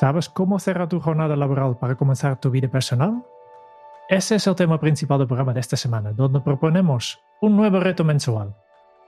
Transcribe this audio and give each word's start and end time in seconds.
¿Sabes 0.00 0.30
cómo 0.30 0.58
cerrar 0.58 0.88
tu 0.88 0.98
jornada 0.98 1.36
laboral 1.36 1.76
para 1.76 1.94
comenzar 1.94 2.40
tu 2.40 2.50
vida 2.50 2.68
personal? 2.68 3.22
Ese 4.08 4.36
es 4.36 4.46
el 4.46 4.54
tema 4.54 4.80
principal 4.80 5.18
del 5.18 5.26
programa 5.26 5.52
de 5.52 5.60
esta 5.60 5.76
semana, 5.76 6.12
donde 6.12 6.40
proponemos 6.40 7.20
un 7.42 7.54
nuevo 7.54 7.80
reto 7.80 8.02
mensual. 8.02 8.56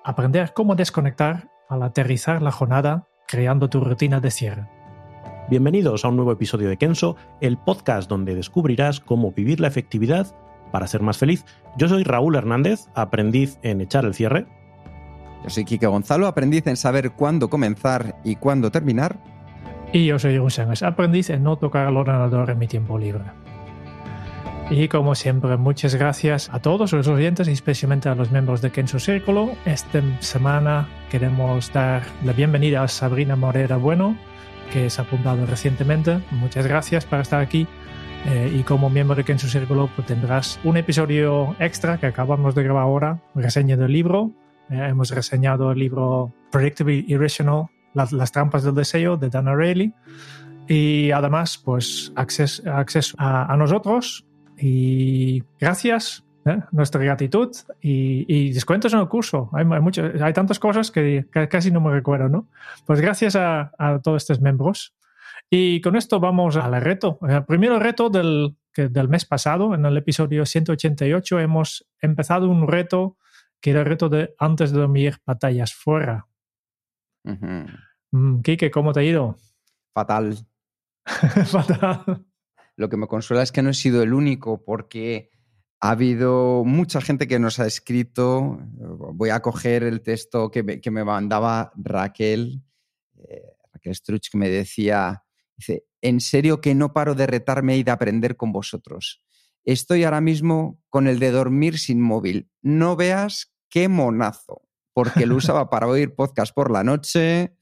Aprender 0.04 0.52
cómo 0.52 0.74
desconectar 0.74 1.48
al 1.70 1.82
aterrizar 1.82 2.42
la 2.42 2.52
jornada 2.52 3.08
creando 3.26 3.70
tu 3.70 3.80
rutina 3.80 4.20
de 4.20 4.30
cierre. 4.30 4.68
Bienvenidos 5.48 6.04
a 6.04 6.08
un 6.08 6.16
nuevo 6.16 6.32
episodio 6.32 6.68
de 6.68 6.76
Kenso, 6.76 7.16
el 7.40 7.56
podcast 7.56 8.06
donde 8.06 8.34
descubrirás 8.34 9.00
cómo 9.00 9.32
vivir 9.32 9.60
la 9.60 9.68
efectividad 9.68 10.26
para 10.72 10.88
ser 10.88 11.00
más 11.00 11.16
feliz. 11.16 11.46
Yo 11.78 11.88
soy 11.88 12.04
Raúl 12.04 12.36
Hernández, 12.36 12.88
aprendiz 12.94 13.58
en 13.62 13.80
echar 13.80 14.04
el 14.04 14.12
cierre. 14.12 14.46
Yo 15.42 15.48
soy 15.48 15.64
Quique 15.64 15.86
Gonzalo, 15.86 16.26
aprendiz 16.26 16.66
en 16.66 16.76
saber 16.76 17.12
cuándo 17.12 17.48
comenzar 17.48 18.20
y 18.24 18.36
cuándo 18.36 18.70
terminar. 18.70 19.31
Y 19.92 20.06
yo 20.06 20.18
soy 20.18 20.40
Sánchez, 20.50 20.82
aprendiz 20.82 21.28
en 21.28 21.42
no 21.42 21.56
tocar 21.56 21.86
el 21.88 21.96
ordenador 21.98 22.48
en 22.48 22.58
mi 22.58 22.66
tiempo 22.66 22.98
libre. 22.98 23.24
Y 24.70 24.88
como 24.88 25.14
siempre, 25.14 25.58
muchas 25.58 25.94
gracias 25.94 26.48
a 26.50 26.60
todos 26.60 26.92
los 26.94 27.06
oyentes 27.08 27.46
y 27.46 27.52
especialmente 27.52 28.08
a 28.08 28.14
los 28.14 28.30
miembros 28.30 28.62
de 28.62 28.70
Kenzo 28.70 28.98
Círculo. 28.98 29.50
Esta 29.66 30.00
semana 30.20 30.88
queremos 31.10 31.70
dar 31.74 32.04
la 32.24 32.32
bienvenida 32.32 32.82
a 32.82 32.88
Sabrina 32.88 33.36
Morera 33.36 33.76
Bueno, 33.76 34.16
que 34.72 34.88
se 34.88 35.02
ha 35.02 35.04
apuntado 35.04 35.44
recientemente. 35.44 36.20
Muchas 36.30 36.66
gracias 36.66 37.04
por 37.04 37.20
estar 37.20 37.42
aquí. 37.42 37.66
Eh, 38.24 38.50
y 38.58 38.62
como 38.62 38.88
miembro 38.88 39.14
de 39.14 39.24
Kenzo 39.24 39.48
Círculo 39.48 39.90
pues 39.94 40.06
tendrás 40.06 40.58
un 40.64 40.78
episodio 40.78 41.54
extra 41.58 41.98
que 41.98 42.06
acabamos 42.06 42.54
de 42.54 42.62
grabar 42.62 42.84
ahora, 42.84 43.20
reseña 43.34 43.76
del 43.76 43.92
libro. 43.92 44.30
Eh, 44.70 44.86
hemos 44.88 45.10
reseñado 45.10 45.70
el 45.72 45.80
libro 45.80 46.32
Predictable 46.50 47.04
Irrational 47.08 47.66
las, 47.94 48.32
trampas 48.32 48.64
del 48.64 48.74
deseo 48.74 49.16
de 49.16 49.28
Dana 49.28 49.54
Reilly. 49.54 49.92
Y 50.68 51.10
además, 51.10 51.60
pues, 51.62 52.12
acceso, 52.16 52.62
acceso 52.72 53.16
a, 53.18 53.54
nosotros 53.56 54.24
y 54.56 55.42
gracias, 55.58 56.24
¿eh? 56.46 56.60
nuestra 56.70 57.02
gratitud 57.02 57.50
y, 57.80 58.24
y, 58.28 58.52
descuentos 58.52 58.92
en 58.94 59.00
el 59.00 59.08
curso. 59.08 59.50
Hay, 59.52 59.66
hay, 59.66 60.20
hay 60.22 60.32
tantas 60.32 60.58
cosas 60.58 60.90
que, 60.90 61.26
que, 61.32 61.48
casi 61.48 61.70
no 61.70 61.80
me 61.80 61.90
recuerdo, 61.90 62.28
¿no? 62.28 62.48
Pues 62.86 63.00
gracias 63.00 63.36
a, 63.36 63.72
todos 64.02 64.22
estos 64.22 64.40
miembros. 64.40 64.94
Y 65.50 65.80
con 65.80 65.96
esto 65.96 66.20
vamos 66.20 66.56
al 66.56 66.80
reto. 66.80 67.18
El 67.28 67.44
primer 67.44 67.72
reto 67.72 68.08
del, 68.08 68.56
del 68.74 69.08
mes 69.08 69.26
pasado, 69.26 69.74
en 69.74 69.84
el 69.84 69.96
episodio 69.96 70.46
188, 70.46 71.40
hemos 71.40 71.86
empezado 72.00 72.48
un 72.48 72.66
reto 72.66 73.16
que 73.60 73.70
era 73.70 73.80
el 73.80 73.86
reto 73.86 74.08
de 74.08 74.34
antes 74.38 74.72
de 74.72 74.80
dormir 74.80 75.18
batallas 75.24 75.72
fuera. 75.72 76.26
Uh 77.24 77.30
-huh. 77.30 78.70
¿cómo 78.70 78.92
te 78.92 79.00
ha 79.00 79.04
ido? 79.04 79.36
Fatal. 79.94 80.36
Fatal. 81.46 82.26
Lo 82.76 82.88
que 82.88 82.96
me 82.96 83.06
consuela 83.06 83.42
es 83.42 83.52
que 83.52 83.62
no 83.62 83.70
he 83.70 83.74
sido 83.74 84.02
el 84.02 84.14
único 84.14 84.64
porque 84.64 85.30
ha 85.80 85.90
habido 85.90 86.64
mucha 86.64 87.00
gente 87.00 87.26
que 87.26 87.38
nos 87.38 87.58
ha 87.58 87.66
escrito. 87.66 88.58
Voy 89.14 89.30
a 89.30 89.40
coger 89.40 89.82
el 89.82 90.00
texto 90.00 90.50
que 90.50 90.62
me, 90.62 90.80
que 90.80 90.90
me 90.90 91.04
mandaba 91.04 91.72
Raquel, 91.76 92.62
eh, 93.28 93.56
Raquel 93.72 93.94
Struch, 93.94 94.30
que 94.30 94.38
me 94.38 94.48
decía, 94.48 95.24
dice, 95.56 95.84
en 96.00 96.20
serio 96.20 96.60
que 96.60 96.74
no 96.74 96.92
paro 96.92 97.14
de 97.14 97.26
retarme 97.26 97.76
y 97.76 97.82
de 97.82 97.90
aprender 97.90 98.36
con 98.36 98.52
vosotros. 98.52 99.22
Estoy 99.64 100.04
ahora 100.04 100.20
mismo 100.20 100.80
con 100.88 101.06
el 101.06 101.18
de 101.18 101.30
dormir 101.30 101.78
sin 101.78 102.00
móvil. 102.00 102.48
No 102.62 102.96
veas 102.96 103.52
qué 103.68 103.88
monazo, 103.88 104.62
porque 104.92 105.26
lo 105.26 105.36
usaba 105.36 105.70
para 105.70 105.86
oír 105.86 106.14
podcast 106.14 106.54
por 106.54 106.70
la 106.70 106.84
noche. 106.84 107.56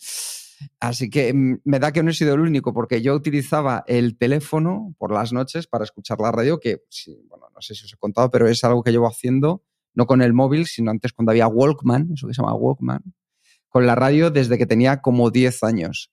Así 0.79 1.09
que 1.11 1.33
mm, 1.33 1.61
me 1.65 1.79
da 1.79 1.93
que 1.93 2.03
no 2.03 2.11
he 2.11 2.15
sido 2.15 2.35
el 2.35 2.41
único, 2.41 2.73
porque 2.73 3.03
yo 3.03 3.15
utilizaba 3.15 3.85
el 3.87 4.17
teléfono 4.19 4.95
por 4.99 5.13
las 5.13 5.33
noches 5.33 5.67
para 5.67 5.85
escuchar 5.85 6.21
la 6.21 6.33
radio, 6.33 6.61
que, 6.61 6.83
bueno, 7.29 7.47
no 7.55 7.63
sé 7.63 7.75
si 7.75 7.85
os 7.85 7.93
he 7.93 7.97
contado, 7.97 8.31
pero 8.31 8.49
es 8.49 8.63
algo 8.65 8.83
que 8.83 8.93
llevo 8.93 9.07
haciendo, 9.07 9.65
no 9.95 10.07
con 10.07 10.23
el 10.23 10.33
móvil, 10.33 10.67
sino 10.67 10.91
antes 10.91 11.13
cuando 11.13 11.33
había 11.33 11.49
Walkman, 11.49 12.11
eso 12.15 12.27
que 12.27 12.35
se 12.35 12.43
llama 12.43 12.55
Walkman, 12.55 13.03
con 13.69 13.87
la 13.87 13.95
radio 13.95 14.31
desde 14.31 14.59
que 14.59 14.67
tenía 14.67 15.01
como 15.01 15.31
10 15.31 15.63
años. 15.65 16.13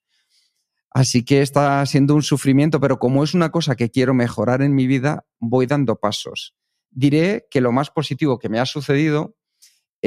Así 0.92 1.24
que 1.24 1.42
está 1.42 1.86
siendo 1.86 2.16
un 2.16 2.24
sufrimiento, 2.24 2.80
pero 2.80 2.98
como 2.98 3.24
es 3.24 3.34
una 3.34 3.52
cosa 3.52 3.76
que 3.76 3.92
quiero 3.92 4.14
mejorar 4.14 4.62
en 4.62 4.74
mi 4.74 4.88
vida, 4.88 5.26
voy 5.40 5.66
dando 5.66 5.98
pasos. 5.98 6.56
Diré 6.90 7.46
que 7.52 7.62
lo 7.62 7.72
más 7.72 7.92
positivo 7.92 8.40
que 8.40 8.50
me 8.50 8.60
ha 8.60 8.66
sucedido 8.66 9.37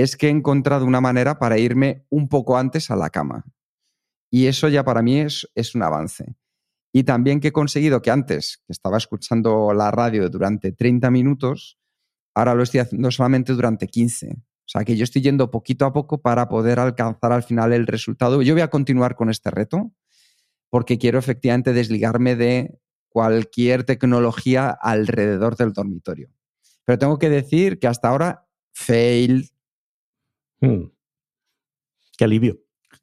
es 0.00 0.16
que 0.16 0.26
he 0.26 0.30
encontrado 0.30 0.84
una 0.84 1.00
manera 1.00 1.38
para 1.38 1.58
irme 1.58 2.04
un 2.10 2.28
poco 2.28 2.56
antes 2.56 2.90
a 2.90 2.96
la 2.96 3.10
cama. 3.10 3.44
Y 4.30 4.46
eso 4.46 4.68
ya 4.68 4.84
para 4.84 5.02
mí 5.02 5.18
es, 5.20 5.48
es, 5.54 5.74
un 5.74 5.82
avance. 5.82 6.36
Y 6.92 7.04
también 7.04 7.40
que 7.40 7.48
he 7.48 7.52
conseguido 7.52 8.02
que 8.02 8.10
antes, 8.10 8.62
que 8.66 8.72
estaba 8.72 8.96
escuchando 8.96 9.72
la 9.74 9.90
radio 9.90 10.28
durante 10.28 10.72
30 10.72 11.10
minutos, 11.10 11.78
ahora 12.34 12.54
lo 12.54 12.62
estoy 12.62 12.80
haciendo 12.80 13.10
solamente 13.10 13.52
durante 13.52 13.86
15. 13.86 14.28
O 14.70 14.72
sea 14.72 14.84
que 14.84 14.96
yo 14.96 15.02
estoy 15.02 15.22
yendo 15.22 15.50
poquito 15.50 15.84
a 15.84 15.92
poco 15.92 16.22
para 16.22 16.48
poder 16.48 16.78
alcanzar 16.78 17.32
al 17.32 17.42
final 17.42 17.72
el 17.72 17.88
resultado. 17.88 18.40
Yo 18.40 18.54
voy 18.54 18.62
a 18.62 18.70
continuar 18.70 19.16
con 19.16 19.28
este 19.28 19.50
reto 19.50 19.92
porque 20.70 20.98
quiero 20.98 21.18
efectivamente 21.18 21.72
desligarme 21.72 22.36
de 22.36 22.78
cualquier 23.08 23.82
tecnología 23.82 24.70
alrededor 24.70 25.56
del 25.56 25.72
dormitorio. 25.72 26.30
Pero 26.84 26.98
tengo 26.98 27.18
que 27.18 27.28
decir 27.28 27.78
que 27.78 27.88
hasta 27.88 28.08
ahora, 28.08 28.46
fail. 28.72 29.50
Hmm. 30.60 30.84
Qué 32.16 32.24
alivio. 32.24 32.58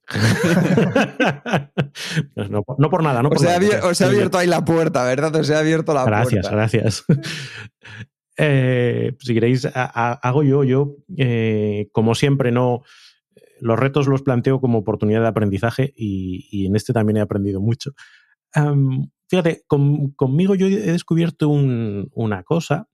no, 2.35 2.63
no, 2.77 2.89
por 2.89 3.03
nada, 3.03 3.21
no 3.21 3.29
por 3.29 3.37
os, 3.37 3.43
he 3.43 3.47
nada. 3.47 3.57
Abierto, 3.57 3.87
os 3.87 3.99
he 3.99 4.05
abierto 4.05 4.37
ahí 4.37 4.47
la 4.47 4.63
puerta, 4.63 5.03
¿verdad? 5.03 5.35
Os 5.35 5.49
he 5.49 5.55
abierto 5.55 5.93
la 5.93 6.05
gracias, 6.05 6.47
puerta. 6.47 6.55
Gracias, 6.55 7.03
gracias. 7.07 7.09
Eh, 8.39 9.15
si 9.19 9.33
queréis, 9.33 9.65
a, 9.65 9.71
a, 9.73 10.13
hago 10.13 10.43
yo, 10.43 10.63
yo, 10.63 10.97
eh, 11.17 11.89
como 11.91 12.13
siempre, 12.13 12.51
no. 12.51 12.83
Los 13.59 13.79
retos 13.79 14.05
los 14.05 14.21
planteo 14.21 14.61
como 14.61 14.77
oportunidad 14.77 15.21
de 15.21 15.27
aprendizaje 15.27 15.91
y, 15.97 16.47
y 16.51 16.67
en 16.67 16.75
este 16.75 16.93
también 16.93 17.17
he 17.17 17.21
aprendido 17.21 17.59
mucho. 17.59 17.93
Um, 18.55 19.09
fíjate, 19.27 19.63
con, 19.65 20.11
conmigo 20.11 20.53
yo 20.53 20.67
he 20.67 20.91
descubierto 20.91 21.49
un, 21.49 22.11
una 22.13 22.43
cosa, 22.43 22.87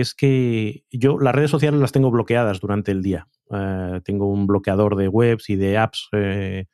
es 0.00 0.14
que 0.14 0.84
yo 0.90 1.18
las 1.18 1.34
redes 1.34 1.50
sociales 1.50 1.80
las 1.80 1.92
tengo 1.92 2.10
bloqueadas 2.10 2.60
durante 2.60 2.92
el 2.92 3.02
día. 3.02 3.28
Uh, 3.48 4.00
tengo 4.02 4.28
un 4.28 4.46
bloqueador 4.46 4.96
de 4.96 5.08
webs 5.08 5.50
y 5.50 5.56
de 5.56 5.78
apps 5.78 6.08
eh, 6.12 6.66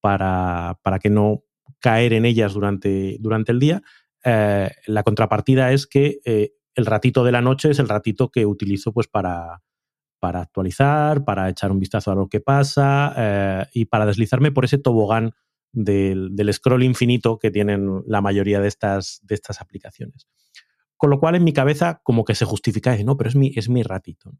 para, 0.00 0.78
para, 0.82 0.98
que 0.98 1.10
no 1.10 1.44
caer 1.80 2.12
en 2.12 2.24
ellas 2.24 2.54
durante, 2.54 3.16
durante 3.20 3.52
el 3.52 3.58
día. 3.58 3.82
Eh, 4.24 4.70
la 4.86 5.02
contrapartida 5.02 5.72
es 5.72 5.86
que 5.86 6.20
eh, 6.24 6.52
el 6.74 6.86
ratito 6.86 7.24
de 7.24 7.32
la 7.32 7.42
noche 7.42 7.70
es 7.70 7.78
el 7.78 7.88
ratito 7.88 8.30
que 8.30 8.46
utilizo 8.46 8.92
pues 8.92 9.08
para, 9.08 9.62
para 10.20 10.40
actualizar, 10.40 11.24
para 11.24 11.48
echar 11.48 11.72
un 11.72 11.80
vistazo 11.80 12.12
a 12.12 12.14
lo 12.14 12.28
que 12.28 12.40
pasa 12.40 13.12
eh, 13.16 13.66
y 13.74 13.84
para 13.86 14.06
deslizarme 14.06 14.52
por 14.52 14.64
ese 14.64 14.78
tobogán 14.78 15.32
del, 15.72 16.36
del, 16.36 16.52
scroll 16.52 16.82
infinito 16.82 17.38
que 17.38 17.50
tienen 17.50 18.02
la 18.06 18.20
mayoría 18.20 18.60
de 18.60 18.68
estas, 18.68 19.20
de 19.22 19.34
estas 19.34 19.60
aplicaciones. 19.60 20.28
Con 21.02 21.10
lo 21.10 21.18
cual 21.18 21.34
en 21.34 21.42
mi 21.42 21.52
cabeza 21.52 22.00
como 22.04 22.24
que 22.24 22.36
se 22.36 22.44
justifica, 22.44 22.96
no, 22.98 23.16
pero 23.16 23.28
es 23.28 23.34
mi, 23.34 23.50
es 23.56 23.68
mi 23.68 23.82
ratito. 23.82 24.38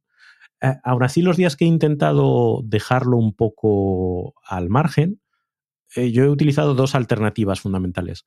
Eh, 0.60 0.76
aún 0.84 1.02
así, 1.02 1.20
los 1.20 1.36
días 1.36 1.56
que 1.56 1.64
he 1.64 1.66
intentado 1.66 2.60
dejarlo 2.62 3.16
un 3.16 3.34
poco 3.34 4.34
al 4.44 4.68
margen, 4.68 5.20
eh, 5.96 6.12
yo 6.12 6.22
he 6.22 6.28
utilizado 6.28 6.76
dos 6.76 6.94
alternativas 6.94 7.60
fundamentales. 7.60 8.26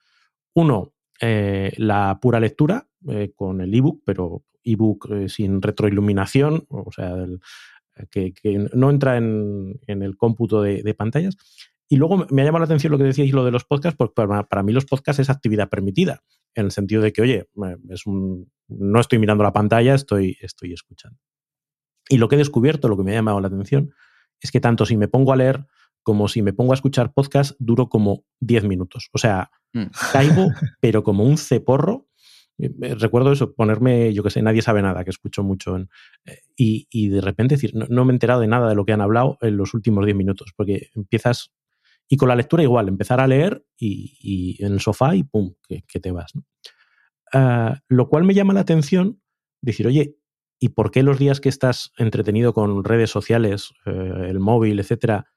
Uno, 0.54 0.92
eh, 1.22 1.72
la 1.78 2.20
pura 2.22 2.42
lectura 2.42 2.90
eh, 3.08 3.32
con 3.34 3.62
el 3.62 3.74
ebook, 3.74 4.04
pero 4.06 4.44
ebook 4.66 5.30
sin 5.30 5.62
retroiluminación, 5.62 6.66
o 6.68 6.92
sea, 6.92 7.16
que, 8.12 8.34
no 8.74 8.90
entra 8.90 9.16
en, 9.16 9.80
en 9.88 10.04
el 10.04 10.18
cómputo 10.18 10.62
de, 10.62 10.94
pantallas. 10.94 11.38
Y 11.88 11.98
luego 11.98 12.26
me 12.30 12.42
ha 12.42 12.46
llamado 12.46 12.62
la 12.62 12.66
atención 12.66 12.92
lo 12.92 12.98
que 12.98 13.04
decíais, 13.04 13.32
lo 13.32 13.46
de 13.46 13.52
los 13.52 13.64
podcasts, 13.64 13.98
porque 13.98 14.14
para, 14.16 14.44
para, 14.44 14.64
mí 14.64 14.74
los 14.74 14.86
podcasts 14.86 15.20
es 15.20 15.30
actividad 15.30 15.70
permitida, 15.70 16.24
en 16.56 16.66
el 16.66 16.72
sentido 16.72 17.02
de 17.02 17.14
que, 17.14 17.22
oye, 17.22 17.48
es 17.90 18.06
un, 18.06 18.52
no 18.68 19.00
estoy 19.00 19.20
mirando 19.20 19.44
la 19.44 19.54
pantalla, 19.54 19.94
estoy, 19.94 20.38
estoy 20.42 20.74
escuchando. 20.74 21.20
Y 22.10 22.18
lo 22.18 22.28
que 22.28 22.36
he 22.36 22.38
descubierto, 22.38 22.88
lo 22.88 22.98
que 22.98 23.04
me 23.04 23.12
ha 23.12 23.16
llamado 23.16 23.40
la 23.40 23.48
atención, 23.48 23.94
es 24.40 24.52
que 24.52 24.60
tanto 24.60 24.86
si 24.86 24.98
me 24.98 25.08
pongo 25.08 25.34
a 25.34 25.36
leer 25.36 25.66
como 26.06 26.28
si 26.28 26.44
me 26.44 26.54
pongo 26.54 26.72
a 26.72 26.76
escuchar 26.76 27.14
podcast, 27.14 27.56
duro 27.58 27.90
como 27.90 28.26
10 28.40 28.66
minutos. 28.66 29.10
O 29.12 29.18
sea, 29.18 29.50
mm. 29.74 29.86
caigo, 30.12 30.48
pero 30.80 31.04
como 31.04 31.24
un 31.24 31.38
ceporro. 31.38 32.08
Eh, 32.60 32.96
recuerdo 33.00 33.32
eso, 33.32 33.56
ponerme, 33.56 34.14
yo 34.14 34.22
que 34.22 34.30
sé, 34.30 34.44
nadie 34.44 34.62
sabe 34.62 34.84
nada, 34.84 35.04
que 35.04 35.10
escucho 35.10 35.42
mucho. 35.44 35.76
En, 35.76 35.90
eh, 36.26 36.42
y, 36.56 37.10
de 37.10 37.22
repente 37.22 37.56
decir, 37.56 37.74
no, 37.74 38.06
me 38.06 38.12
he 38.12 38.16
enterado 38.16 38.40
de 38.42 38.48
nada 38.48 38.70
de 38.70 38.76
lo 38.76 38.86
que 38.86 38.94
han 38.94 39.02
hablado 39.02 39.40
en 39.42 39.58
los 39.58 39.74
últimos 39.74 40.06
10 40.06 40.16
minutos, 40.16 40.54
porque 40.56 40.90
empiezas. 40.96 41.52
Y 42.08 42.18
con 42.18 42.30
la 42.30 42.36
lectura 42.36 42.64
igual, 42.64 42.88
empezar 42.88 43.20
a 43.20 43.28
leer 43.28 43.66
y, 43.78 44.64
en 44.64 44.74
el 44.74 44.80
sofá 44.80 45.16
y 45.16 45.24
pum, 45.24 45.56
que, 45.68 46.00
te 46.00 46.12
vas. 46.12 46.34
Ah, 47.34 47.82
lo 47.88 48.08
cual 48.10 48.24
me 48.24 48.34
llama 48.34 48.54
la 48.54 48.62
atención 48.62 49.22
decir, 49.62 49.88
oye, 49.88 50.18
¿y 50.60 50.70
por 50.70 50.92
qué 50.92 51.04
los 51.04 51.18
días 51.18 51.42
que 51.42 51.50
estás 51.50 51.92
entretenido 51.98 52.54
con 52.54 52.84
redes 52.84 53.10
sociales, 53.10 53.74
eh, 53.86 54.28
el 54.30 54.40
móvil, 54.40 54.80
etcétera, 54.80 55.34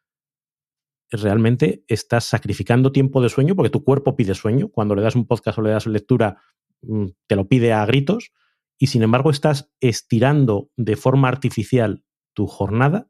realmente 1.11 1.85
estás 1.89 2.25
sacrificando 2.25 2.93
tiempo 2.93 3.23
de 3.23 3.29
sueño 3.29 3.57
porque 3.57 3.71
tu 3.71 3.85
cuerpo 3.85 4.17
pide 4.17 4.35
sueño. 4.35 4.69
Cuando 4.69 4.95
le 4.95 5.03
das 5.03 5.17
un 5.17 5.27
podcast 5.27 5.59
o 5.59 5.63
le 5.63 5.71
das 5.71 5.87
lectura, 5.87 6.43
mm, 6.83 7.07
te 7.27 7.37
lo 7.37 7.49
pide 7.49 7.73
a 7.73 7.85
gritos. 7.87 8.33
Y 8.79 8.89
sin 8.89 9.03
embargo, 9.03 9.31
estás 9.31 9.73
estirando 9.81 10.71
de 10.77 10.97
forma 10.97 11.29
artificial 11.29 12.05
tu 12.35 12.47
jornada 12.47 13.09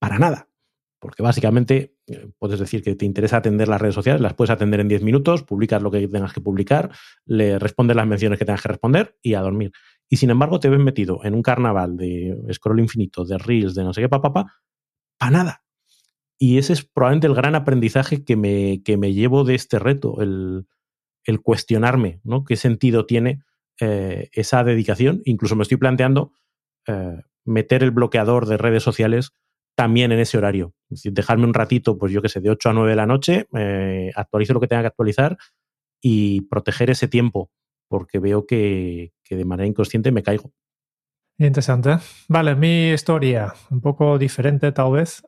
para 0.00 0.18
nada. 0.18 0.47
Porque 1.00 1.22
básicamente 1.22 1.96
eh, 2.06 2.28
puedes 2.38 2.58
decir 2.58 2.82
que 2.82 2.94
te 2.96 3.04
interesa 3.04 3.36
atender 3.36 3.68
las 3.68 3.80
redes 3.80 3.94
sociales, 3.94 4.20
las 4.20 4.34
puedes 4.34 4.50
atender 4.50 4.80
en 4.80 4.88
10 4.88 5.02
minutos, 5.02 5.44
publicas 5.44 5.82
lo 5.82 5.90
que 5.90 6.08
tengas 6.08 6.32
que 6.32 6.40
publicar, 6.40 6.90
le 7.24 7.58
respondes 7.58 7.96
las 7.96 8.06
menciones 8.06 8.38
que 8.38 8.44
tengas 8.44 8.62
que 8.62 8.68
responder 8.68 9.16
y 9.22 9.34
a 9.34 9.40
dormir. 9.40 9.72
Y 10.08 10.16
sin 10.16 10.30
embargo, 10.30 10.58
te 10.58 10.68
ves 10.68 10.80
metido 10.80 11.20
en 11.24 11.34
un 11.34 11.42
carnaval 11.42 11.96
de 11.96 12.36
scroll 12.52 12.80
infinito, 12.80 13.24
de 13.24 13.38
reels, 13.38 13.74
de 13.74 13.84
no 13.84 13.92
sé 13.92 14.00
qué, 14.00 14.08
papá, 14.08 14.32
pa, 14.32 14.52
para 15.18 15.30
nada. 15.30 15.64
Y 16.38 16.58
ese 16.58 16.72
es 16.72 16.84
probablemente 16.84 17.26
el 17.26 17.34
gran 17.34 17.54
aprendizaje 17.54 18.24
que 18.24 18.36
me, 18.36 18.82
que 18.84 18.96
me 18.96 19.12
llevo 19.12 19.44
de 19.44 19.54
este 19.56 19.78
reto, 19.78 20.20
el, 20.20 20.66
cuestionarme, 21.42 22.20
¿no? 22.24 22.44
¿Qué 22.44 22.56
sentido 22.56 23.04
tiene 23.04 23.42
eh, 23.80 24.30
esa 24.32 24.64
dedicación? 24.64 25.20
Incluso 25.24 25.56
me 25.56 25.62
estoy 25.62 25.76
planteando 25.76 26.32
eh, 26.86 27.20
meter 27.44 27.82
el 27.82 27.90
bloqueador 27.90 28.46
de 28.46 28.56
redes 28.56 28.82
sociales 28.82 29.32
también 29.78 30.10
en 30.10 30.18
ese 30.18 30.36
horario. 30.36 30.74
Es 30.90 30.98
decir, 30.98 31.12
dejarme 31.12 31.44
un 31.44 31.54
ratito, 31.54 31.96
pues 31.96 32.10
yo 32.10 32.20
qué 32.20 32.28
sé, 32.28 32.40
de 32.40 32.50
8 32.50 32.70
a 32.70 32.72
9 32.72 32.90
de 32.90 32.96
la 32.96 33.06
noche, 33.06 33.46
eh, 33.56 34.10
actualizo 34.16 34.52
lo 34.52 34.58
que 34.58 34.66
tenga 34.66 34.82
que 34.82 34.88
actualizar 34.88 35.38
y 36.02 36.40
proteger 36.48 36.90
ese 36.90 37.06
tiempo, 37.06 37.52
porque 37.86 38.18
veo 38.18 38.44
que, 38.44 39.12
de 39.30 39.44
manera 39.44 39.68
inconsciente 39.68 40.10
me 40.10 40.24
caigo. 40.24 40.50
Interesante. 41.38 41.96
Vale, 42.26 42.56
mi 42.56 42.90
historia, 42.90 43.54
un 43.70 43.80
poco 43.80 44.18
diferente 44.18 44.72
tal 44.72 44.90
vez. 44.90 45.22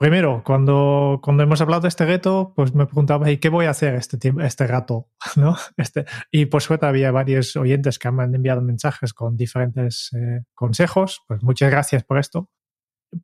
Primero, 0.00 0.42
cuando, 0.44 1.20
cuando 1.22 1.44
hemos 1.44 1.60
hablado 1.60 1.82
de 1.82 1.88
este 1.88 2.04
reto, 2.04 2.54
pues 2.56 2.74
me 2.74 2.86
preguntaba, 2.86 3.30
¿y 3.30 3.36
qué 3.38 3.50
voy 3.50 3.66
a 3.66 3.70
hacer 3.70 3.94
este, 3.94 4.18
este 4.40 4.66
rato? 4.66 5.10
¿No? 5.36 5.54
Este, 5.76 6.06
y 6.32 6.46
por 6.46 6.60
suerte 6.60 6.86
había 6.86 7.12
varios 7.12 7.54
oyentes 7.54 8.00
que 8.00 8.10
me 8.10 8.24
han 8.24 8.34
enviado 8.34 8.62
mensajes 8.62 9.14
con 9.14 9.36
diferentes 9.36 10.10
eh, 10.12 10.40
consejos. 10.54 11.22
Pues 11.28 11.44
muchas 11.44 11.70
gracias 11.70 12.02
por 12.02 12.18
esto. 12.18 12.50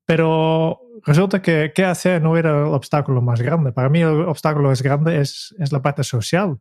Pero 0.05 0.81
resulta 1.05 1.41
que 1.43 1.73
qué 1.75 1.85
hacer 1.85 2.23
no 2.23 2.37
era 2.37 2.51
el 2.51 2.75
obstáculo 2.75 3.23
más 3.23 3.41
grande. 3.41 3.73
Para 3.73 3.89
mí 3.89 4.01
el 4.01 4.23
obstáculo 4.23 4.73
es 4.73 4.83
grande 4.83 5.21
es, 5.21 5.55
es 5.59 5.73
la 5.73 5.83
parte 5.83 6.05
social. 6.05 6.59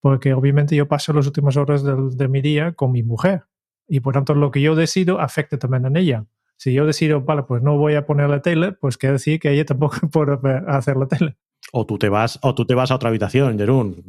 Porque 0.00 0.34
obviamente 0.34 0.76
yo 0.76 0.88
paso 0.88 1.12
las 1.12 1.26
últimas 1.26 1.56
horas 1.56 1.82
de, 1.82 1.94
de 2.10 2.28
mi 2.28 2.40
día 2.40 2.72
con 2.72 2.92
mi 2.92 3.02
mujer. 3.02 3.44
Y 3.88 4.00
por 4.00 4.14
tanto 4.14 4.34
lo 4.34 4.50
que 4.50 4.60
yo 4.60 4.74
decido 4.74 5.20
afecta 5.20 5.58
también 5.58 5.86
en 5.86 5.96
ella 5.96 6.26
si 6.56 6.72
yo 6.72 6.86
decido, 6.86 7.20
vale, 7.20 7.42
pues 7.42 7.62
no 7.62 7.76
voy 7.76 7.94
a 7.94 8.06
poner 8.06 8.30
la 8.30 8.40
tele, 8.40 8.72
pues 8.72 8.96
quiere 8.96 9.14
decir 9.14 9.38
que 9.38 9.50
ella 9.50 9.64
tampoco 9.64 9.96
puede 10.10 10.38
hacer 10.66 10.96
la 10.96 11.06
tele. 11.06 11.36
O 11.72 11.84
tú 11.86 11.98
te 11.98 12.08
vas, 12.08 12.38
o 12.42 12.54
tú 12.54 12.64
te 12.64 12.74
vas 12.74 12.90
a 12.90 12.94
otra 12.94 13.08
habitación, 13.08 13.58
Jerún. 13.58 14.04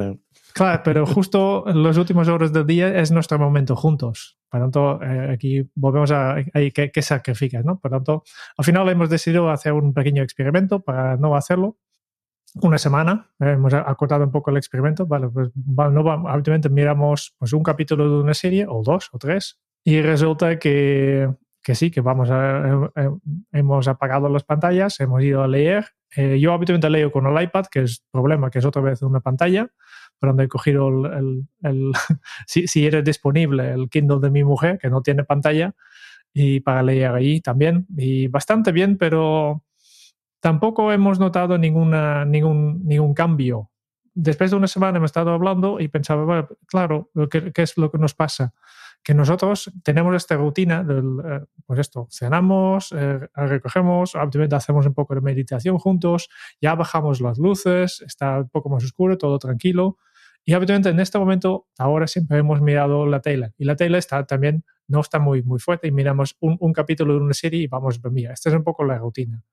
Claro, 0.54 0.82
pero 0.84 1.06
justo 1.06 1.66
en 1.68 1.84
las 1.84 1.98
últimas 1.98 2.28
horas 2.28 2.52
del 2.54 2.66
día 2.66 3.00
es 3.00 3.12
nuestro 3.12 3.38
momento 3.40 3.76
juntos. 3.76 4.38
Por 4.50 4.62
tanto, 4.62 5.02
eh, 5.04 5.32
aquí 5.34 5.70
volvemos 5.76 6.12
a 6.12 6.36
ahí, 6.54 6.72
¿qué, 6.72 6.92
qué 6.92 7.02
sacrificas, 7.02 7.66
¿no? 7.66 7.80
Por 7.80 7.92
tanto, 7.92 8.24
al 8.58 8.66
final 8.66 8.88
hemos 8.90 9.10
decidido 9.10 9.50
hacer 9.50 9.74
un 9.74 9.94
pequeño 9.94 10.24
experimento 10.24 10.80
para 10.80 11.18
no 11.18 11.36
hacerlo. 11.36 11.78
Una 12.62 12.78
semana, 12.78 13.30
eh, 13.40 13.52
hemos 13.52 13.74
acortado 13.74 14.24
un 14.24 14.32
poco 14.32 14.52
el 14.52 14.58
experimento. 14.58 15.06
Vale, 15.06 15.28
pues 15.30 15.50
no, 15.56 16.30
habitualmente 16.30 16.70
miramos 16.70 17.36
pues, 17.38 17.54
un 17.54 17.62
capítulo 17.62 18.10
de 18.10 18.24
una 18.24 18.34
serie, 18.34 18.66
o 18.68 18.82
dos, 18.84 19.10
o 19.12 19.20
tres, 19.20 19.60
y 19.84 20.02
resulta 20.02 20.58
que 20.60 21.30
que 21.68 21.76
sí, 21.76 21.92
que 21.92 22.00
vamos 22.00 22.30
a, 22.32 22.90
hemos 23.52 23.90
apagado 23.90 24.30
las 24.30 24.46
pantallas, 24.46 25.02
hemos 25.02 25.22
ido 25.22 25.44
a 25.44 25.50
leer. 25.50 25.86
Eh, 26.16 26.40
yo 26.40 26.54
habitualmente 26.54 26.90
leo 26.90 27.12
con 27.12 27.28
el 27.28 27.44
iPad, 27.44 27.66
que 27.70 27.82
es 27.82 28.06
problema, 28.10 28.50
que 28.50 28.60
es 28.60 28.66
otra 28.66 28.82
vez 28.82 29.02
una 29.02 29.20
pantalla, 29.20 29.68
pero 30.18 30.32
donde 30.32 30.46
he 30.46 30.48
cogido 30.48 30.88
el, 30.88 31.46
el, 31.64 31.92
si, 32.48 32.70
si 32.70 32.86
eres 32.86 33.04
disponible, 33.04 33.74
el 33.74 33.90
Kindle 33.90 34.20
de 34.22 34.32
mi 34.32 34.46
mujer, 34.46 34.78
que 34.78 34.90
no 34.90 35.02
tiene 35.02 35.26
pantalla, 35.26 35.76
y 36.34 36.62
para 36.62 36.84
leer 36.84 37.12
ahí 37.12 37.42
también. 37.42 37.86
Y 37.98 38.30
bastante 38.30 38.72
bien, 38.72 38.98
pero 38.98 39.66
tampoco 40.40 40.94
hemos 40.94 41.20
notado 41.20 41.58
ninguna, 41.58 42.24
ningún, 42.24 42.86
ningún 42.86 43.14
cambio. 43.14 43.72
Después 44.14 44.52
de 44.52 44.56
una 44.56 44.68
semana 44.68 45.00
hemos 45.00 45.10
estado 45.10 45.32
hablando 45.32 45.82
y 45.82 45.90
pensaba, 45.90 46.24
bueno, 46.24 46.48
claro, 46.66 47.12
¿qué, 47.30 47.52
¿qué 47.52 47.64
es 47.64 47.78
lo 47.78 47.92
que 47.92 47.98
nos 47.98 48.14
pasa? 48.14 48.54
Que 49.04 49.14
nosotros 49.14 49.72
tenemos 49.84 50.16
esta 50.16 50.36
rutina 50.36 50.84
del, 50.84 51.20
eh, 51.26 51.46
pues 51.66 51.80
esto, 51.80 52.08
cenamos, 52.12 52.92
eh, 52.92 53.20
recogemos, 53.36 54.16
hacemos 54.16 54.86
un 54.86 54.94
poco 54.94 55.16
de 55.16 55.22
meditación 55.22 55.78
juntos, 55.78 56.30
ya 56.62 56.76
bajamos 56.76 57.22
las 57.22 57.38
luces, 57.38 58.02
está 58.06 58.40
un 58.40 58.50
poco 58.50 58.70
más 58.70 58.84
oscuro, 58.84 59.18
todo 59.18 59.40
tranquilo. 59.40 59.98
Y 60.44 60.54
obviamente 60.54 60.90
en 60.90 61.00
este 61.00 61.20
momento, 61.20 61.68
ahora 61.78 62.08
siempre 62.08 62.38
hemos 62.38 62.62
mirado 62.62 63.06
la 63.06 63.22
tele. 63.22 63.54
Y 63.58 63.66
la 63.66 63.76
tele 63.76 63.98
está 63.98 64.26
también, 64.26 64.64
no 64.88 65.02
está 65.02 65.20
muy, 65.20 65.44
muy 65.44 65.60
fuerte 65.60 65.88
y 65.88 65.92
miramos 65.92 66.36
un, 66.40 66.58
un 66.60 66.74
capítulo 66.74 67.14
de 67.14 67.20
una 67.20 67.34
serie 67.34 67.62
y 67.62 67.68
vamos 67.68 67.98
a 67.98 68.02
dormir. 68.02 68.30
Esta 68.32 68.50
es 68.50 68.56
un 68.56 68.64
poco 68.64 68.84
la 68.84 68.98
rutina. 68.98 69.44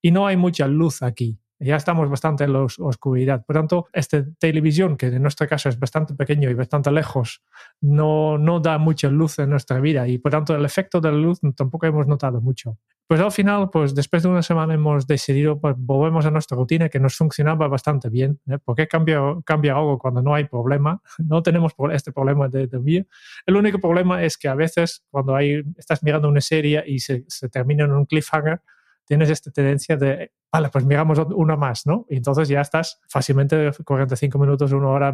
Y 0.00 0.10
no 0.10 0.26
hay 0.26 0.36
mucha 0.36 0.66
luz 0.66 1.02
aquí 1.02 1.38
ya 1.60 1.76
estamos 1.76 2.08
bastante 2.08 2.44
en 2.44 2.52
la 2.52 2.60
oscuridad. 2.60 3.44
Por 3.44 3.56
tanto, 3.56 3.86
esta 3.92 4.24
televisión, 4.38 4.96
que 4.96 5.06
en 5.06 5.22
nuestro 5.22 5.48
caso 5.48 5.68
es 5.68 5.78
bastante 5.78 6.14
pequeño 6.14 6.50
y 6.50 6.54
bastante 6.54 6.90
lejos, 6.90 7.42
no, 7.80 8.38
no 8.38 8.60
da 8.60 8.78
mucha 8.78 9.08
luz 9.08 9.38
en 9.38 9.50
nuestra 9.50 9.80
vida 9.80 10.06
y 10.08 10.18
por 10.18 10.32
tanto 10.32 10.54
el 10.54 10.64
efecto 10.64 11.00
de 11.00 11.12
la 11.12 11.18
luz 11.18 11.40
tampoco 11.56 11.86
hemos 11.86 12.06
notado 12.06 12.40
mucho. 12.40 12.78
Pues 13.08 13.22
al 13.22 13.32
final, 13.32 13.70
pues 13.70 13.94
después 13.94 14.22
de 14.22 14.28
una 14.28 14.42
semana 14.42 14.74
hemos 14.74 15.06
decidido, 15.06 15.58
pues 15.58 15.74
volvemos 15.78 16.26
a 16.26 16.30
nuestra 16.30 16.58
rutina 16.58 16.90
que 16.90 17.00
nos 17.00 17.16
funcionaba 17.16 17.66
bastante 17.66 18.10
bien. 18.10 18.38
¿eh? 18.46 18.58
¿Por 18.62 18.76
qué 18.76 18.86
cambia, 18.86 19.22
cambia 19.46 19.74
algo 19.74 19.98
cuando 19.98 20.20
no 20.20 20.34
hay 20.34 20.44
problema? 20.44 21.00
No 21.18 21.42
tenemos 21.42 21.72
este 21.92 22.12
problema 22.12 22.48
de 22.48 22.66
dormir. 22.66 23.08
El 23.46 23.56
único 23.56 23.78
problema 23.78 24.22
es 24.22 24.36
que 24.36 24.48
a 24.48 24.54
veces 24.54 25.04
cuando 25.10 25.34
hay, 25.34 25.62
estás 25.78 26.02
mirando 26.02 26.28
una 26.28 26.42
serie 26.42 26.84
y 26.86 26.98
se, 26.98 27.24
se 27.28 27.48
termina 27.48 27.84
en 27.84 27.92
un 27.92 28.04
cliffhanger, 28.04 28.60
tienes 29.08 29.30
esta 29.30 29.50
tendencia 29.50 29.96
de, 29.96 30.32
vale, 30.52 30.68
pues 30.68 30.84
miramos 30.84 31.18
una 31.34 31.56
más, 31.56 31.86
¿no? 31.86 32.06
Y 32.08 32.16
entonces 32.16 32.46
ya 32.48 32.60
estás 32.60 33.00
fácilmente 33.08 33.72
45 33.84 34.38
minutos, 34.38 34.70
una 34.72 34.88
hora 34.88 35.12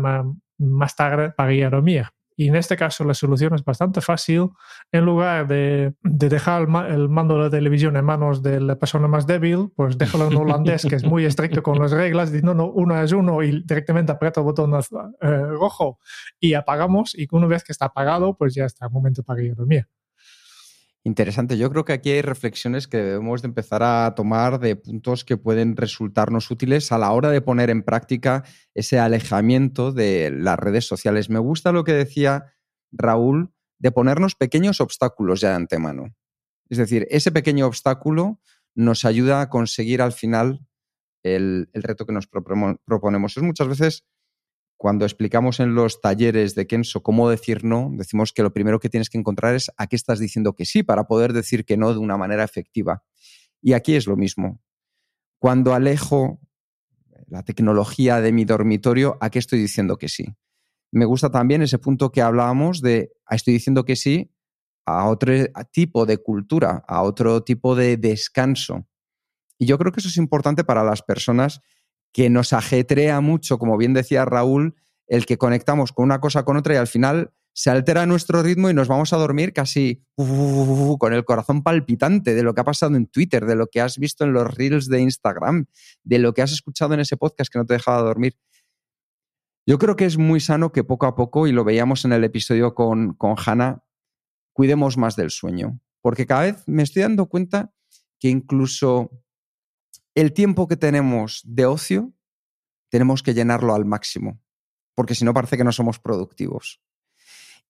más, 0.58 0.96
tarde 0.96 1.30
para 1.30 1.70
dormir. 1.70 2.06
Y 2.36 2.48
en 2.48 2.56
este 2.56 2.76
caso 2.76 3.04
la 3.04 3.14
solución 3.14 3.54
es 3.54 3.62
bastante 3.62 4.00
fácil. 4.00 4.50
En 4.90 5.04
lugar 5.04 5.46
de, 5.46 5.94
dejar 6.02 6.62
el, 6.62 7.08
mando 7.08 7.36
de 7.36 7.44
la 7.44 7.50
televisión 7.50 7.96
en 7.96 8.04
manos 8.04 8.42
de 8.42 8.60
la 8.60 8.76
persona 8.76 9.06
más 9.06 9.28
débil, 9.28 9.70
pues 9.76 9.96
déjalo 9.96 10.26
en 10.26 10.36
holandés, 10.36 10.84
que 10.84 10.96
es 10.96 11.04
muy 11.04 11.24
estricto 11.26 11.62
con 11.62 11.78
las 11.78 11.92
reglas. 11.92 12.32
Dice, 12.32 12.44
no, 12.44 12.52
no, 12.52 12.66
uno 12.66 13.00
es 13.00 13.12
uno 13.12 13.40
y 13.44 13.62
directamente 13.62 14.10
aprieta 14.10 14.40
el 14.40 14.46
botón 14.46 14.74
eh, 14.74 15.42
rojo 15.46 16.00
y 16.40 16.54
apagamos. 16.54 17.16
Y 17.16 17.28
una 17.30 17.46
vez 17.46 17.62
que 17.62 17.70
está 17.70 17.84
apagado, 17.84 18.36
pues 18.36 18.52
ya 18.54 18.64
está 18.64 18.86
el 18.86 18.90
momento 18.90 19.22
para 19.22 19.40
dormir. 19.54 19.86
Interesante. 21.06 21.58
Yo 21.58 21.70
creo 21.70 21.84
que 21.84 21.92
aquí 21.92 22.10
hay 22.10 22.22
reflexiones 22.22 22.88
que 22.88 22.96
debemos 22.96 23.42
de 23.42 23.48
empezar 23.48 23.82
a 23.82 24.14
tomar 24.14 24.58
de 24.58 24.74
puntos 24.74 25.22
que 25.24 25.36
pueden 25.36 25.76
resultarnos 25.76 26.50
útiles 26.50 26.92
a 26.92 26.98
la 26.98 27.12
hora 27.12 27.28
de 27.28 27.42
poner 27.42 27.68
en 27.68 27.82
práctica 27.82 28.42
ese 28.72 28.98
alejamiento 28.98 29.92
de 29.92 30.30
las 30.30 30.58
redes 30.58 30.86
sociales. 30.86 31.28
Me 31.28 31.38
gusta 31.38 31.72
lo 31.72 31.84
que 31.84 31.92
decía 31.92 32.54
Raúl 32.90 33.52
de 33.78 33.92
ponernos 33.92 34.34
pequeños 34.34 34.80
obstáculos 34.80 35.42
ya 35.42 35.50
de 35.50 35.56
antemano. 35.56 36.14
Es 36.70 36.78
decir, 36.78 37.06
ese 37.10 37.30
pequeño 37.30 37.66
obstáculo 37.66 38.40
nos 38.74 39.04
ayuda 39.04 39.42
a 39.42 39.50
conseguir 39.50 40.00
al 40.00 40.12
final 40.12 40.66
el, 41.22 41.68
reto 41.74 42.06
que 42.06 42.14
nos 42.14 42.26
proponemos. 42.28 43.36
Es 43.36 43.42
muchas 43.42 43.68
veces 43.68 44.04
cuando 44.76 45.04
explicamos 45.04 45.60
en 45.60 45.74
los 45.74 46.00
talleres 46.00 46.54
de 46.54 46.66
Kenso 46.66 47.02
cómo 47.02 47.30
decir 47.30 47.64
no, 47.64 47.90
decimos 47.92 48.32
que 48.32 48.42
lo 48.42 48.52
primero 48.52 48.80
que 48.80 48.88
tienes 48.88 49.08
que 49.08 49.18
encontrar 49.18 49.54
es 49.54 49.70
a 49.76 49.86
qué 49.86 49.96
estás 49.96 50.18
diciendo 50.18 50.54
que 50.54 50.64
sí 50.64 50.82
para 50.82 51.04
poder 51.04 51.32
decir 51.32 51.64
que 51.64 51.76
no 51.76 51.92
de 51.92 51.98
una 51.98 52.16
manera 52.16 52.44
efectiva. 52.44 53.02
Y 53.62 53.72
aquí 53.72 53.94
es 53.94 54.06
lo 54.06 54.16
mismo. 54.16 54.60
Cuando 55.38 55.74
alejo 55.74 56.40
la 57.28 57.42
tecnología 57.42 58.20
de 58.20 58.32
mi 58.32 58.44
dormitorio, 58.44 59.16
¿a 59.20 59.30
qué 59.30 59.38
estoy 59.38 59.58
diciendo 59.58 59.96
que 59.96 60.08
sí? 60.08 60.26
Me 60.90 61.04
gusta 61.04 61.30
también 61.30 61.62
ese 61.62 61.78
punto 61.78 62.12
que 62.12 62.22
hablábamos 62.22 62.80
de 62.80 63.12
ah, 63.26 63.34
estoy 63.34 63.54
diciendo 63.54 63.84
que 63.84 63.96
sí 63.96 64.30
a 64.86 65.08
otro 65.08 65.32
tipo 65.72 66.06
de 66.06 66.18
cultura, 66.18 66.84
a 66.86 67.02
otro 67.02 67.42
tipo 67.42 67.74
de 67.74 67.96
descanso. 67.96 68.86
Y 69.58 69.66
yo 69.66 69.78
creo 69.78 69.92
que 69.92 70.00
eso 70.00 70.08
es 70.08 70.16
importante 70.18 70.62
para 70.62 70.84
las 70.84 71.02
personas 71.02 71.62
que 72.14 72.30
nos 72.30 72.52
ajetrea 72.52 73.20
mucho, 73.20 73.58
como 73.58 73.76
bien 73.76 73.92
decía 73.92 74.24
Raúl, 74.24 74.76
el 75.08 75.26
que 75.26 75.36
conectamos 75.36 75.92
con 75.92 76.04
una 76.04 76.20
cosa 76.20 76.44
con 76.44 76.56
otra 76.56 76.74
y 76.74 76.76
al 76.76 76.86
final 76.86 77.32
se 77.52 77.70
altera 77.70 78.06
nuestro 78.06 78.42
ritmo 78.42 78.70
y 78.70 78.74
nos 78.74 78.86
vamos 78.86 79.12
a 79.12 79.16
dormir 79.16 79.52
casi 79.52 80.04
con 80.16 81.12
el 81.12 81.24
corazón 81.24 81.64
palpitante 81.64 82.34
de 82.34 82.42
lo 82.44 82.54
que 82.54 82.60
ha 82.60 82.64
pasado 82.64 82.96
en 82.96 83.08
Twitter, 83.08 83.44
de 83.44 83.56
lo 83.56 83.66
que 83.66 83.80
has 83.80 83.98
visto 83.98 84.24
en 84.24 84.32
los 84.32 84.54
reels 84.54 84.88
de 84.88 85.00
Instagram, 85.00 85.66
de 86.04 86.18
lo 86.20 86.34
que 86.34 86.42
has 86.42 86.52
escuchado 86.52 86.94
en 86.94 87.00
ese 87.00 87.16
podcast 87.16 87.52
que 87.52 87.58
no 87.58 87.66
te 87.66 87.74
dejaba 87.74 88.00
dormir. 88.02 88.36
Yo 89.66 89.78
creo 89.78 89.96
que 89.96 90.04
es 90.04 90.16
muy 90.16 90.38
sano 90.38 90.70
que 90.70 90.84
poco 90.84 91.06
a 91.06 91.16
poco, 91.16 91.48
y 91.48 91.52
lo 91.52 91.64
veíamos 91.64 92.04
en 92.04 92.12
el 92.12 92.22
episodio 92.22 92.74
con, 92.74 93.14
con 93.14 93.34
Hannah, 93.44 93.82
cuidemos 94.52 94.96
más 94.96 95.16
del 95.16 95.30
sueño. 95.30 95.80
Porque 96.00 96.26
cada 96.26 96.42
vez 96.42 96.62
me 96.66 96.82
estoy 96.84 97.02
dando 97.02 97.26
cuenta 97.26 97.72
que 98.20 98.28
incluso 98.28 99.23
el 100.14 100.32
tiempo 100.32 100.68
que 100.68 100.76
tenemos 100.76 101.42
de 101.44 101.66
ocio, 101.66 102.12
tenemos 102.90 103.22
que 103.22 103.34
llenarlo 103.34 103.74
al 103.74 103.84
máximo. 103.84 104.40
Porque 104.94 105.14
si 105.14 105.24
no, 105.24 105.34
parece 105.34 105.56
que 105.56 105.64
no 105.64 105.72
somos 105.72 105.98
productivos. 105.98 106.80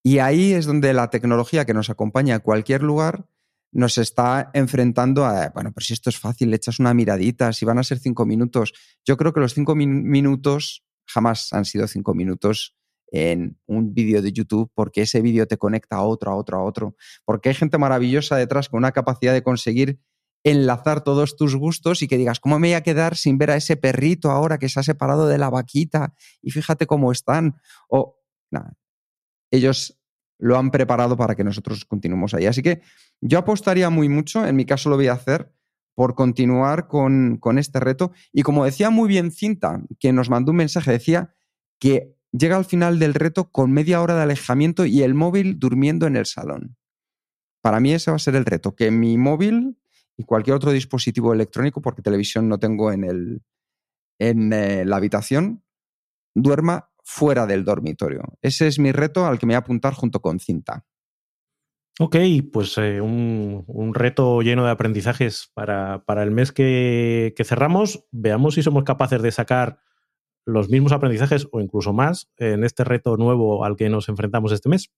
Y 0.02 0.18
ahí 0.18 0.52
es 0.52 0.66
donde 0.66 0.92
la 0.92 1.08
tecnología 1.08 1.64
que 1.64 1.72
nos 1.72 1.88
acompaña 1.88 2.36
a 2.36 2.40
cualquier 2.40 2.82
lugar 2.82 3.26
nos 3.72 3.98
está 3.98 4.50
enfrentando 4.54 5.24
a, 5.24 5.48
bueno, 5.48 5.72
pero 5.72 5.84
si 5.84 5.94
esto 5.94 6.10
es 6.10 6.18
fácil, 6.18 6.50
le 6.50 6.56
echas 6.56 6.78
una 6.78 6.94
miradita, 6.94 7.52
si 7.52 7.64
van 7.64 7.78
a 7.78 7.82
ser 7.82 7.98
cinco 7.98 8.24
minutos. 8.24 8.72
Yo 9.04 9.16
creo 9.16 9.32
que 9.32 9.40
los 9.40 9.54
cinco 9.54 9.74
minutos 9.74 10.84
jamás 11.06 11.52
han 11.52 11.64
sido 11.64 11.88
cinco 11.88 12.14
minutos 12.14 12.76
en 13.08 13.58
un 13.66 13.94
vídeo 13.94 14.22
de 14.22 14.32
YouTube 14.32 14.70
porque 14.74 15.02
ese 15.02 15.22
vídeo 15.22 15.46
te 15.46 15.56
conecta 15.56 15.96
a 15.96 16.02
otro, 16.02 16.30
a 16.30 16.36
otro, 16.36 16.58
a 16.58 16.62
otro. 16.62 16.96
Porque 17.24 17.48
hay 17.48 17.54
gente 17.54 17.78
maravillosa 17.78 18.36
detrás 18.36 18.68
con 18.68 18.78
una 18.78 18.92
capacidad 18.92 19.32
de 19.32 19.42
conseguir 19.42 20.00
enlazar 20.44 21.02
todos 21.02 21.36
tus 21.36 21.56
gustos 21.56 22.02
y 22.02 22.08
que 22.08 22.18
digas, 22.18 22.38
¿cómo 22.38 22.58
me 22.58 22.68
voy 22.68 22.74
a 22.74 22.82
quedar 22.82 23.16
sin 23.16 23.38
ver 23.38 23.50
a 23.50 23.56
ese 23.56 23.76
perrito 23.76 24.30
ahora 24.30 24.58
que 24.58 24.68
se 24.68 24.78
ha 24.78 24.82
separado 24.82 25.26
de 25.26 25.38
la 25.38 25.50
vaquita? 25.50 26.14
Y 26.42 26.50
fíjate 26.50 26.86
cómo 26.86 27.10
están. 27.10 27.56
O, 27.88 28.20
nada, 28.50 28.76
ellos 29.50 29.98
lo 30.38 30.58
han 30.58 30.70
preparado 30.70 31.16
para 31.16 31.34
que 31.34 31.44
nosotros 31.44 31.84
continuemos 31.86 32.34
ahí. 32.34 32.46
Así 32.46 32.62
que 32.62 32.82
yo 33.20 33.38
apostaría 33.38 33.88
muy 33.88 34.08
mucho, 34.08 34.46
en 34.46 34.54
mi 34.54 34.66
caso 34.66 34.90
lo 34.90 34.96
voy 34.96 35.08
a 35.08 35.14
hacer, 35.14 35.50
por 35.94 36.14
continuar 36.14 36.88
con, 36.88 37.38
con 37.38 37.58
este 37.58 37.80
reto. 37.80 38.12
Y 38.32 38.42
como 38.42 38.64
decía 38.64 38.90
muy 38.90 39.08
bien 39.08 39.30
Cinta, 39.30 39.82
que 39.98 40.12
nos 40.12 40.28
mandó 40.28 40.50
un 40.50 40.58
mensaje, 40.58 40.90
decía 40.90 41.34
que 41.78 42.14
llega 42.32 42.56
al 42.56 42.64
final 42.64 42.98
del 42.98 43.14
reto 43.14 43.50
con 43.50 43.72
media 43.72 44.02
hora 44.02 44.16
de 44.16 44.22
alejamiento 44.22 44.84
y 44.84 45.02
el 45.02 45.14
móvil 45.14 45.58
durmiendo 45.58 46.06
en 46.06 46.16
el 46.16 46.26
salón. 46.26 46.76
Para 47.62 47.80
mí 47.80 47.92
ese 47.92 48.10
va 48.10 48.16
a 48.16 48.20
ser 48.20 48.34
el 48.34 48.44
reto, 48.44 48.74
que 48.74 48.90
mi 48.90 49.16
móvil 49.16 49.78
y 50.16 50.24
cualquier 50.24 50.56
otro 50.56 50.70
dispositivo 50.70 51.32
electrónico, 51.32 51.80
porque 51.80 52.02
televisión 52.02 52.48
no 52.48 52.58
tengo 52.58 52.92
en, 52.92 53.04
el, 53.04 53.42
en 54.18 54.52
eh, 54.52 54.84
la 54.84 54.96
habitación, 54.96 55.64
duerma 56.34 56.90
fuera 57.02 57.46
del 57.46 57.64
dormitorio. 57.64 58.22
Ese 58.42 58.66
es 58.66 58.78
mi 58.78 58.92
reto 58.92 59.26
al 59.26 59.38
que 59.38 59.46
me 59.46 59.52
voy 59.52 59.56
a 59.56 59.58
apuntar 59.58 59.94
junto 59.94 60.20
con 60.20 60.40
cinta. 60.40 60.84
Ok, 62.00 62.16
pues 62.52 62.76
eh, 62.78 63.00
un, 63.00 63.92
reto 63.94 64.42
lleno 64.42 64.64
de 64.64 64.72
aprendizajes 64.72 65.52
para, 65.54 66.02
el 66.08 66.32
mes 66.32 66.50
que, 66.50 67.32
cerramos. 67.44 68.04
Veamos 68.10 68.54
si 68.54 68.62
somos 68.62 68.82
capaces 68.82 69.22
de 69.22 69.30
sacar 69.30 69.78
los 70.44 70.68
mismos 70.68 70.92
aprendizajes 70.92 71.46
o 71.52 71.60
incluso 71.60 71.92
más 71.92 72.32
en 72.36 72.64
este 72.64 72.82
reto 72.82 73.16
nuevo 73.16 73.64
al 73.64 73.76
que 73.76 73.88
nos 73.88 74.08
enfrentamos 74.08 74.50
este 74.50 74.68
mes. 74.68 74.92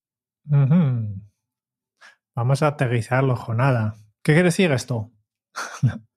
Vamos 2.35 2.63
a 2.63 2.67
aterrizarlo, 2.67 3.35
Jonada. 3.35 3.95
¿Qué 4.23 4.33
quiere 4.33 4.43
decir 4.43 4.71
esto? 4.71 5.11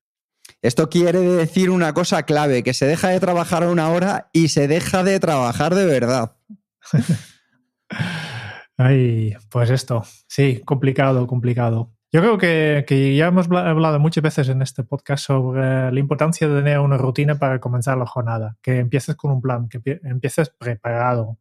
Esto 0.63 0.91
quiere 0.91 1.21
decir 1.21 1.71
una 1.71 1.95
cosa 1.95 2.25
clave, 2.25 2.63
que 2.63 2.75
se 2.75 2.87
deja 2.87 3.09
de 3.09 3.21
trabajar 3.21 3.67
una 3.67 3.89
hora 3.89 4.29
y 4.33 4.49
se 4.49 4.69
deja 4.69 5.03
de 5.03 5.19
trabajar 5.19 5.75
de 5.75 5.87
verdad. 5.87 6.37
Ay, 8.77 9.35
pues 9.51 9.69
esto, 9.69 10.05
sí, 10.27 10.63
complicado, 10.65 11.27
complicado. 11.27 11.93
Yo 12.13 12.21
creo 12.21 12.39
que, 12.39 13.15
ya 13.15 13.27
hemos 13.27 13.51
hablado 13.51 14.01
muchas 14.01 14.23
veces 14.25 14.49
en 14.49 14.63
este 14.63 14.85
podcast 14.85 15.25
sobre 15.27 15.93
la 15.93 16.01
importancia 16.01 16.49
de 16.49 16.57
tener 16.57 16.81
una 16.81 16.97
rutina 16.97 17.39
para 17.39 17.61
comenzar 17.61 17.99
la 17.99 18.07
jornada, 18.07 18.57
que 18.63 18.79
empieces 18.79 19.17
con 19.17 19.31
un 19.31 19.41
plan, 19.41 19.69
que 19.69 19.81
empieces 20.03 20.51
preparado, 20.51 21.39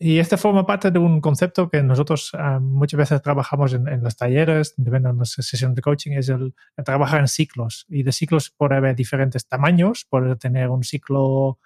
y 0.00 0.20
este 0.20 0.36
forma 0.36 0.64
parte 0.64 0.92
de 0.92 0.98
un 1.00 1.20
concepto 1.20 1.68
que 1.68 1.82
nosotros 1.82 2.30
ah, 2.34 2.60
muchas 2.60 2.98
veces 2.98 3.20
trabajamos 3.20 3.74
en, 3.74 4.00
los 4.02 4.16
talleres, 4.16 4.74
depende 4.76 5.08
de 5.10 5.16
las 5.16 5.30
sesiones 5.30 5.74
de 5.74 5.82
coaching, 5.82 6.12
es 6.12 6.28
el, 6.28 6.54
trabajar 6.84 7.18
en 7.20 7.26
ciclos. 7.26 7.84
Y 7.88 8.04
de 8.04 8.12
ciclos 8.12 8.50
puede 8.50 8.76
haber 8.76 8.94
diferentes 8.94 9.48
tamaños, 9.48 10.06
puede 10.08 10.36
tener 10.36 10.68
un 10.68 10.84
ciclo 10.84 11.58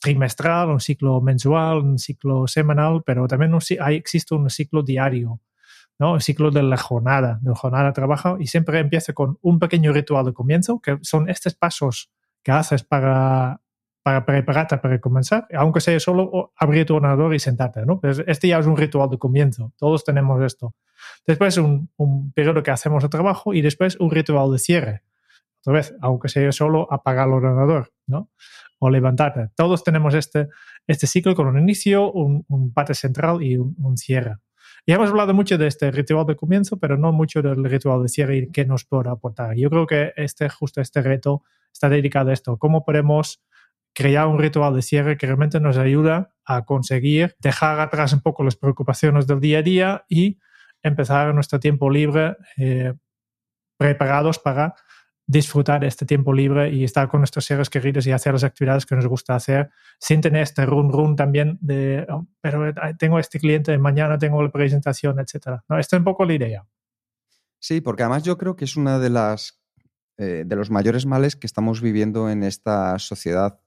trimestral, 0.00 0.70
un 0.70 0.80
ciclo 0.80 1.20
mensual, 1.20 1.78
un 1.78 1.98
ciclo 1.98 2.46
semanal, 2.46 3.02
pero 3.04 3.28
también 3.28 3.52
hay, 3.80 3.96
existe 3.96 4.34
un 4.34 4.48
ciclo 4.48 4.82
diario, 4.82 5.40
¿no? 5.98 6.14
El 6.14 6.22
ciclo 6.22 6.50
de 6.50 6.62
la 6.62 6.78
jornada, 6.78 7.38
de 7.42 7.50
la 7.50 7.56
jornada 7.56 7.86
de 7.86 7.92
trabajo, 7.92 8.38
y 8.40 8.46
siempre 8.46 8.78
empieza 8.78 9.12
con 9.12 9.38
un 9.42 9.58
pequeño 9.58 9.92
ritual 9.92 10.24
de 10.24 10.32
comienzo, 10.32 10.80
que 10.80 10.98
son 11.02 11.28
estos 11.28 11.54
pasos 11.54 12.10
que 12.42 12.52
haces 12.52 12.82
para 12.82 13.60
para 14.04 14.26
prepararte 14.26 14.76
para 14.76 15.00
comenzar, 15.00 15.46
aunque 15.56 15.80
sea 15.80 15.98
solo 15.98 16.52
abrir 16.56 16.84
tu 16.84 16.94
ordenador 16.94 17.34
y 17.34 17.38
sentarte, 17.38 17.86
¿no? 17.86 17.98
Pues 17.98 18.22
este 18.26 18.48
ya 18.48 18.58
es 18.58 18.66
un 18.66 18.76
ritual 18.76 19.08
de 19.08 19.16
comienzo, 19.16 19.72
todos 19.78 20.04
tenemos 20.04 20.42
esto. 20.42 20.74
Después 21.26 21.56
un, 21.56 21.88
un 21.96 22.30
periodo 22.32 22.62
que 22.62 22.70
hacemos 22.70 23.02
de 23.02 23.08
trabajo 23.08 23.54
y 23.54 23.62
después 23.62 23.96
un 23.98 24.10
ritual 24.10 24.52
de 24.52 24.58
cierre. 24.58 25.02
Otra 25.60 25.72
vez, 25.72 25.94
aunque 26.02 26.28
sea 26.28 26.52
solo 26.52 26.86
apagar 26.92 27.28
el 27.28 27.32
ordenador, 27.32 27.94
¿no? 28.06 28.28
O 28.78 28.90
levantarte. 28.90 29.48
Todos 29.56 29.82
tenemos 29.82 30.12
este, 30.12 30.48
este 30.86 31.06
ciclo 31.06 31.34
con 31.34 31.46
un 31.46 31.58
inicio, 31.58 32.12
un, 32.12 32.44
un 32.48 32.74
parte 32.74 32.92
central 32.92 33.42
y 33.42 33.56
un, 33.56 33.96
cierre. 33.96 34.36
Y 34.84 34.92
hemos 34.92 35.08
hablado 35.08 35.32
mucho 35.32 35.56
de 35.56 35.66
este 35.66 35.90
ritual 35.90 36.26
de 36.26 36.36
comienzo, 36.36 36.76
pero 36.76 36.98
no 36.98 37.10
mucho 37.10 37.40
del 37.40 37.64
ritual 37.64 38.02
de 38.02 38.10
cierre 38.10 38.36
y 38.36 38.50
qué 38.50 38.66
nos 38.66 38.84
puede 38.84 39.08
aportar. 39.08 39.56
Yo 39.56 39.70
creo 39.70 39.86
que 39.86 40.12
este, 40.16 40.50
justo 40.50 40.82
este 40.82 41.00
reto 41.00 41.42
está 41.72 41.88
dedicado 41.88 42.28
a 42.28 42.34
esto. 42.34 42.58
¿Cómo 42.58 42.84
podemos 42.84 43.42
crear 43.94 44.26
un 44.26 44.38
ritual 44.38 44.74
de 44.74 44.82
cierre 44.82 45.16
que 45.16 45.26
realmente 45.26 45.60
nos 45.60 45.78
ayuda 45.78 46.34
a 46.44 46.64
conseguir 46.64 47.36
dejar 47.38 47.80
atrás 47.80 48.12
un 48.12 48.20
poco 48.20 48.44
las 48.44 48.56
preocupaciones 48.56 49.26
del 49.26 49.40
día 49.40 49.58
a 49.58 49.62
día 49.62 50.04
y 50.08 50.38
empezar 50.82 51.32
nuestro 51.34 51.60
tiempo 51.60 51.88
libre 51.88 52.36
eh, 52.56 52.92
preparados 53.78 54.38
para 54.38 54.74
disfrutar 55.26 55.84
este 55.84 56.04
tiempo 56.04 56.34
libre 56.34 56.70
y 56.70 56.84
estar 56.84 57.08
con 57.08 57.20
nuestros 57.20 57.46
seres 57.46 57.70
queridos 57.70 58.06
y 58.06 58.12
hacer 58.12 58.34
las 58.34 58.44
actividades 58.44 58.84
que 58.84 58.94
nos 58.94 59.06
gusta 59.06 59.34
hacer 59.34 59.70
sin 59.98 60.20
tener 60.20 60.42
este 60.42 60.66
run 60.66 60.92
run 60.92 61.16
también 61.16 61.56
de 61.62 62.06
oh, 62.10 62.26
pero 62.42 62.68
eh, 62.68 62.74
tengo 62.98 63.18
este 63.18 63.38
cliente 63.38 63.78
mañana 63.78 64.18
tengo 64.18 64.42
la 64.42 64.50
presentación 64.50 65.18
etcétera 65.18 65.64
no 65.68 65.78
esta 65.78 65.96
es 65.96 66.00
un 66.00 66.04
poco 66.04 66.26
la 66.26 66.34
idea. 66.34 66.66
Sí 67.58 67.80
porque 67.80 68.02
además 68.02 68.24
yo 68.24 68.36
creo 68.36 68.54
que 68.54 68.66
es 68.66 68.76
una 68.76 68.98
de 68.98 69.08
las 69.08 69.62
eh, 70.18 70.44
de 70.46 70.56
los 70.56 70.70
mayores 70.70 71.06
males 71.06 71.36
que 71.36 71.46
estamos 71.46 71.80
viviendo 71.80 72.28
en 72.28 72.42
esta 72.42 72.98
sociedad 72.98 73.63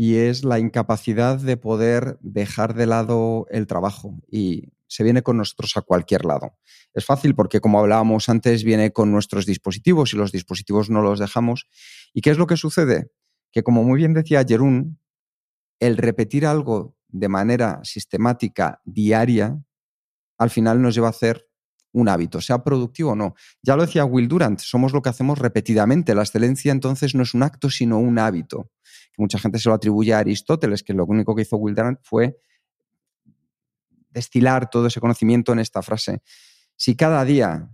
y 0.00 0.14
es 0.14 0.44
la 0.44 0.60
incapacidad 0.60 1.38
de 1.38 1.56
poder 1.56 2.18
dejar 2.22 2.74
de 2.74 2.86
lado 2.86 3.46
el 3.50 3.66
trabajo 3.66 4.14
y 4.30 4.68
se 4.86 5.02
viene 5.02 5.22
con 5.22 5.36
nosotros 5.36 5.76
a 5.76 5.82
cualquier 5.82 6.24
lado. 6.24 6.56
Es 6.94 7.04
fácil 7.04 7.34
porque, 7.34 7.60
como 7.60 7.80
hablábamos 7.80 8.28
antes, 8.28 8.62
viene 8.62 8.92
con 8.92 9.10
nuestros 9.10 9.44
dispositivos 9.44 10.14
y 10.14 10.16
los 10.16 10.30
dispositivos 10.30 10.88
no 10.88 11.02
los 11.02 11.18
dejamos. 11.18 11.66
¿Y 12.14 12.20
qué 12.20 12.30
es 12.30 12.38
lo 12.38 12.46
que 12.46 12.56
sucede? 12.56 13.10
Que, 13.50 13.64
como 13.64 13.82
muy 13.82 13.98
bien 13.98 14.14
decía 14.14 14.44
Jerún, 14.46 15.00
el 15.80 15.96
repetir 15.96 16.46
algo 16.46 16.96
de 17.08 17.28
manera 17.28 17.80
sistemática, 17.82 18.80
diaria, 18.84 19.60
al 20.38 20.50
final 20.50 20.80
nos 20.80 20.94
lleva 20.94 21.08
a 21.08 21.10
hacer 21.10 21.48
un 21.90 22.08
hábito, 22.08 22.40
sea 22.40 22.62
productivo 22.62 23.12
o 23.12 23.16
no. 23.16 23.34
Ya 23.62 23.74
lo 23.74 23.84
decía 23.84 24.04
Will 24.04 24.28
Durant, 24.28 24.60
somos 24.60 24.92
lo 24.92 25.02
que 25.02 25.08
hacemos 25.08 25.40
repetidamente. 25.40 26.14
La 26.14 26.22
excelencia 26.22 26.70
entonces 26.70 27.16
no 27.16 27.24
es 27.24 27.34
un 27.34 27.42
acto, 27.42 27.68
sino 27.68 27.98
un 27.98 28.20
hábito. 28.20 28.70
Mucha 29.18 29.38
gente 29.38 29.58
se 29.58 29.68
lo 29.68 29.74
atribuye 29.74 30.14
a 30.14 30.20
Aristóteles, 30.20 30.82
que 30.82 30.94
lo 30.94 31.04
único 31.04 31.34
que 31.34 31.42
hizo 31.42 31.56
Will 31.56 31.74
Durant 31.74 31.98
fue 32.02 32.40
destilar 34.10 34.70
todo 34.70 34.86
ese 34.86 35.00
conocimiento 35.00 35.52
en 35.52 35.58
esta 35.58 35.82
frase. 35.82 36.22
Si 36.76 36.96
cada 36.96 37.24
día, 37.24 37.68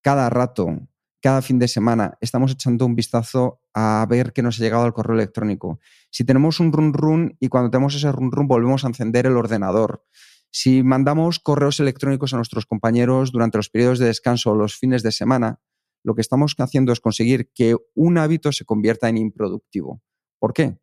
cada 0.00 0.30
rato, 0.30 0.88
cada 1.20 1.42
fin 1.42 1.58
de 1.58 1.68
semana 1.68 2.16
estamos 2.20 2.52
echando 2.52 2.86
un 2.86 2.94
vistazo 2.94 3.60
a 3.74 4.06
ver 4.08 4.32
qué 4.32 4.42
nos 4.42 4.58
ha 4.58 4.62
llegado 4.62 4.84
al 4.84 4.94
correo 4.94 5.14
electrónico, 5.14 5.80
si 6.10 6.24
tenemos 6.24 6.60
un 6.60 6.72
run 6.72 6.92
run 6.94 7.36
y 7.40 7.48
cuando 7.48 7.70
tenemos 7.70 7.94
ese 7.94 8.10
run 8.10 8.32
run 8.32 8.48
volvemos 8.48 8.84
a 8.84 8.88
encender 8.88 9.26
el 9.26 9.36
ordenador, 9.36 10.04
si 10.50 10.82
mandamos 10.82 11.38
correos 11.38 11.80
electrónicos 11.80 12.32
a 12.32 12.36
nuestros 12.36 12.64
compañeros 12.64 13.32
durante 13.32 13.58
los 13.58 13.68
periodos 13.68 13.98
de 13.98 14.06
descanso 14.06 14.52
o 14.52 14.54
los 14.54 14.76
fines 14.76 15.02
de 15.02 15.12
semana, 15.12 15.60
lo 16.02 16.14
que 16.14 16.22
estamos 16.22 16.54
haciendo 16.56 16.92
es 16.92 17.00
conseguir 17.00 17.50
que 17.52 17.76
un 17.94 18.16
hábito 18.16 18.52
se 18.52 18.64
convierta 18.64 19.08
en 19.08 19.18
improductivo. 19.18 20.00
¿Por 20.38 20.52
qué? 20.52 20.78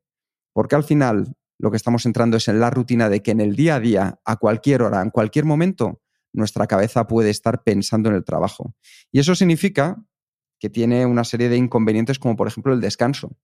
Porque 0.53 0.75
al 0.75 0.83
final 0.83 1.35
lo 1.59 1.71
que 1.71 1.77
estamos 1.77 2.05
entrando 2.05 2.37
es 2.37 2.47
en 2.47 2.59
la 2.59 2.69
rutina 2.69 3.09
de 3.09 3.21
que 3.21 3.31
en 3.31 3.41
el 3.41 3.55
día 3.55 3.75
a 3.75 3.79
día, 3.79 4.19
a 4.25 4.35
cualquier 4.37 4.81
hora, 4.81 5.01
en 5.01 5.09
cualquier 5.09 5.45
momento, 5.45 6.01
nuestra 6.31 6.67
cabeza 6.67 7.07
puede 7.07 7.29
estar 7.29 7.63
pensando 7.63 8.09
en 8.09 8.15
el 8.15 8.23
trabajo. 8.23 8.75
Y 9.11 9.19
eso 9.19 9.35
significa 9.35 10.03
que 10.59 10.69
tiene 10.69 11.05
una 11.05 11.23
serie 11.23 11.49
de 11.49 11.57
inconvenientes 11.57 12.19
como 12.19 12.35
por 12.35 12.47
ejemplo 12.47 12.73
el 12.73 12.81
descanso. 12.81 13.37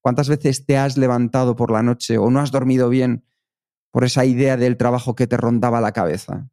¿Cuántas 0.00 0.28
veces 0.28 0.66
te 0.66 0.76
has 0.76 0.98
levantado 0.98 1.56
por 1.56 1.70
la 1.70 1.82
noche 1.82 2.18
o 2.18 2.30
no 2.30 2.40
has 2.40 2.50
dormido 2.50 2.88
bien 2.88 3.24
por 3.90 4.04
esa 4.04 4.24
idea 4.24 4.56
del 4.56 4.76
trabajo 4.76 5.14
que 5.14 5.26
te 5.26 5.36
rondaba 5.36 5.80
la 5.80 5.92
cabeza? 5.92 6.50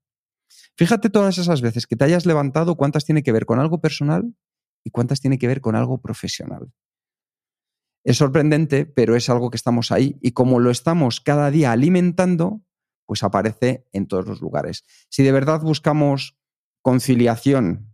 Fíjate 0.77 1.10
todas 1.10 1.38
esas 1.38 1.62
veces 1.62 1.88
que 1.88 1.96
te 1.96 2.05
hayas 2.05 2.25
levantado, 2.25 2.75
cuántas 2.75 3.05
tiene 3.05 3.24
que 3.24 3.31
ver 3.31 3.46
con 3.46 3.60
algo 3.60 3.81
personal 3.81 4.36
y 4.84 4.91
cuántas 4.91 5.20
tiene 5.20 5.38
que 5.38 5.48
ver 5.48 5.62
con 5.62 5.75
algo 5.75 6.00
profesional. 6.00 6.72
Es 8.03 8.17
sorprendente, 8.17 8.86
pero 8.86 9.15
es 9.15 9.29
algo 9.29 9.50
que 9.50 9.58
estamos 9.58 9.91
ahí 9.91 10.17
y 10.22 10.31
como 10.31 10.60
lo 10.60 10.72
estamos 10.72 11.22
cada 11.22 11.51
día 11.51 11.72
alimentando, 11.72 12.63
pues 13.05 13.24
aparece 13.24 13.88
en 13.91 14.08
todos 14.08 14.25
los 14.25 14.41
lugares. 14.41 14.86
Si 15.10 15.24
de 15.24 15.31
verdad 15.31 15.62
buscamos 15.62 16.38
conciliación, 16.81 17.93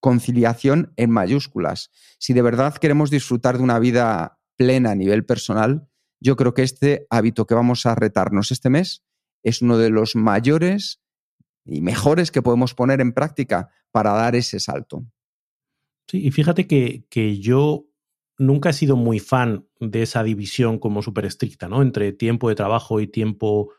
conciliación 0.00 0.92
en 0.96 1.10
mayúsculas, 1.10 1.90
si 2.18 2.34
de 2.34 2.42
verdad 2.42 2.74
queremos 2.74 3.10
disfrutar 3.10 3.56
de 3.56 3.64
una 3.64 3.78
vida 3.78 4.40
plena 4.56 4.90
a 4.90 4.94
nivel 4.94 5.24
personal, 5.24 5.88
yo 6.20 6.36
creo 6.36 6.52
que 6.52 6.62
este 6.62 7.06
hábito 7.10 7.46
que 7.46 7.54
vamos 7.54 7.86
a 7.86 7.94
retarnos 7.94 8.50
este 8.50 8.70
mes 8.70 9.04
es 9.42 9.62
uno 9.62 9.78
de 9.78 9.90
los 9.90 10.16
mayores 10.16 11.00
y 11.64 11.80
mejores 11.80 12.30
que 12.30 12.42
podemos 12.42 12.74
poner 12.74 13.00
en 13.00 13.12
práctica 13.12 13.70
para 13.90 14.12
dar 14.12 14.34
ese 14.34 14.58
salto. 14.58 15.06
Sí, 16.08 16.26
y 16.26 16.30
fíjate 16.30 16.66
que, 16.66 17.06
que 17.08 17.38
yo 17.38 17.87
nunca 18.38 18.70
he 18.70 18.72
sido 18.72 18.96
muy 18.96 19.18
fan 19.18 19.66
de 19.80 20.02
esa 20.02 20.22
división 20.22 20.78
como 20.78 21.02
súper 21.02 21.26
estricta, 21.26 21.68
¿no? 21.68 21.82
Entre 21.82 22.12
tiempo 22.12 22.48
de 22.48 22.54
trabajo 22.54 23.00
y 23.00 23.08
tiempo 23.08 23.72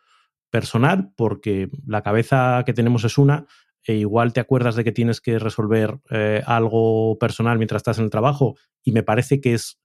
personal, 0.51 1.11
porque 1.15 1.69
la 1.85 2.01
cabeza 2.01 2.63
que 2.65 2.73
tenemos 2.73 3.03
es 3.05 3.17
una, 3.17 3.47
e 3.83 3.95
igual 3.95 4.33
te 4.33 4.41
acuerdas 4.41 4.75
de 4.75 4.83
que 4.83 4.91
tienes 4.91 5.21
que 5.21 5.39
resolver 5.39 5.99
eh, 6.09 6.43
algo 6.45 7.17
personal 7.17 7.57
mientras 7.57 7.79
estás 7.79 7.97
en 7.99 8.05
el 8.05 8.09
trabajo, 8.09 8.55
y 8.83 8.91
me 8.91 9.03
parece 9.03 9.39
que 9.39 9.53
es 9.53 9.79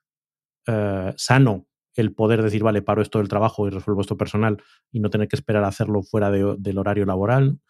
eh, 0.67 1.13
sano 1.17 1.67
el 1.95 2.13
poder 2.13 2.43
decir, 2.43 2.65
vale, 2.65 2.83
paro 2.83 3.03
esto 3.03 3.19
del 3.19 3.29
trabajo 3.29 3.69
y 3.69 3.71
resuelvo 3.71 4.01
esto 4.01 4.17
personal 4.17 4.61
y 4.91 4.99
no 4.99 5.11
tener 5.11 5.29
que 5.29 5.37
esperar 5.37 5.63
a 5.63 5.69
hacerlo 5.69 6.03
fuera 6.03 6.29
del 6.33 6.79
horario 6.79 7.07
laboral. 7.07 7.61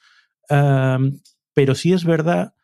pero 0.49 1.75
sí 1.75 1.93
es 1.93 2.05
verdad 2.07 2.55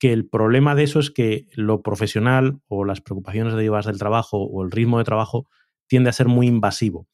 que 0.00 0.12
el 0.12 0.26
problema 0.26 0.74
de 0.74 0.82
eso 0.82 0.98
es 0.98 1.10
que 1.10 1.46
lo 1.52 1.82
profesional 1.82 2.60
o 2.68 2.84
las 2.84 3.02
preocupaciones 3.02 3.54
derivadas 3.54 3.86
del 3.86 3.98
trabajo 3.98 4.38
o 4.38 4.64
el 4.64 4.70
ritmo 4.70 4.98
de 4.98 5.04
trabajo 5.04 5.46
tiende 5.86 6.08
a 6.08 6.14
ser 6.14 6.26
muy 6.26 6.46
invasivo. 6.46 7.06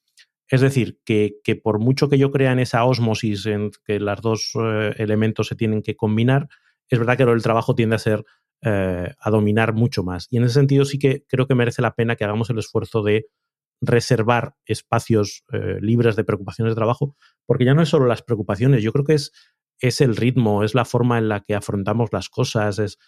Es 0.49 0.61
decir, 0.61 1.01
que, 1.05 1.41
por 1.63 1.81
mucho 1.81 2.09
que 2.09 2.17
yo 2.17 2.31
crea 2.31 2.53
en 2.53 2.61
esa 2.61 2.85
osmosis 2.85 3.47
en 3.47 3.73
que 3.85 3.99
los 3.99 4.23
dos 4.23 4.53
eh, 4.55 4.95
elementos 4.99 5.49
se 5.49 5.57
tienen 5.57 5.83
que 5.83 5.97
combinar, 5.97 6.49
es 6.89 7.01
verdad 7.01 7.17
que 7.17 7.25
el 7.25 7.43
trabajo 7.43 7.75
tiende 7.75 7.97
a 7.97 7.99
ser 7.99 8.25
eh, 8.63 9.13
a 9.19 9.31
dominar 9.31 9.75
mucho 9.75 10.05
más. 10.05 10.29
Y 10.31 10.37
en 10.37 10.45
ese 10.45 10.55
sentido 10.55 10.85
sí 10.85 11.01
que 11.01 11.25
creo 11.29 11.49
que 11.49 11.57
merece 11.57 11.83
la 11.83 11.95
pena 11.95 12.15
que 12.15 12.23
hagamos 12.23 12.51
el 12.51 12.59
esfuerzo 12.61 13.03
de 13.03 13.27
reservar 13.81 14.55
espacios 14.65 15.45
eh, 15.53 15.79
libres 15.81 16.15
de 16.15 16.23
preocupaciones 16.23 16.71
de 16.71 16.77
trabajo, 16.77 17.17
porque 17.47 17.65
ya 17.65 17.75
no 17.75 17.83
es 17.83 17.89
solo 17.89 18.07
las 18.07 18.23
preocupaciones, 18.23 18.83
yo 18.83 18.93
creo 18.93 19.05
que 19.05 19.15
es 19.15 19.33
es 19.81 20.01
el 20.01 20.17
ritmo, 20.17 20.65
es 20.65 20.75
la 20.75 20.85
forma 20.85 21.19
en 21.19 21.29
la 21.29 21.41
que 21.41 21.55
afrontamos 21.55 22.11
las 22.13 22.29
cosas. 22.29 22.79
Es, 22.79 22.99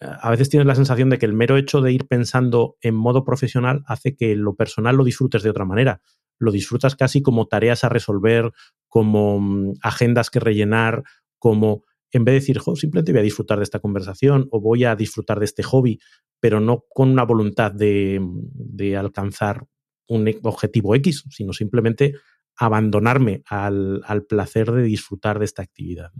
a 0.00 0.30
veces 0.30 0.48
tienes 0.48 0.66
la 0.66 0.74
sensación 0.74 1.10
de 1.10 1.18
que 1.18 1.26
el 1.26 1.32
mero 1.32 1.56
hecho 1.56 1.80
de 1.80 1.92
ir 1.92 2.06
pensando 2.06 2.76
en 2.80 2.94
modo 2.94 3.24
profesional 3.24 3.82
hace 3.86 4.14
que 4.14 4.36
lo 4.36 4.54
personal 4.54 4.96
lo 4.96 5.04
disfrutes 5.04 5.42
de 5.42 5.50
otra 5.50 5.64
manera. 5.64 6.00
Lo 6.38 6.52
disfrutas 6.52 6.94
casi 6.94 7.22
como 7.22 7.46
tareas 7.46 7.82
a 7.84 7.88
resolver, 7.88 8.52
como 8.86 9.40
mm, 9.40 9.74
agendas 9.82 10.30
que 10.30 10.40
rellenar, 10.40 11.02
como 11.38 11.84
en 12.10 12.24
vez 12.24 12.32
de 12.32 12.40
decir, 12.40 12.60
simplemente 12.76 13.12
voy 13.12 13.20
a 13.20 13.24
disfrutar 13.24 13.58
de 13.58 13.64
esta 13.64 13.80
conversación 13.80 14.48
o 14.50 14.60
voy 14.60 14.84
a 14.84 14.96
disfrutar 14.96 15.38
de 15.40 15.44
este 15.44 15.62
hobby, 15.62 16.00
pero 16.40 16.58
no 16.60 16.84
con 16.88 17.10
una 17.10 17.24
voluntad 17.24 17.70
de, 17.70 18.20
de 18.22 18.96
alcanzar 18.96 19.66
un 20.08 20.32
objetivo 20.42 20.94
X, 20.94 21.24
sino 21.28 21.52
simplemente 21.52 22.14
abandonarme 22.58 23.42
al, 23.46 24.02
placer 24.28 24.72
de 24.72 24.82
disfrutar 24.82 25.38
de 25.38 25.44
esta 25.44 25.62
actividad. 25.62 26.10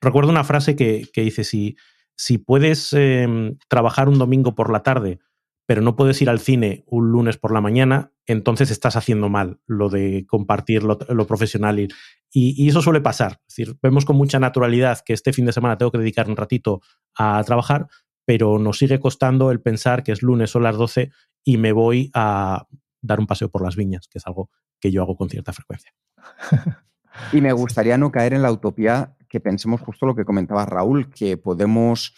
Recuerdo 0.00 0.30
una 0.30 0.44
frase 0.44 0.76
que, 0.76 1.08
dice, 1.14 1.44
si, 1.44 1.76
si 2.16 2.38
puedes 2.38 2.92
em, 2.92 3.56
trabajar 3.68 4.08
un 4.08 4.18
domingo 4.18 4.54
por 4.54 4.70
la 4.72 4.82
tarde, 4.82 5.20
pero 5.66 5.82
no 5.82 5.96
puedes 5.96 6.20
ir 6.20 6.30
al 6.30 6.40
cine 6.40 6.84
un 6.86 7.10
lunes 7.10 7.36
por 7.36 7.52
la 7.52 7.60
mañana, 7.60 8.12
entonces 8.26 8.70
estás 8.70 8.96
haciendo 8.96 9.28
mal 9.28 9.60
lo 9.66 9.88
de 9.88 10.26
compartir 10.26 10.82
lo, 10.82 11.26
profesional. 11.26 11.78
Y, 11.78 11.88
y, 12.32 12.68
eso 12.68 12.82
suele 12.82 13.00
pasar. 13.00 13.40
Es 13.46 13.54
decir, 13.54 13.76
vemos 13.82 14.04
con 14.04 14.16
mucha 14.16 14.40
naturalidad 14.40 15.00
que 15.04 15.12
este 15.12 15.32
fin 15.32 15.46
de 15.46 15.52
semana 15.52 15.78
tengo 15.78 15.92
que 15.92 15.98
dedicar 15.98 16.28
un 16.28 16.36
ratito 16.36 16.80
a 17.16 17.42
trabajar, 17.44 17.86
pero 18.24 18.58
nos 18.58 18.78
sigue 18.78 18.98
costando 18.98 19.50
el 19.50 19.60
pensar 19.60 20.02
que 20.02 20.12
es 20.12 20.22
lunes 20.22 20.54
o 20.56 20.60
las 20.60 20.76
12 20.76 21.10
y 21.44 21.56
me 21.58 21.72
voy 21.72 22.10
a 22.14 22.66
dar 23.00 23.20
un 23.20 23.26
paseo 23.26 23.50
por 23.50 23.62
las 23.62 23.76
viñas, 23.76 24.08
que 24.08 24.18
es 24.18 24.26
algo 24.26 24.50
que 24.80 24.90
yo 24.90 25.02
hago 25.02 25.16
con 25.16 25.28
cierta 25.28 25.52
frecuencia. 25.52 25.92
y 27.32 27.40
me 27.40 27.52
gustaría 27.52 27.98
no 27.98 28.10
caer 28.10 28.34
en 28.34 28.42
la 28.42 28.52
utopía 28.52 29.16
que 29.28 29.40
pensemos 29.40 29.80
justo 29.80 30.06
lo 30.06 30.14
que 30.14 30.24
comentaba 30.24 30.64
Raúl, 30.64 31.10
que 31.10 31.36
podemos 31.36 32.14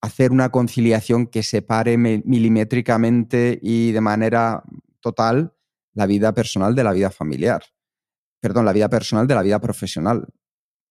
hacer 0.00 0.32
una 0.32 0.50
conciliación 0.50 1.26
que 1.26 1.42
separe 1.42 1.98
milimétricamente 1.98 3.58
y 3.62 3.92
de 3.92 4.00
manera 4.00 4.62
total 5.00 5.54
la 5.92 6.06
vida 6.06 6.32
personal 6.32 6.74
de 6.74 6.84
la 6.84 6.92
vida 6.92 7.10
familiar. 7.10 7.62
Perdón, 8.40 8.64
la 8.64 8.72
vida 8.72 8.88
personal 8.88 9.26
de 9.26 9.34
la 9.34 9.42
vida 9.42 9.60
profesional. 9.60 10.26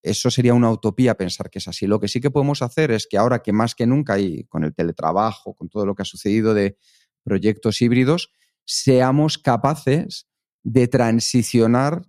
Eso 0.03 0.29
sería 0.29 0.53
una 0.53 0.71
utopía 0.71 1.15
pensar 1.15 1.49
que 1.49 1.59
es 1.59 1.67
así. 1.67 1.88
Lo 1.88 1.99
que 1.99 2.07
sí 2.07 2.21
que 2.21 2.31
podemos 2.31 2.62
hacer 2.62 2.91
es 2.91 3.07
que 3.09 3.17
ahora 3.17 3.39
que 3.39 3.51
más 3.51 3.73
que 3.73 3.88
nunca 3.88 4.19
y 4.19 4.43
con 4.45 4.63
el 4.63 4.73
teletrabajo, 4.73 5.55
con 5.55 5.67
todo 5.67 5.85
lo 5.85 5.95
que 5.95 6.03
ha 6.03 6.05
sucedido 6.05 6.53
de 6.53 6.77
proyectos 7.23 7.81
híbridos, 7.81 8.31
seamos 8.65 9.39
capaces 9.39 10.28
de 10.71 10.88
transicionar 10.88 12.03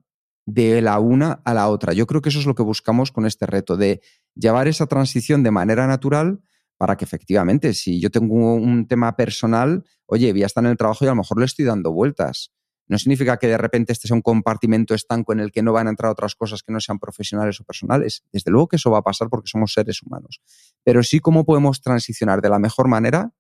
de 0.44 0.83
la 0.83 0.99
una 0.99 1.40
a 1.44 1.55
la 1.55 1.68
otra. 1.68 1.94
Yo 1.94 2.07
creo 2.07 2.20
que 2.20 2.29
eso 2.29 2.40
es 2.40 2.46
lo 2.46 2.55
que 2.55 2.62
buscamos 2.62 3.11
con 3.11 3.25
este 3.25 3.46
reto, 3.46 3.79
de 3.79 4.03
llevar 4.35 4.68
esa 4.68 4.87
transición 4.87 5.42
de 5.42 5.51
manera 5.51 5.87
natural 5.87 6.42
para 6.77 6.96
que 6.96 7.07
efectivamente, 7.07 7.73
si 7.73 8.01
yo 8.01 8.11
tengo 8.11 8.55
un 8.55 8.87
tema 8.87 9.16
personal, 9.16 9.85
oye, 10.07 10.33
voy 10.33 10.42
a 10.42 10.49
en 10.55 10.66
el 10.66 10.77
trabajo 10.77 11.05
y 11.05 11.09
a 11.09 11.12
lo 11.12 11.16
mejor 11.16 11.38
le 11.38 11.46
estoy 11.46 11.64
dando 11.64 11.92
vueltas. 11.92 12.53
No 12.87 12.99
significa 12.99 13.38
que 13.38 13.46
de 13.46 13.57
repente 13.57 13.92
este 13.92 14.09
sea 14.09 14.14
un 14.14 14.23
compartimento 14.23 14.94
estanco 14.94 15.33
en 15.33 15.40
el 15.40 15.53
que 15.53 15.62
no 15.62 15.73
van 15.73 15.87
a 15.87 15.90
entrar 15.90 16.11
otras 16.11 16.35
cosas 16.35 16.62
que 16.62 16.73
no 16.73 16.81
sean 16.81 16.99
profesionales 16.99 17.61
o 17.61 17.64
personales. 17.64 18.25
Desde 18.33 18.51
luego 18.51 18.68
que 18.68 18.77
eso 18.77 18.90
va 18.90 18.99
a 18.99 19.03
pasar 19.03 19.29
porque 19.31 19.49
somos 19.49 19.73
seres 19.73 20.03
humanos. 20.03 20.42
Pero 20.85 21.03
sí 21.03 21.20
cómo 21.20 21.44
podemos 21.44 21.81
transicionar 21.81 22.42
de 22.42 22.51
la 22.51 22.59
mejor 22.59 22.88
manera 22.88 23.33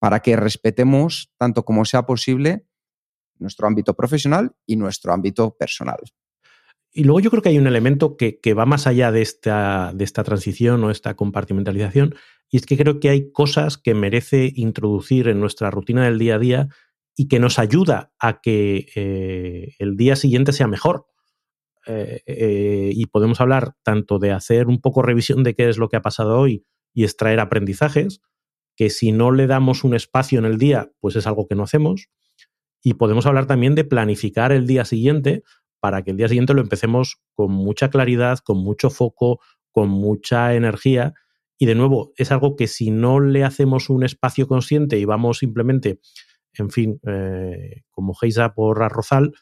para 0.00 0.20
que 0.20 0.36
respetemos 0.36 1.30
tanto 1.36 1.64
como 1.64 1.84
sea 1.84 2.06
posible 2.06 2.67
nuestro 3.40 3.66
ámbito 3.66 3.94
profesional 3.94 4.52
y 4.66 4.76
nuestro 4.76 5.12
ámbito 5.12 5.56
personal. 5.58 5.98
Y 6.92 7.04
luego 7.04 7.20
yo 7.20 7.30
creo 7.30 7.42
que 7.42 7.50
hay 7.50 7.58
un 7.58 7.66
elemento 7.66 8.16
que, 8.16 8.54
va 8.54 8.66
más 8.66 8.86
allá 8.86 9.12
de 9.12 9.22
esta, 9.22 9.92
de 9.94 10.04
esta 10.04 10.24
transición 10.24 10.82
o 10.84 10.90
esta 10.90 11.14
compartimentalización, 11.14 12.14
y 12.50 12.56
es 12.56 12.66
que 12.66 12.78
creo 12.78 12.98
que 12.98 13.10
hay 13.10 13.30
cosas 13.30 13.76
que 13.76 13.94
merece 13.94 14.52
introducir 14.54 15.28
en 15.28 15.38
nuestra 15.38 15.70
rutina 15.70 16.04
del 16.04 16.18
día 16.18 16.36
a 16.36 16.38
día 16.38 16.68
y 17.14 17.28
que 17.28 17.40
nos 17.40 17.58
ayuda 17.58 18.12
a 18.18 18.40
que 18.40 18.86
eh, 18.94 19.74
el 19.78 19.96
día 19.96 20.16
siguiente 20.16 20.52
sea 20.52 20.66
mejor. 20.66 21.06
Eh, 21.86 22.22
eh, 22.26 22.90
y 22.94 23.06
podemos 23.06 23.40
hablar 23.40 23.74
tanto 23.82 24.18
de 24.18 24.30
hacer 24.30 24.66
un 24.66 24.80
poco 24.80 25.00
revisión 25.00 25.42
de 25.42 25.54
qué 25.54 25.68
es 25.68 25.78
lo 25.78 25.88
que 25.88 25.96
ha 25.96 26.02
pasado 26.02 26.38
hoy 26.38 26.66
y 26.92 27.04
extraer 27.04 27.40
aprendizajes, 27.40 28.20
que 28.76 28.90
si 28.90 29.10
no 29.10 29.30
le 29.30 29.46
damos 29.46 29.84
un 29.84 29.94
espacio 29.94 30.38
en 30.38 30.44
el 30.44 30.58
día, 30.58 30.92
pues 31.00 31.16
es 31.16 31.26
algo 31.26 31.46
que 31.48 31.54
no 31.54 31.64
hacemos. 31.64 32.08
Y 32.82 32.94
podemos 32.94 33.26
hablar 33.26 33.46
también 33.46 33.74
de 33.74 33.84
planificar 33.84 34.52
el 34.52 34.66
día 34.66 34.84
siguiente 34.84 35.42
para 35.80 36.02
que 36.02 36.10
el 36.10 36.16
día 36.16 36.28
siguiente 36.28 36.54
lo 36.54 36.60
empecemos 36.60 37.16
con 37.34 37.52
mucha 37.52 37.90
claridad, 37.90 38.38
con 38.38 38.58
mucho 38.58 38.90
foco, 38.90 39.40
con 39.70 39.88
mucha 39.88 40.54
energía. 40.54 41.14
Y 41.58 41.66
de 41.66 41.74
nuevo, 41.74 42.12
es 42.16 42.30
algo 42.32 42.56
que 42.56 42.66
si 42.66 42.90
no 42.90 43.20
le 43.20 43.44
hacemos 43.44 43.90
un 43.90 44.04
espacio 44.04 44.46
consciente 44.46 44.98
y 44.98 45.04
vamos 45.04 45.38
simplemente, 45.38 46.00
en 46.54 46.70
fin, 46.70 47.00
eh, 47.06 47.82
como 47.90 48.14
Geisa 48.14 48.54
por 48.54 48.82
arrozal, 48.82 49.32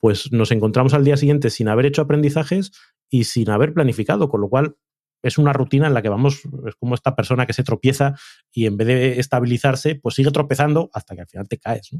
pues 0.00 0.32
nos 0.32 0.50
encontramos 0.50 0.94
al 0.94 1.04
día 1.04 1.16
siguiente 1.16 1.50
sin 1.50 1.68
haber 1.68 1.86
hecho 1.86 2.02
aprendizajes 2.02 2.72
y 3.08 3.24
sin 3.24 3.50
haber 3.50 3.72
planificado, 3.72 4.28
con 4.28 4.40
lo 4.40 4.48
cual 4.48 4.76
es 5.22 5.38
una 5.38 5.52
rutina 5.52 5.86
en 5.86 5.94
la 5.94 6.02
que 6.02 6.08
vamos, 6.08 6.42
es 6.66 6.74
como 6.74 6.94
esta 6.94 7.14
persona 7.14 7.46
que 7.46 7.52
se 7.52 7.62
tropieza 7.62 8.14
y 8.50 8.66
en 8.66 8.76
vez 8.76 8.88
de 8.88 9.20
estabilizarse, 9.20 9.94
pues 9.94 10.16
sigue 10.16 10.32
tropezando 10.32 10.90
hasta 10.92 11.14
que 11.14 11.20
al 11.20 11.28
final 11.28 11.48
te 11.48 11.58
caes. 11.58 11.90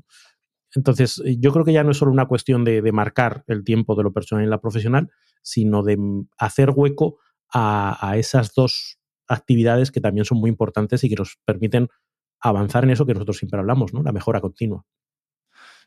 Entonces, 0.74 1.22
yo 1.38 1.52
creo 1.52 1.64
que 1.64 1.72
ya 1.72 1.85
no 1.85 1.90
es 1.90 1.98
solo 1.98 2.12
una 2.12 2.26
cuestión 2.26 2.64
de, 2.64 2.92
marcar 2.92 3.44
el 3.46 3.64
tiempo 3.64 3.94
de 3.94 4.02
lo 4.02 4.12
personal 4.12 4.44
y 4.44 4.48
la 4.48 4.61
profesional, 4.61 5.11
sino 5.42 5.82
de 5.82 5.98
hacer 6.38 6.70
hueco 6.74 7.18
a, 7.52 8.14
esas 8.16 8.54
dos 8.54 8.98
actividades 9.28 9.90
que 9.90 10.00
también 10.00 10.24
son 10.24 10.38
muy 10.38 10.50
importantes 10.50 11.04
y 11.04 11.08
que 11.08 11.16
nos 11.16 11.38
permiten 11.44 11.88
avanzar 12.40 12.85
en 12.85 12.90
eso 12.90 13.06
que 13.06 13.14
nosotros 13.14 13.37
siempre 13.38 13.61
hablamos, 13.61 13.92
¿no? 13.94 14.02
La 14.02 14.12
mejora 14.12 14.40
continua. 14.40 14.85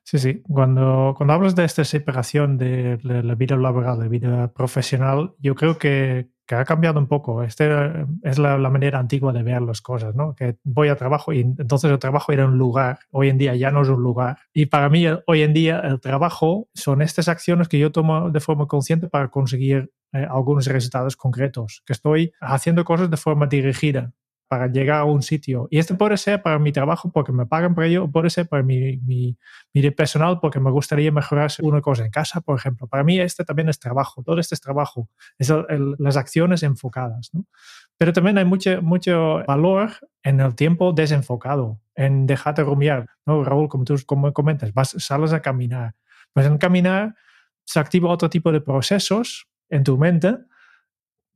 Sí, 0.03 0.19
sí. 0.19 0.43
Cuando, 0.43 1.15
hablas 1.19 1.55
de 1.55 1.65
esta 1.65 1.83
separación 1.83 2.57
de 2.57 2.99
la 3.01 3.35
vida 3.35 3.57
laboral, 3.57 3.99
la 3.99 4.07
vida 4.07 4.53
profesional, 4.53 5.33
yo 5.39 5.55
creo 5.55 5.79
que 5.79 6.29
que 6.45 6.55
ha 6.55 6.65
cambiado 6.65 6.99
un 6.99 7.07
poco. 7.07 7.43
Este 7.43 7.69
es 8.23 8.39
la, 8.39 8.57
manera 8.57 8.99
antigua 8.99 9.33
de 9.33 9.43
ver 9.43 9.61
las 9.61 9.81
cosas, 9.81 10.15
¿no? 10.15 10.35
Que 10.35 10.57
voy 10.63 10.89
a 10.89 10.95
trabajo 10.95 11.33
y 11.33 11.41
entonces 11.41 11.89
el 11.89 11.99
trabajo 11.99 12.31
era 12.31 12.45
un 12.45 12.57
lugar. 12.57 12.99
Hoy 13.11 13.29
en 13.29 13.37
día 13.37 13.55
ya 13.55 13.71
no 13.71 13.81
es 13.81 13.89
un 13.89 14.01
lugar. 14.01 14.37
Y 14.53 14.67
para 14.67 14.89
mí, 14.89 15.05
hoy 15.27 15.41
en 15.41 15.53
día, 15.53 15.79
el 15.79 15.99
trabajo 15.99 16.69
son 16.73 17.01
estas 17.01 17.27
acciones 17.27 17.67
que 17.67 17.79
yo 17.79 17.91
tomo 17.91 18.29
de 18.29 18.39
forma 18.39 18.67
consciente 18.67 19.07
para 19.07 19.29
conseguir 19.29 19.91
eh, 20.13 20.27
algunos 20.29 20.65
resultados 20.67 21.15
concretos. 21.15 21.83
Que 21.85 21.93
estoy 21.93 22.33
haciendo 22.39 22.85
cosas 22.85 23.09
de 23.09 23.17
forma 23.17 23.47
dirigida 23.47 24.13
para 24.47 24.67
llegar 24.67 25.01
a 25.01 25.05
un 25.05 25.21
sitio. 25.21 25.67
Y 25.71 25.79
esto 25.79 25.97
puede 25.97 26.17
ser 26.17 26.41
para 26.41 26.59
mi 26.59 26.71
trabajo 26.71 27.11
porque 27.11 27.31
me 27.31 27.45
pagan 27.45 27.73
por 27.73 27.83
ello, 27.83 28.09
puede 28.09 28.29
ser 28.29 28.47
para 28.47 28.63
mi, 28.63 28.97
mi, 28.97 29.37
mi, 29.73 29.91
personal 29.91 30.39
porque 30.39 30.59
me 30.59 30.69
gustaría 30.71 31.11
mejorar 31.11 31.51
una 31.61 31.81
cosa 31.81 32.05
en 32.05 32.11
casa, 32.11 32.41
por 32.41 32.57
ejemplo. 32.57 32.87
Para 32.87 33.03
mí 33.03 33.19
este 33.19 33.43
también 33.43 33.69
es 33.69 33.79
trabajo, 33.79 34.23
todo 34.23 34.39
este 34.39 34.55
es 34.55 34.61
trabajo, 34.61 35.09
es 35.37 35.51
las 35.97 36.17
acciones 36.17 36.63
enfocadas. 36.63 37.31
¿no? 37.33 37.45
Pero 37.97 38.13
también 38.13 38.37
hay 38.37 38.45
mucho, 38.45 38.81
mucho 38.81 39.43
valor 39.47 39.91
en 40.23 40.39
el 40.39 40.53
tiempo 40.55 40.93
desenfocado, 40.93 41.79
en 41.95 42.27
dejarte 42.27 42.63
rumiar. 42.63 43.09
¿no? 43.25 43.43
Raúl, 43.43 43.67
como 43.67 43.83
tú 43.83 43.95
como 44.05 44.31
comentas, 44.33 44.73
vas, 44.73 44.95
sales 44.99 45.33
a 45.33 45.41
caminar. 45.41 45.95
Pues 46.33 46.45
en 46.45 46.57
caminar 46.57 47.15
se 47.63 47.79
activa 47.79 48.09
otro 48.09 48.29
tipo 48.29 48.51
de 48.51 48.61
procesos 48.61 49.47
en 49.69 49.83
tu 49.83 49.97
mente 49.97 50.37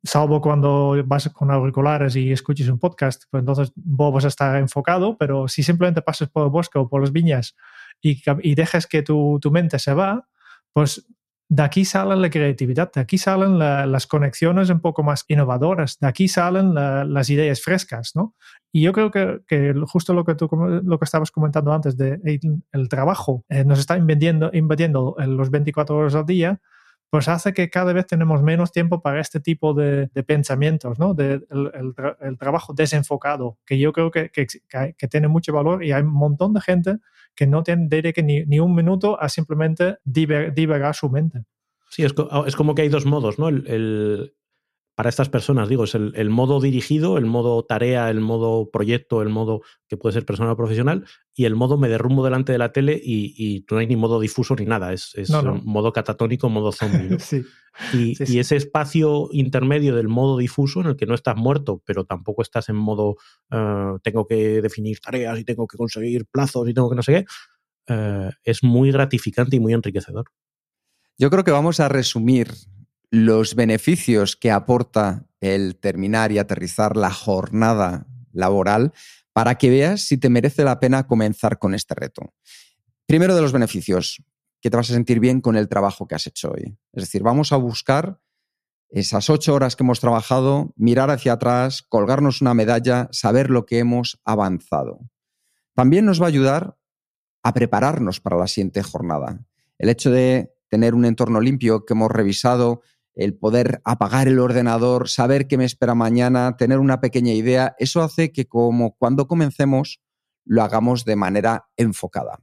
salvo 0.03 0.41
cuando 0.41 0.95
vas 1.05 1.29
con 1.29 1.51
auriculares 1.51 2.15
y 2.15 2.31
escuches 2.31 2.69
un 2.69 2.79
podcast, 2.79 3.23
pues 3.29 3.41
entonces 3.41 3.71
vos 3.75 4.13
vas 4.13 4.25
a 4.25 4.29
estar 4.29 4.55
enfocado, 4.57 5.17
pero 5.17 5.47
si 5.47 5.63
simplemente 5.63 6.01
pasas 6.01 6.29
por 6.29 6.43
el 6.43 6.49
bosque 6.49 6.79
o 6.79 6.87
por 6.87 7.01
las 7.01 7.11
viñas 7.11 7.55
y, 8.01 8.21
y 8.41 8.55
dejas 8.55 8.87
que 8.87 9.01
tu, 9.01 9.39
tu, 9.41 9.51
mente 9.51 9.77
se 9.79 9.93
va, 9.93 10.27
pues 10.73 11.05
de 11.49 11.63
aquí 11.63 11.83
salen 11.83 12.21
la 12.21 12.29
creatividad, 12.29 12.91
de 12.91 13.01
aquí 13.01 13.17
salen 13.17 13.57
las 13.57 14.05
conexiones 14.05 14.69
un 14.69 14.81
poco 14.81 15.01
más 15.01 15.25
innovadoras, 15.27 15.97
de 15.99 16.07
aquí 16.07 16.27
salen 16.27 16.75
las 16.75 17.29
ideas 17.31 17.61
frescas, 17.61 18.11
¿no? 18.15 18.35
Y 18.71 18.83
yo 18.83 18.93
creo 18.93 19.09
que, 19.09 19.39
que, 19.47 19.73
justo 19.87 20.13
lo 20.13 20.25
que 20.25 20.35
tú 20.35 20.47
lo 20.83 20.99
que 20.99 21.05
estabas 21.05 21.31
comentando 21.31 21.73
antes 21.73 21.97
de 21.97 22.19
el, 22.71 22.87
trabajo 22.87 23.43
eh, 23.49 23.65
nos 23.65 23.79
está 23.79 23.97
invadiendo, 23.97 24.51
invadiendo 24.53 25.15
los 25.17 25.49
24 25.49 25.97
horas 25.97 26.13
al 26.13 26.27
día, 26.27 26.61
pues 27.09 27.27
hace 27.27 27.53
que 27.53 27.69
cada 27.69 27.91
vez 27.93 28.05
tenemos 28.05 28.41
menos 28.43 28.71
tiempo 28.71 29.01
para 29.01 29.19
este 29.19 29.39
tipo 29.39 29.73
de, 29.73 30.09
pensamientos, 30.27 30.99
¿no? 30.99 31.13
De, 31.13 31.41
el, 31.49 32.37
trabajo 32.37 32.73
desenfocado, 32.73 33.57
que 33.65 33.79
yo 33.79 33.91
creo 33.93 34.11
que, 34.11 34.29
que, 34.29 34.45
que, 34.45 35.07
tiene 35.07 35.27
mucho 35.27 35.51
valor 35.51 35.83
y 35.83 35.91
hay 35.91 36.03
un 36.03 36.13
montón 36.13 36.53
de 36.53 36.61
gente 36.61 36.97
que 37.35 37.47
no 37.47 37.63
tiene 37.63 38.13
que 38.13 38.23
ni, 38.23 38.45
ni, 38.45 38.59
un 38.59 38.75
minuto 38.75 39.19
a 39.19 39.27
simplemente 39.29 39.97
divagar 40.03 40.93
su 40.95 41.09
mente. 41.09 41.43
Sí, 41.89 42.03
es, 42.03 42.13
es, 42.45 42.55
como 42.55 42.75
que 42.75 42.83
hay 42.83 42.89
dos 42.89 43.05
modos, 43.05 43.39
¿no? 43.39 43.47
el, 43.49 44.33
para 44.99 45.07
estas 45.07 45.29
personas, 45.29 45.69
digo, 45.69 45.85
es 45.85 45.95
el, 45.95 46.29
modo 46.29 46.59
dirigido, 46.59 47.17
el 47.17 47.25
modo 47.25 47.63
tarea, 47.63 48.09
el 48.09 48.19
modo 48.19 48.69
proyecto, 48.69 49.21
el 49.21 49.29
modo 49.29 49.61
que 49.87 49.95
puede 49.95 50.11
ser 50.11 50.25
personal 50.25 50.51
o 50.51 50.57
profesional, 50.57 51.05
y 51.33 51.45
el 51.45 51.55
modo 51.55 51.77
me 51.77 51.87
derrumbo 51.87 52.21
delante 52.21 52.51
de 52.51 52.57
la 52.57 52.73
tele 52.73 52.99
y, 53.01 53.65
no 53.71 53.77
hay 53.77 53.87
ni 53.87 53.95
modo 53.95 54.19
difuso 54.19 54.57
ni 54.57 54.65
nada, 54.65 54.91
es, 54.91 55.15
modo 55.63 55.93
catatónico, 55.93 56.49
modo 56.49 56.73
zombie. 56.73 57.17
y, 57.93 58.39
ese 58.39 58.57
espacio 58.57 59.29
intermedio 59.31 59.95
del 59.95 60.09
modo 60.09 60.37
difuso 60.37 60.81
en 60.81 60.87
el 60.87 60.97
que 60.97 61.05
no 61.05 61.15
estás 61.15 61.37
muerto, 61.37 61.81
pero 61.85 62.03
tampoco 62.03 62.41
estás 62.41 62.67
en 62.67 62.75
modo 62.75 63.15
eh, 63.51 63.93
tengo 64.03 64.27
que 64.27 64.61
definir 64.61 64.99
tareas 64.99 65.39
y 65.39 65.45
tengo 65.45 65.65
que 65.65 65.77
conseguir 65.77 66.25
plazos 66.25 66.67
y 66.67 66.73
tengo 66.73 66.89
que 66.89 66.97
no 66.97 67.03
sé 67.03 67.13
qué, 67.13 67.25
eh, 67.87 68.31
es 68.43 68.65
muy 68.65 68.91
gratificante 68.91 69.55
y 69.55 69.61
muy 69.61 69.71
enriquecedor. 69.71 70.25
Yo 71.17 71.29
creo 71.29 71.45
que 71.45 71.51
vamos 71.51 71.79
a 71.79 71.87
resumir 71.87 72.49
los 73.11 73.55
beneficios 73.55 74.35
que 74.35 74.51
aporta 74.51 75.25
el 75.41 75.77
terminar 75.77 76.31
y 76.31 76.37
aterrizar 76.37 76.95
la 76.95 77.11
jornada 77.11 78.07
laboral 78.31 78.93
para 79.33 79.55
que 79.55 79.69
veas 79.69 80.01
si 80.01 80.17
te 80.17 80.29
merece 80.29 80.63
la 80.63 80.79
pena 80.79 81.07
comenzar 81.07 81.59
con 81.59 81.73
este 81.73 81.95
reto. 81.95 82.33
Primero 83.05 83.35
de 83.35 83.41
los 83.41 83.53
beneficios, 83.53 84.21
que 84.61 84.69
te 84.69 84.77
vas 84.77 84.89
a 84.89 84.93
sentir 84.93 85.19
bien 85.19 85.41
con 85.41 85.55
el 85.55 85.69
trabajo 85.69 86.07
que 86.07 86.15
has 86.15 86.27
hecho 86.27 86.51
hoy. 86.51 86.77
Es 86.93 87.03
decir, 87.03 87.23
vamos 87.23 87.51
a 87.53 87.57
buscar 87.57 88.19
esas 88.89 89.29
ocho 89.29 89.53
horas 89.53 89.75
que 89.75 89.83
hemos 89.83 89.99
trabajado, 89.99 90.73
mirar 90.75 91.09
hacia 91.09 91.33
atrás, 91.33 91.83
colgarnos 91.83 92.41
una 92.41 92.53
medalla, 92.53 93.07
saber 93.11 93.49
lo 93.49 93.65
que 93.65 93.79
hemos 93.79 94.19
avanzado. 94.25 94.99
También 95.75 96.05
nos 96.05 96.19
va 96.19 96.25
a 96.25 96.29
ayudar 96.29 96.77
a 97.43 97.53
prepararnos 97.53 98.19
para 98.19 98.37
la 98.37 98.47
siguiente 98.47 98.83
jornada. 98.83 99.45
El 99.77 99.89
hecho 99.89 100.11
de 100.11 100.53
tener 100.69 100.93
un 100.93 101.05
entorno 101.05 101.39
limpio 101.39 101.85
que 101.85 101.93
hemos 101.93 102.11
revisado, 102.11 102.81
el 103.19 103.35
poder 103.35 103.81
apagar 103.83 104.29
el 104.29 104.39
ordenador, 104.39 105.09
saber 105.09 105.47
qué 105.47 105.57
me 105.57 105.65
espera 105.65 105.93
mañana, 105.93 106.55
tener 106.55 106.79
una 106.79 107.01
pequeña 107.01 107.33
idea, 107.33 107.75
eso 107.77 108.01
hace 108.01 108.31
que 108.31 108.47
como 108.47 108.95
cuando 108.95 109.27
comencemos 109.27 109.99
lo 110.45 110.63
hagamos 110.63 111.03
de 111.03 111.17
manera 111.17 111.67
enfocada. 111.75 112.39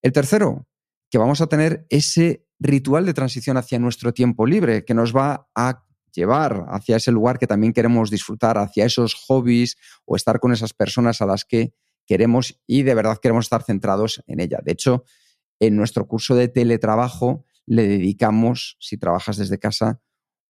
El 0.00 0.12
tercero, 0.12 0.68
que 1.10 1.18
vamos 1.18 1.40
a 1.40 1.48
tener 1.48 1.84
ese 1.90 2.46
ritual 2.60 3.06
de 3.06 3.14
transición 3.14 3.56
hacia 3.56 3.80
nuestro 3.80 4.14
tiempo 4.14 4.46
libre, 4.46 4.84
que 4.84 4.94
nos 4.94 5.14
va 5.14 5.48
a 5.56 5.84
llevar 6.12 6.66
hacia 6.68 6.96
ese 6.96 7.10
lugar 7.10 7.40
que 7.40 7.48
también 7.48 7.72
queremos 7.72 8.08
disfrutar, 8.08 8.56
hacia 8.56 8.84
esos 8.84 9.14
hobbies 9.26 9.76
o 10.04 10.14
estar 10.14 10.38
con 10.38 10.52
esas 10.52 10.74
personas 10.74 11.20
a 11.22 11.26
las 11.26 11.44
que 11.44 11.74
queremos 12.06 12.60
y 12.68 12.84
de 12.84 12.94
verdad 12.94 13.18
queremos 13.20 13.46
estar 13.46 13.64
centrados 13.64 14.22
en 14.28 14.38
ella. 14.38 14.60
De 14.62 14.72
hecho, 14.72 15.02
en 15.58 15.74
nuestro 15.74 16.06
curso 16.06 16.36
de 16.36 16.46
teletrabajo 16.46 17.44
le 17.68 17.86
dedicamos, 17.86 18.76
si 18.80 18.96
trabajas 18.96 19.36
desde 19.36 19.58
casa, 19.58 20.00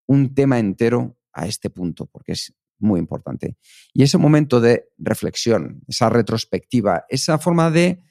un 0.06 0.34
tema 0.34 0.58
entero 0.58 1.18
a 1.32 1.46
este 1.46 1.70
punto, 1.70 2.06
porque 2.06 2.32
es 2.32 2.54
muy 2.78 3.00
importante. 3.00 3.56
Y 3.92 4.04
ese 4.04 4.18
momento 4.18 4.60
de 4.60 4.88
reflexión, 4.98 5.82
esa 5.88 6.08
retrospectiva, 6.10 7.04
esa 7.08 7.38
forma 7.38 7.70
de 7.70 8.02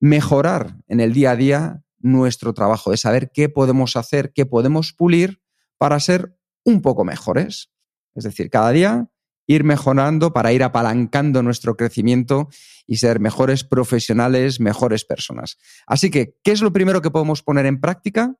mejorar 0.00 0.76
en 0.88 1.00
el 1.00 1.12
día 1.12 1.32
a 1.32 1.36
día 1.36 1.84
nuestro 1.98 2.52
trabajo, 2.52 2.90
de 2.90 2.96
saber 2.96 3.30
qué 3.32 3.48
podemos 3.48 3.96
hacer, 3.96 4.32
qué 4.32 4.46
podemos 4.46 4.92
pulir 4.92 5.40
para 5.78 5.98
ser 6.00 6.36
un 6.64 6.82
poco 6.82 7.04
mejores. 7.04 7.70
Es 8.14 8.24
decir, 8.24 8.50
cada 8.50 8.70
día 8.70 9.10
ir 9.46 9.64
mejorando 9.64 10.32
para 10.32 10.52
ir 10.52 10.62
apalancando 10.62 11.42
nuestro 11.42 11.76
crecimiento 11.76 12.48
y 12.86 12.98
ser 12.98 13.18
mejores 13.18 13.64
profesionales, 13.64 14.60
mejores 14.60 15.04
personas. 15.04 15.58
Así 15.86 16.10
que, 16.10 16.36
¿qué 16.44 16.52
es 16.52 16.60
lo 16.60 16.72
primero 16.72 17.00
que 17.00 17.10
podemos 17.10 17.42
poner 17.42 17.64
en 17.66 17.80
práctica? 17.80 18.36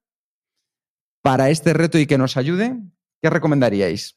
Para 1.23 1.51
este 1.51 1.73
reto 1.73 1.99
y 1.99 2.07
que 2.07 2.19
nos 2.19 2.37
ayude, 2.37 2.77
¿qué 3.23 3.31
recomendaríais? 3.31 4.15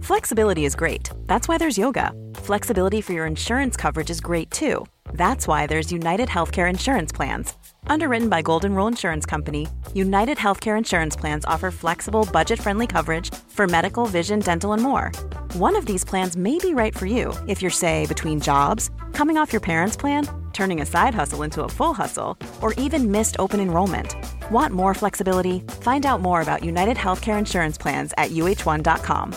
Flexibility 0.00 0.64
is 0.64 0.76
great. 0.76 1.10
That's 1.26 1.48
why 1.48 1.58
there's 1.58 1.76
yoga. 1.76 2.12
Flexibility 2.34 3.00
for 3.00 3.12
your 3.12 3.26
insurance 3.26 3.76
coverage 3.76 4.10
is 4.10 4.20
great 4.20 4.50
too. 4.50 4.86
That's 5.12 5.46
why 5.48 5.66
there's 5.66 5.92
United 5.92 6.28
Healthcare 6.28 6.68
Insurance 6.68 7.12
Plans. 7.12 7.54
Underwritten 7.86 8.28
by 8.28 8.42
Golden 8.42 8.74
Rule 8.74 8.86
Insurance 8.86 9.24
Company, 9.26 9.66
United 9.94 10.38
Healthcare 10.38 10.76
Insurance 10.78 11.16
Plans 11.16 11.44
offer 11.44 11.70
flexible, 11.70 12.28
budget 12.32 12.60
friendly 12.60 12.86
coverage 12.86 13.34
for 13.48 13.66
medical, 13.66 14.06
vision, 14.06 14.40
dental, 14.40 14.72
and 14.72 14.82
more. 14.82 15.12
One 15.54 15.76
of 15.76 15.86
these 15.86 16.04
plans 16.04 16.36
may 16.36 16.58
be 16.58 16.74
right 16.74 16.96
for 16.96 17.06
you 17.06 17.32
if 17.46 17.62
you're, 17.62 17.70
say, 17.70 18.06
between 18.06 18.40
jobs, 18.40 18.90
coming 19.12 19.36
off 19.36 19.52
your 19.52 19.60
parents' 19.60 19.96
plan, 19.96 20.28
turning 20.52 20.80
a 20.80 20.86
side 20.86 21.14
hustle 21.14 21.42
into 21.42 21.64
a 21.64 21.68
full 21.68 21.94
hustle, 21.94 22.36
or 22.60 22.72
even 22.74 23.10
missed 23.10 23.36
open 23.38 23.60
enrollment. 23.60 24.14
Want 24.50 24.72
more 24.72 24.94
flexibility? 24.94 25.60
Find 25.82 26.06
out 26.06 26.20
more 26.20 26.40
about 26.40 26.64
United 26.64 26.96
Healthcare 26.96 27.38
Insurance 27.38 27.78
Plans 27.78 28.12
at 28.16 28.30
uh1.com. 28.30 29.34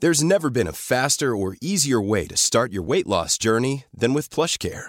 There's 0.00 0.24
never 0.24 0.48
been 0.48 0.66
a 0.66 0.72
faster 0.72 1.36
or 1.36 1.56
easier 1.60 2.00
way 2.00 2.26
to 2.28 2.36
start 2.36 2.72
your 2.72 2.82
weight 2.82 3.06
loss 3.06 3.36
journey 3.36 3.84
than 3.92 4.14
with 4.14 4.30
PlushCare. 4.30 4.88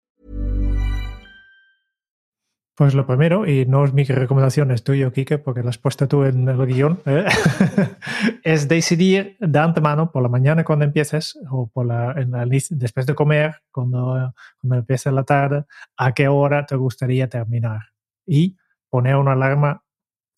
Pues 2.81 2.95
lo 2.95 3.05
primero, 3.05 3.45
y 3.45 3.67
no 3.67 3.85
es 3.85 3.93
mi 3.93 4.03
recomendación, 4.05 4.71
es 4.71 4.83
tuyo, 4.83 5.11
Kike, 5.11 5.37
porque 5.37 5.61
lo 5.61 5.69
has 5.69 5.77
puesto 5.77 6.07
tú 6.07 6.23
en 6.23 6.49
el 6.49 6.65
guion, 6.65 6.99
¿eh? 7.05 7.25
es 8.43 8.67
decidir 8.67 9.37
de 9.39 9.59
antemano 9.59 10.11
por 10.11 10.23
la 10.23 10.29
mañana 10.29 10.63
cuando 10.63 10.85
empieces 10.85 11.37
o 11.51 11.69
por 11.69 11.85
la, 11.85 12.13
en 12.13 12.31
la, 12.31 12.43
después 12.43 13.05
de 13.05 13.13
comer, 13.13 13.61
cuando, 13.69 14.33
cuando 14.59 14.77
empiece 14.77 15.11
la 15.11 15.23
tarde, 15.23 15.65
a 15.95 16.11
qué 16.13 16.27
hora 16.27 16.65
te 16.65 16.75
gustaría 16.75 17.29
terminar. 17.29 17.81
Y 18.25 18.57
poner 18.89 19.15
una 19.15 19.33
alarma 19.33 19.83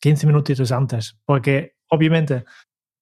15 0.01 0.27
minutitos 0.27 0.73
antes, 0.73 1.17
porque 1.23 1.77
obviamente 1.87 2.43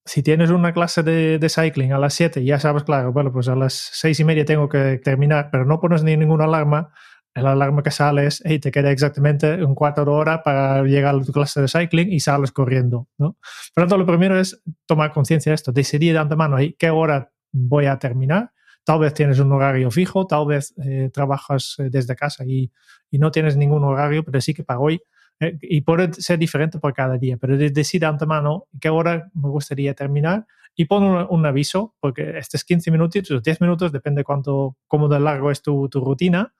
si 0.05 0.21
tienes 0.21 0.51
una 0.51 0.71
clase 0.71 1.01
de, 1.01 1.39
de 1.39 1.49
cycling 1.49 1.93
a 1.93 1.97
las 1.97 2.13
7 2.13 2.43
ya 2.45 2.59
sabes, 2.59 2.83
claro, 2.83 3.11
bueno, 3.11 3.31
pues 3.31 3.47
a 3.47 3.55
las 3.55 3.73
seis 3.73 4.19
y 4.19 4.23
media 4.23 4.45
tengo 4.45 4.69
que 4.69 4.99
terminar, 5.03 5.49
pero 5.51 5.65
no 5.65 5.79
pones 5.79 6.03
ni 6.03 6.15
ninguna 6.15 6.43
alarma, 6.45 6.93
el 7.33 7.45
alarma 7.45 7.81
que 7.81 7.91
sale 7.91 8.25
es, 8.25 8.41
hey, 8.45 8.59
te 8.59 8.71
queda 8.71 8.91
exactamente 8.91 9.63
un 9.63 9.73
cuarto 9.73 10.03
de 10.03 10.11
hora 10.11 10.43
para 10.43 10.83
llegar 10.83 11.15
a 11.15 11.21
tu 11.21 11.31
clase 11.31 11.61
de 11.61 11.67
cycling 11.67 12.11
y 12.11 12.19
sales 12.19 12.51
corriendo, 12.51 13.07
¿no? 13.17 13.37
Por 13.73 13.83
lo 13.83 13.87
tanto, 13.87 13.97
lo 13.97 14.05
primero 14.05 14.39
es 14.39 14.61
tomar 14.85 15.11
conciencia 15.13 15.51
de 15.51 15.55
esto, 15.55 15.71
decidir 15.71 16.13
de 16.13 16.19
antemano, 16.19 16.57
hey, 16.59 16.75
¿qué 16.77 16.89
hora 16.89 17.31
voy 17.51 17.85
a 17.85 17.97
terminar? 17.97 18.51
Tal 18.83 18.99
vez 18.99 19.13
tienes 19.13 19.39
un 19.39 19.51
horario 19.53 19.91
fijo, 19.91 20.25
tal 20.27 20.47
vez 20.47 20.73
eh, 20.83 21.09
trabajas 21.13 21.75
eh, 21.79 21.89
desde 21.89 22.15
casa 22.15 22.43
y, 22.45 22.71
y, 23.09 23.19
no 23.19 23.31
tienes 23.31 23.55
ningún 23.55 23.83
horario, 23.83 24.23
pero 24.23 24.41
sí 24.41 24.53
que 24.53 24.63
para 24.63 24.79
hoy, 24.79 25.01
eh, 25.39 25.57
y 25.61 25.81
puede 25.81 26.11
ser 26.13 26.39
diferente 26.39 26.79
por 26.79 26.93
cada 26.93 27.17
día, 27.17 27.37
pero 27.37 27.55
decide 27.57 28.01
de 28.01 28.05
antemano 28.07 28.67
qué 28.79 28.89
hora 28.89 29.29
me 29.33 29.49
gustaría 29.49 29.93
terminar 29.93 30.47
y 30.75 30.85
pon 30.85 31.03
un, 31.03 31.27
un 31.29 31.45
aviso, 31.45 31.95
porque 31.99 32.37
estos 32.37 32.63
15 32.63 32.91
minutos, 32.91 33.43
10 33.43 33.61
minutos, 33.61 33.91
depende 33.91 34.23
cuánto, 34.23 34.77
cómo 34.87 35.07
de 35.07 35.19
largo 35.19 35.51
es 35.51 35.61
tu, 35.61 35.87
tu 35.87 36.01
rutina, 36.01 36.53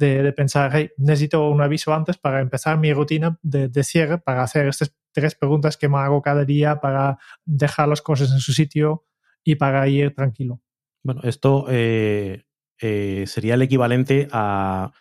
de, 0.00 0.32
pensar, 0.32 0.70
hey, 0.74 0.90
necesito 0.96 1.48
un 1.48 1.60
aviso 1.60 1.94
antes 1.94 2.16
para 2.16 2.40
empezar 2.40 2.78
mi 2.78 2.92
rutina 2.92 3.38
de, 3.42 3.68
de, 3.68 3.84
cierre, 3.84 4.18
para 4.18 4.42
hacer 4.42 4.66
estas 4.66 4.94
tres 5.12 5.34
preguntas 5.34 5.76
que 5.76 5.88
me 5.88 5.98
hago 5.98 6.22
cada 6.22 6.44
día, 6.44 6.80
para 6.80 7.18
dejar 7.44 7.88
las 7.88 8.02
cosas 8.02 8.32
en 8.32 8.40
su 8.40 8.52
sitio 8.52 9.04
y 9.44 9.56
para 9.56 9.86
ir 9.88 10.14
tranquilo. 10.14 10.60
Bueno, 11.02 11.22
esto 11.24 11.66
eh, 11.68 12.44
eh, 12.80 13.24
sería 13.26 13.54
el 13.54 13.62
equivalente 13.62 14.28
a 14.32 14.92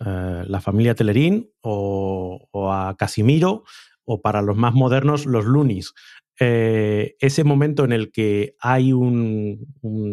eh, 0.00 0.44
la 0.46 0.60
familia 0.60 0.94
Telerín 0.94 1.50
o, 1.60 2.48
a 2.72 2.96
Casimiro 2.96 3.64
o 4.04 4.20
para 4.20 4.42
los 4.42 4.56
más 4.56 4.74
modernos 4.74 5.26
los 5.26 5.44
Lunis. 5.44 5.92
Ese 6.40 7.42
momento 7.42 7.84
en 7.84 7.90
el 7.90 8.12
que 8.12 8.54
hay 8.60 8.92
un, 8.92 9.66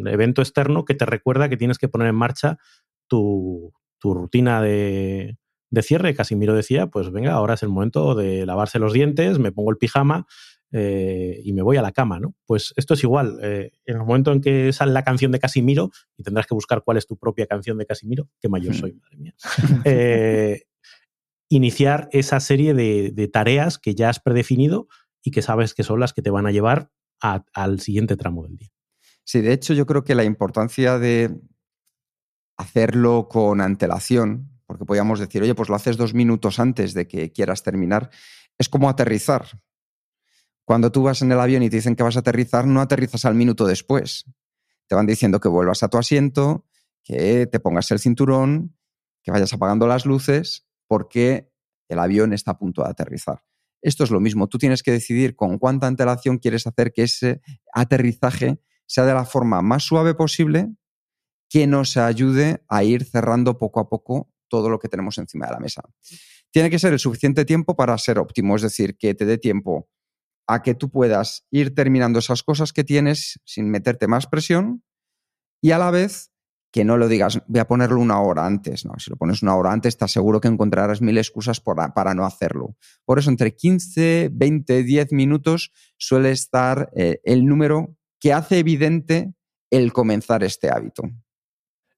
evento 0.08 0.41
externo 0.41 0.84
que 0.84 0.95
te 0.95 1.06
recuerda 1.06 1.50
que 1.50 1.58
tienes 1.58 1.78
que 1.78 1.88
poner 1.88 2.08
en 2.08 2.15
marcha 2.15 2.58
tu, 3.08 3.71
tu 3.99 4.13
rutina 4.13 4.62
de, 4.62 5.38
de, 5.69 5.81
cierre. 5.81 6.15
Casimiro 6.15 6.53
decía, 6.53 6.88
pues 6.88 7.12
venga, 7.12 7.34
ahora 7.34 7.55
es 7.55 7.63
el 7.63 7.69
momento 7.69 8.15
de 8.15 8.45
lavarse 8.45 8.79
los 8.79 8.93
dientes, 8.93 9.39
me 9.39 9.51
pongo 9.51 9.71
el 9.71 9.77
pijama 9.77 10.25
eh, 10.77 11.41
y 11.43 11.53
me 11.53 11.62
voy 11.62 11.77
a 11.77 11.81
la 11.81 11.91
cama, 11.91 12.19
¿no? 12.19 12.36
Pues 12.45 12.73
esto 12.75 12.95
es 12.95 13.03
igual. 13.03 13.39
Eh, 13.41 13.71
en 13.86 13.95
el 13.95 14.03
momento 14.03 14.31
en 14.34 14.41
que 14.41 14.73
sale 14.73 14.91
la 14.91 15.03
canción 15.03 15.31
de 15.31 15.39
Casimiro, 15.39 15.91
y 16.17 16.23
tendrás 16.23 16.47
que 16.47 16.53
buscar 16.53 16.84
cuál 16.84 16.97
es 16.97 17.08
tu 17.08 17.17
propia 17.17 17.47
canción 17.47 17.77
de 17.77 17.86
Casimiro, 17.86 18.27
qué 18.41 18.49
mayor 18.49 18.75
soy, 18.75 18.93
madre 18.93 19.17
mía. 19.17 19.36
Eh, 19.86 20.63
iniciar 21.47 22.10
esa 22.12 22.39
serie 22.39 22.73
de, 22.73 23.12
de, 23.13 23.27
tareas 23.27 23.77
que 23.77 23.95
ya 23.95 24.10
has 24.10 24.19
predefinido 24.19 24.88
y 25.23 25.31
que 25.31 25.41
sabes 25.41 25.73
que 25.73 25.84
son 25.84 25.99
las 25.99 26.12
que 26.12 26.21
te 26.21 26.31
van 26.31 26.47
a 26.47 26.51
llevar 26.51 26.89
a, 27.21 27.45
al 27.53 27.79
siguiente 27.79 28.17
tramo 28.17 28.43
del 28.43 28.58
día. 28.58 28.69
Sí, 29.23 29.41
de 29.41 29.53
hecho 29.53 29.73
yo 29.73 29.86
creo 29.86 30.03
que 30.03 30.15
la 30.15 30.23
importancia 30.23 30.99
de 30.99 31.39
hacerlo 32.58 33.28
con 33.30 33.62
antelación, 33.62 34.62
porque 34.65 34.86
podríamos 34.86 35.20
decir, 35.20 35.41
oye, 35.41 35.56
pues 35.56 35.70
lo 35.70 35.76
haces 35.76 35.98
dos 35.98 36.13
minutos 36.13 36.60
antes 36.60 36.94
de 36.94 37.08
que 37.08 37.32
quieras 37.32 37.63
terminar, 37.63 38.10
es 38.58 38.70
como 38.70 38.89
aterrizar. 38.89 39.46
Cuando 40.63 40.91
tú 40.91 41.04
vas 41.04 41.22
en 41.22 41.32
el 41.32 41.39
avión 41.39 41.63
y 41.63 41.70
te 41.70 41.76
dicen 41.76 41.96
que 41.96 42.04
vas 42.04 42.15
a 42.15 42.20
aterrizar, 42.20 42.65
no 42.65 42.82
aterrizas 42.82 43.26
al 43.26 43.36
minuto 43.36 43.68
después. 43.68 44.26
Te 44.88 44.96
van 44.96 45.06
diciendo 45.06 45.39
que 45.39 45.48
vuelvas 45.48 45.84
a 45.84 45.89
tu 45.89 45.98
asiento, 45.98 46.65
que 47.04 47.46
te 47.46 47.60
pongas 47.60 47.91
el 47.91 48.00
cinturón, 48.00 48.76
que 49.22 49.32
vayas 49.32 49.54
apagando 49.54 49.88
las 49.88 50.06
luces, 50.06 50.68
porque 50.88 51.52
el 51.88 52.00
avión 52.00 52.34
está 52.34 52.52
a 52.52 52.58
punto 52.58 52.84
de 52.84 52.89
aterrizar. 52.89 53.44
Esto 53.82 54.04
es 54.04 54.10
lo 54.10 54.20
mismo, 54.20 54.48
tú 54.48 54.58
tienes 54.58 54.82
que 54.82 54.91
decidir 54.91 55.36
con 55.36 55.60
cuánta 55.60 55.86
antelación 55.86 56.39
quieres 56.39 56.65
hacer 56.65 56.91
que 56.91 57.04
ese 57.04 57.41
aterrizaje 57.72 58.60
sea 58.88 59.06
de 59.06 59.13
la 59.13 59.26
forma 59.26 59.62
más 59.62 59.84
suave 59.84 60.15
posible, 60.15 60.70
que 61.56 61.68
nos 61.68 61.96
ayude 61.96 62.65
a 62.68 62.84
ir 62.84 63.06
cerrando 63.06 63.58
poco 63.58 63.80
a 63.80 63.88
poco 63.88 64.30
todo 64.50 64.68
lo 64.68 64.78
que 64.78 64.89
tenemos 64.89 65.18
encima 65.20 65.46
de 65.46 65.54
la 65.54 65.60
mesa. 65.62 65.84
Tiene 66.52 66.70
que 66.70 66.80
ser 66.80 66.91
el 66.91 67.00
suficiente 67.00 67.46
tiempo 67.46 67.78
para 67.78 67.98
ser 67.98 68.20
óptimo, 68.20 68.58
es 68.58 68.62
decir, 68.62 68.98
que 68.98 69.15
te 69.15 69.24
dé 69.24 69.38
tiempo 69.38 69.88
a 70.48 70.62
que 70.62 70.76
tú 70.76 70.91
puedas 70.91 71.46
ir 71.52 71.74
terminando 71.74 72.20
esas 72.20 72.44
cosas 72.44 72.74
que 72.74 72.84
tienes 72.84 73.39
sin 73.46 73.70
meterte 73.70 74.06
más 74.06 74.28
presión 74.28 74.84
y 75.62 75.72
a 75.72 75.78
la 75.78 75.91
vez 75.91 76.34
que 76.74 76.84
no 76.84 76.98
lo 76.98 77.08
digas, 77.08 77.41
voy 77.48 77.62
a 77.62 77.68
ponerlo 77.70 78.02
una 78.02 78.20
hora 78.20 78.46
antes. 78.46 78.84
No, 78.84 78.96
si 78.98 79.10
lo 79.10 79.15
pones 79.15 79.41
una 79.41 79.56
hora 79.56 79.72
antes, 79.72 79.96
te 79.96 80.04
aseguro 80.04 80.41
que 80.41 80.50
encontrarás 80.50 81.02
mil 81.02 81.18
excusas 81.18 81.62
para, 81.62 81.94
para 81.94 82.13
no 82.13 82.26
hacerlo. 82.26 82.76
Por 83.06 83.18
eso, 83.18 83.30
entre 83.30 83.56
15, 83.56 84.30
20, 84.34 84.84
10 84.84 85.13
minutos 85.13 85.72
suele 85.98 86.32
estar 86.32 86.91
eh, 86.98 87.22
el 87.24 87.46
número 87.46 87.96
que 88.20 88.34
hace 88.34 88.60
evidente 88.60 89.34
el 89.70 89.94
comenzar 89.94 90.44
este 90.44 90.70
hábito. 90.70 91.04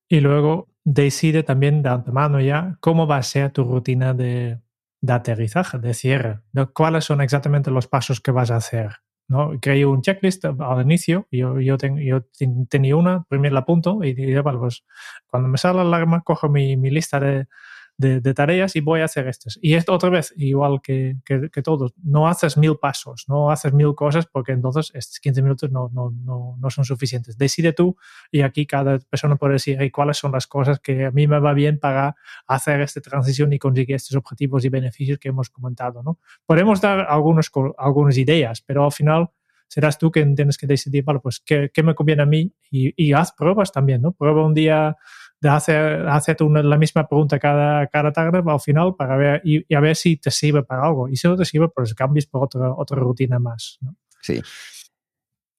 Y 0.10 0.22
luego 0.22 0.70
decide 0.84 1.44
también 1.44 1.82
de 1.82 1.90
antemano 1.90 2.40
ya 2.40 2.78
cómo 2.80 3.08
va 3.08 3.18
a 3.18 3.24
ser 3.24 3.52
tu 3.52 3.64
rutina 3.64 4.14
de, 4.14 4.60
de 5.02 5.14
aterrizaje, 5.14 5.80
de 5.80 5.94
cierre, 5.94 6.42
de 6.52 6.66
cuáles 6.68 7.06
son 7.06 7.22
exactamente 7.22 7.72
los 7.72 7.88
pasos 7.88 8.22
que 8.22 8.32
vas 8.32 8.52
a 8.52 8.58
hacer. 8.58 8.92
¿no? 9.28 9.52
Creé 9.60 9.86
un 9.86 10.02
checklist 10.02 10.46
al 10.46 10.82
inicio, 10.82 11.28
yo, 11.32 11.60
yo, 11.60 11.78
ten, 11.78 11.98
yo 11.98 12.22
tenía 12.70 12.96
una, 12.96 13.24
primero 13.24 13.54
la 13.54 13.62
apunto 13.62 14.02
y 14.04 14.34
vale, 14.36 14.58
pues 14.58 14.86
cuando 15.26 15.50
me 15.50 15.58
sale 15.58 15.76
la 15.76 15.82
alarma 15.82 16.22
cojo 16.22 16.48
mi, 16.48 16.78
mi 16.78 16.90
lista 16.90 17.20
de, 17.20 17.48
de, 17.98 18.22
de, 18.22 18.34
tareas 18.34 18.76
y 18.76 18.82
voy 18.82 19.02
a 19.02 19.06
hacer 19.06 19.28
estas. 19.28 19.58
Y 19.62 19.74
esto 19.74 19.94
otra 19.94 20.10
vez, 20.10 20.34
igual 20.38 20.82
que, 20.82 21.18
que, 21.26 21.50
que, 21.50 21.62
todos, 21.64 21.94
no 22.04 22.28
haces 22.28 22.56
mil 22.56 22.78
pasos, 22.78 23.26
no 23.28 23.50
haces 23.50 23.74
mil 23.74 23.96
cosas 23.96 24.28
porque 24.28 24.52
entonces 24.52 24.92
estos 24.94 25.20
15 25.20 25.42
minutos 25.42 25.72
no, 25.72 25.90
no, 25.92 26.12
no, 26.12 26.58
no 26.60 26.70
son 26.70 26.86
suficientes. 26.86 27.38
Decide 27.38 27.74
tú 27.74 27.98
y 28.32 28.42
aquí 28.42 28.68
cada 28.68 29.00
persona 29.00 29.36
puede 29.36 29.54
decir 29.54 29.78
hey, 29.80 29.90
cuáles 29.90 30.18
son 30.18 30.32
las 30.32 30.46
cosas 30.46 30.80
que 30.80 31.06
a 31.06 31.12
mí 31.12 31.28
me 31.28 31.40
va 31.40 31.54
bien 31.54 31.80
para 31.80 32.16
hacer 32.46 32.82
esta 32.82 33.02
transición 33.02 33.52
y 33.54 33.60
conseguir 33.60 33.96
estos 33.96 34.16
objetivos 34.16 34.64
y 34.64 34.70
beneficios 34.70 35.18
que 35.18 35.30
hemos 35.30 35.50
comentado. 35.50 36.04
¿no? 36.04 36.20
Podemos 36.46 36.80
dar 36.80 37.08
algunos, 37.10 37.52
algunas 37.78 38.18
ideas, 38.18 38.62
pero 38.62 38.86
al 38.86 38.92
final 38.92 39.30
serás 39.68 39.98
tú 39.98 40.12
quien 40.12 40.36
tienes 40.36 40.58
que 40.58 40.68
decidir, 40.68 41.04
vale, 41.04 41.20
pues 41.20 41.40
qué, 41.40 41.72
qué 41.74 41.84
me 41.84 41.96
conviene 41.96 42.24
a 42.24 42.26
mí 42.26 42.54
y, 42.72 42.94
y 42.96 43.14
haz 43.14 43.34
pruebas 43.34 43.72
también, 43.72 44.02
¿no? 44.02 44.14
Prueba 44.14 44.46
un 44.46 44.54
día 44.54 44.96
de 45.40 45.50
hacer, 45.50 46.08
hacerte 46.08 46.44
una, 46.44 46.64
la 46.64 46.78
misma 46.78 47.08
pregunta 47.08 47.40
cada, 47.40 47.88
cada 47.88 48.12
tarde 48.12 48.42
al 48.46 48.60
final 48.60 48.96
para 48.96 49.18
ver 49.18 49.42
y, 49.44 49.74
a 49.74 49.80
ver 49.80 49.96
si 49.96 50.18
te 50.18 50.32
sirve 50.32 50.64
para 50.64 50.86
algo. 50.86 51.10
Y 51.10 51.16
si 51.16 51.28
no 51.28 51.36
te 51.36 51.46
sirve, 51.46 51.70
pues 51.70 51.94
cambies 51.94 52.26
por 52.26 52.44
otra, 52.44 52.74
otra 52.74 52.98
rutina 52.98 53.40
más. 53.40 53.80
Sí. 54.22 54.42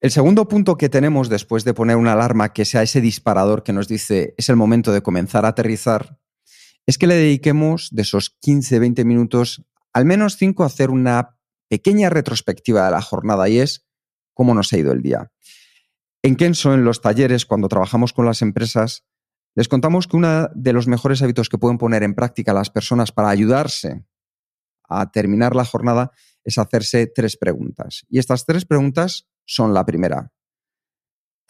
El 0.01 0.11
segundo 0.11 0.47
punto 0.47 0.77
que 0.77 0.89
tenemos 0.89 1.27
después 1.27 1.65
de 1.65 1.73
poner 1.73 1.97
una 1.97 2.13
alarma 2.13 2.53
que 2.53 2.65
sea 2.65 2.83
ese 2.83 3.01
disparador 3.01 3.63
que 3.63 3.73
nos 3.73 3.87
dice 3.87 4.33
es 4.37 4.47
el 4.49 4.55
momento 4.55 4.93
de 4.93 5.01
comenzar 5.01 5.45
a 5.45 5.49
aterrizar, 5.49 6.19
es 6.85 6.97
que 6.97 7.07
le 7.07 7.15
dediquemos 7.15 7.89
de 7.91 8.03
esos 8.03 8.29
15, 8.41 8.79
20 8.79 9.05
minutos, 9.05 9.65
al 9.93 10.05
menos 10.05 10.37
5 10.37 10.63
a 10.63 10.67
hacer 10.67 10.89
una 10.89 11.37
pequeña 11.67 12.09
retrospectiva 12.09 12.85
de 12.85 12.91
la 12.91 13.01
jornada 13.01 13.49
y 13.49 13.59
es 13.59 13.85
cómo 14.33 14.53
nos 14.53 14.71
ha 14.71 14.77
ido 14.77 14.93
el 14.93 15.01
día. 15.01 15.31
En 16.23 16.35
Kenso, 16.35 16.73
en 16.73 16.83
los 16.83 17.01
talleres, 17.01 17.45
cuando 17.45 17.67
trabajamos 17.67 18.13
con 18.13 18.25
las 18.25 18.41
empresas, 18.41 19.05
les 19.59 19.67
contamos 19.67 20.07
que 20.07 20.15
uno 20.15 20.47
de 20.55 20.71
los 20.71 20.87
mejores 20.87 21.21
hábitos 21.21 21.49
que 21.49 21.57
pueden 21.57 21.77
poner 21.77 22.01
en 22.03 22.15
práctica 22.15 22.53
las 22.53 22.69
personas 22.69 23.11
para 23.11 23.27
ayudarse 23.27 24.05
a 24.87 25.11
terminar 25.11 25.53
la 25.53 25.65
jornada 25.65 26.13
es 26.45 26.57
hacerse 26.57 27.07
tres 27.07 27.35
preguntas. 27.35 28.05
Y 28.07 28.19
estas 28.19 28.45
tres 28.45 28.63
preguntas 28.63 29.27
son 29.43 29.73
la 29.73 29.85
primera. 29.85 30.31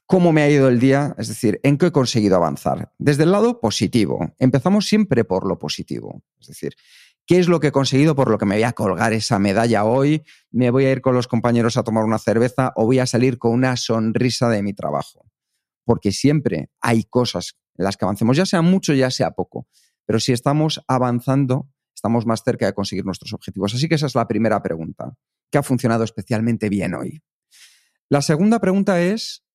¿Cómo 0.08 0.32
me 0.34 0.42
ha 0.42 0.50
ido 0.50 0.70
el 0.70 0.80
día? 0.80 1.14
Es 1.20 1.28
decir, 1.28 1.60
¿en 1.62 1.78
qué 1.78 1.86
he 1.86 1.92
conseguido 1.92 2.36
avanzar? 2.36 2.92
Desde 2.98 3.26
el 3.26 3.32
lado 3.32 3.62
positivo. 3.62 4.34
Empezamos 4.40 4.88
siempre 4.88 5.24
por 5.24 5.46
lo 5.46 5.60
positivo. 5.60 6.24
Es 6.40 6.48
decir, 6.48 6.74
¿qué 7.28 7.38
es 7.38 7.48
lo 7.48 7.60
que 7.60 7.68
he 7.68 7.72
conseguido 7.72 8.16
por 8.16 8.32
lo 8.32 8.40
que 8.40 8.48
me 8.48 8.56
voy 8.56 8.64
a 8.64 8.74
colgar 8.74 9.14
esa 9.14 9.38
medalla 9.38 9.86
hoy? 9.86 10.24
¿Me 10.50 10.72
voy 10.72 10.86
a 10.86 10.92
ir 10.92 11.02
con 11.02 11.14
los 11.14 11.28
compañeros 11.28 11.78
a 11.78 11.84
tomar 11.84 12.06
una 12.06 12.18
cerveza 12.18 12.74
o 12.76 12.88
voy 12.88 12.98
a 12.98 13.06
salir 13.06 13.38
con 13.38 13.52
una 13.52 13.78
sonrisa 13.78 14.50
de 14.50 14.64
mi 14.64 14.74
trabajo? 14.74 15.30
Porque 15.86 16.12
siempre 16.12 16.72
hay 16.82 17.04
cosas 17.04 17.59
en 17.80 17.86
las 17.86 17.98
que 17.98 18.06
avancemos, 18.06 18.36
ya 18.38 18.46
sea 18.46 18.62
mucho, 18.62 18.94
ya 18.94 19.10
sea 19.10 19.32
poco. 19.32 19.68
Pero 20.06 20.20
si 20.20 20.34
estamos 20.34 20.82
avanzando, 20.88 21.70
estamos 21.96 22.26
más 22.26 22.44
cerca 22.44 22.66
de 22.66 22.74
conseguir 22.74 23.06
nuestros 23.06 23.34
objetivos. 23.34 23.74
Así 23.74 23.88
que 23.88 23.96
esa 23.96 24.06
es 24.06 24.16
la 24.16 24.28
primera 24.28 24.62
pregunta, 24.62 25.16
que 25.50 25.58
ha 25.58 25.64
funcionado 25.64 26.04
especialmente 26.04 26.68
bien 26.68 26.94
hoy. 26.94 27.24
La 28.10 28.22
segunda 28.22 28.60
pregunta 28.60 29.02
es 29.02 29.46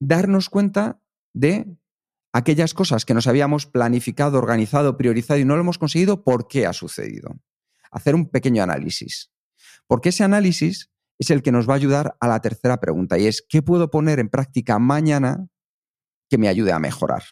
darnos 0.00 0.50
cuenta 0.50 1.00
de 1.32 1.78
aquellas 2.32 2.74
cosas 2.74 3.04
que 3.04 3.14
nos 3.14 3.28
habíamos 3.28 3.66
planificado, 3.66 4.36
organizado, 4.38 4.96
priorizado 4.96 5.38
y 5.38 5.44
no 5.44 5.54
lo 5.54 5.60
hemos 5.60 5.78
conseguido, 5.78 6.24
¿por 6.24 6.48
qué 6.48 6.66
ha 6.66 6.72
sucedido? 6.72 7.36
Hacer 7.92 8.16
un 8.16 8.28
pequeño 8.28 8.64
análisis. 8.64 9.30
Porque 9.86 10.08
ese 10.08 10.24
análisis 10.24 10.90
es 11.18 11.30
el 11.30 11.42
que 11.42 11.52
nos 11.52 11.68
va 11.68 11.74
a 11.74 11.76
ayudar 11.76 12.16
a 12.20 12.26
la 12.26 12.40
tercera 12.40 12.80
pregunta 12.80 13.16
y 13.16 13.26
es, 13.26 13.44
¿qué 13.48 13.62
puedo 13.62 13.90
poner 13.90 14.18
en 14.18 14.28
práctica 14.28 14.80
mañana 14.80 15.46
que 16.28 16.38
me 16.38 16.48
ayude 16.48 16.72
a 16.72 16.78
mejorar. 16.78 17.24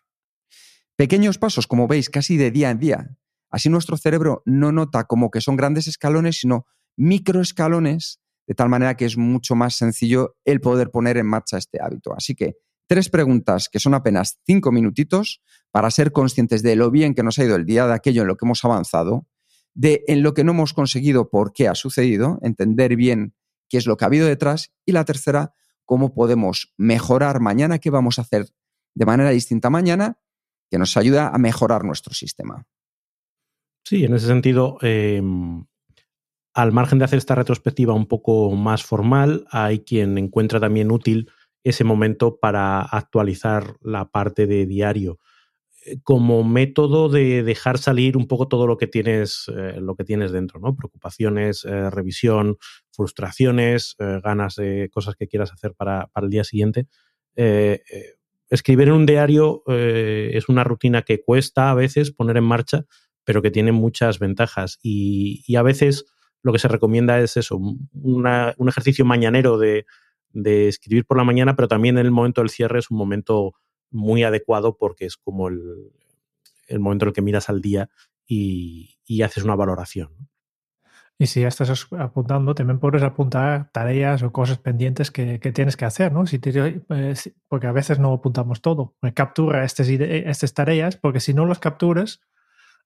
Pequeños 0.97 1.39
pasos, 1.39 1.67
como 1.67 1.89
veis, 1.89 2.09
casi 2.11 2.37
de 2.37 2.51
día 2.51 2.71
en 2.71 2.79
día. 2.79 3.17
Así 3.51 3.69
nuestro 3.69 3.97
cerebro 3.97 4.43
no 4.45 4.73
nota 4.73 5.05
como 5.05 5.31
que 5.31 5.41
son 5.41 5.57
grandes 5.57 5.89
escalones, 5.89 6.39
sino 6.39 6.67
microescalones 6.97 8.21
de 8.47 8.55
tal 8.55 8.69
manera 8.69 8.97
que 8.97 9.05
es 9.05 9.17
mucho 9.17 9.55
más 9.55 9.75
sencillo 9.75 10.37
el 10.45 10.61
poder 10.61 10.91
poner 10.91 11.17
en 11.17 11.27
marcha 11.27 11.59
este 11.59 11.81
hábito. 11.81 12.15
Así 12.15 12.35
que 12.35 12.57
tres 12.87 13.09
preguntas 13.09 13.69
que 13.69 13.81
son 13.81 13.95
apenas 13.95 14.39
cinco 14.47 14.71
minutitos 14.71 15.43
para 15.71 15.91
ser 15.91 16.13
conscientes 16.13 16.63
de 16.63 16.77
lo 16.77 16.91
bien 16.91 17.15
que 17.15 17.23
nos 17.23 17.39
ha 17.39 17.45
ido 17.45 17.57
el 17.57 17.65
día, 17.65 17.87
de 17.87 17.95
aquello 17.95 18.23
en 18.23 18.29
lo 18.29 18.37
que 18.37 18.45
hemos 18.45 18.65
avanzado, 18.65 19.27
de 19.75 20.05
en 20.07 20.23
lo 20.23 20.35
que 20.35 20.45
no 20.45 20.53
hemos 20.53 20.75
conseguido, 20.75 21.31
por 21.31 21.53
qué 21.53 21.69
ha 21.69 21.75
sucedido, 21.75 22.39
entender 22.43 22.97
bien 22.97 23.35
qué 23.69 23.79
es 23.79 23.87
lo 23.87 23.97
que 23.97 24.05
ha 24.05 24.09
habido 24.09 24.27
detrás, 24.29 24.73
y 24.85 24.93
la 24.93 25.05
tercera, 25.05 25.55
cómo 25.85 26.15
podemos 26.15 26.73
mejorar 26.77 27.41
mañana, 27.41 27.79
qué 27.79 27.91
vamos 27.91 28.19
a 28.19 28.23
hacer 28.23 28.47
de 28.95 29.07
manera 29.07 29.31
distinta 29.31 29.71
mañana, 29.71 30.19
que 30.71 30.79
nos 30.79 30.97
ayuda 30.97 31.29
a 31.29 31.39
mejorar 31.39 31.85
nuestro 31.85 32.15
sistema. 32.15 32.67
Sí, 33.85 34.05
en 34.05 34.15
ese 34.15 34.27
sentido, 34.27 34.79
em, 34.81 35.67
al 36.55 36.73
margen 36.73 36.99
de 36.99 37.05
hacer 37.05 37.19
esta 37.19 37.35
retrospectiva 37.35 37.93
un 37.93 38.07
poco 38.07 38.51
más 38.53 38.83
formal, 38.83 39.47
hay 39.51 39.81
quien 39.81 40.17
encuentra 40.17 40.61
también 40.61 40.91
útil 40.91 41.31
ese 41.65 41.85
momento 41.85 42.39
para 42.39 42.81
actualizar 42.83 43.77
la 43.81 44.11
parte 44.11 44.47
de 44.47 44.67
diario 44.67 45.19
eh, 45.87 45.99
como 46.03 46.45
método 46.45 47.09
de 47.09 47.43
dejar 47.43 47.79
salir 47.79 48.17
un 48.17 48.27
poco 48.27 48.49
todo 48.49 48.67
lo 48.67 48.77
que 48.77 48.87
tienes, 48.87 49.51
eh, 49.55 49.81
lo 49.81 49.97
que 49.97 50.05
tienes 50.05 50.33
dentro, 50.33 50.61
¿no? 50.61 50.75
Preocupaciones, 50.77 51.65
eh, 51.65 51.91
revisión, 51.91 52.57
frustraciones, 52.91 53.97
ganas 53.99 54.57
de 54.57 54.89
cosas 54.93 55.17
que 55.17 55.27
quieras 55.27 55.53
hacer 55.53 55.75
para, 55.75 56.09
el 56.15 56.31
día 56.31 56.45
siguiente. 56.45 56.87
Escribir 58.55 58.88
en 58.88 58.95
un 58.95 59.07
diario 59.07 59.62
es 59.67 60.49
una 60.49 60.64
rutina 60.64 61.03
que 61.03 61.23
cuesta 61.23 61.71
a 61.71 61.75
veces 61.75 62.11
poner 62.11 62.37
en 62.37 62.45
marcha, 62.45 62.87
pero 63.25 63.43
que 63.43 63.51
tiene 63.51 63.73
muchas 63.73 64.19
ventajas. 64.19 64.79
Y, 64.83 65.55
a 65.57 65.62
veces 65.62 66.07
lo 66.43 66.53
que 66.53 66.59
se 66.59 66.69
recomienda 66.69 67.21
es 67.21 67.37
eso, 67.37 67.57
un 67.59 68.69
ejercicio 68.69 69.05
mañanero 69.05 69.59
de, 69.59 69.87
escribir 70.35 71.07
por 71.07 71.17
la 71.17 71.25
mañana, 71.25 71.57
pero 71.57 71.69
también 71.69 71.97
en 71.97 72.07
el 72.07 72.12
momento 72.12 72.40
del 72.40 72.51
cierre 72.51 72.81
es 72.81 72.90
un 72.90 72.99
momento 72.99 73.55
muy 73.90 74.25
adecuado 74.25 74.77
porque 74.77 75.07
es 75.07 75.17
como 75.17 75.49
el, 75.49 75.93
momento 76.79 77.05
en 77.05 77.09
el 77.09 77.14
que 77.14 77.23
miras 77.23 77.49
al 77.49 77.61
día 77.61 77.88
y, 78.27 79.23
haces 79.23 79.45
una 79.45 79.55
valoración. 79.55 80.29
Y 81.18 81.27
si 81.27 81.42
ya 81.42 81.48
estás 81.48 81.88
apuntando, 81.96 82.55
también 82.55 82.81
puedes 82.81 83.03
apuntar 83.03 83.70
tareas 83.72 84.22
o 84.24 84.33
cosas 84.33 84.59
pendientes 84.59 85.12
que, 85.12 85.38
tienes 85.38 85.77
que 85.77 85.85
hacer, 85.85 86.12
¿no? 86.12 86.27
Si 86.27 86.40
eh, 86.44 87.14
porque 87.48 87.66
a 87.68 87.72
veces 87.72 88.00
no 88.00 88.12
apuntamos 88.12 88.61
todo. 88.61 88.96
Captura 89.14 89.64
estas, 89.64 89.88
estas 89.88 90.55
tareas, 90.55 90.96
porque 90.96 91.20
si 91.20 91.33
no 91.33 91.46
las 91.46 91.61
capturas, 91.61 92.20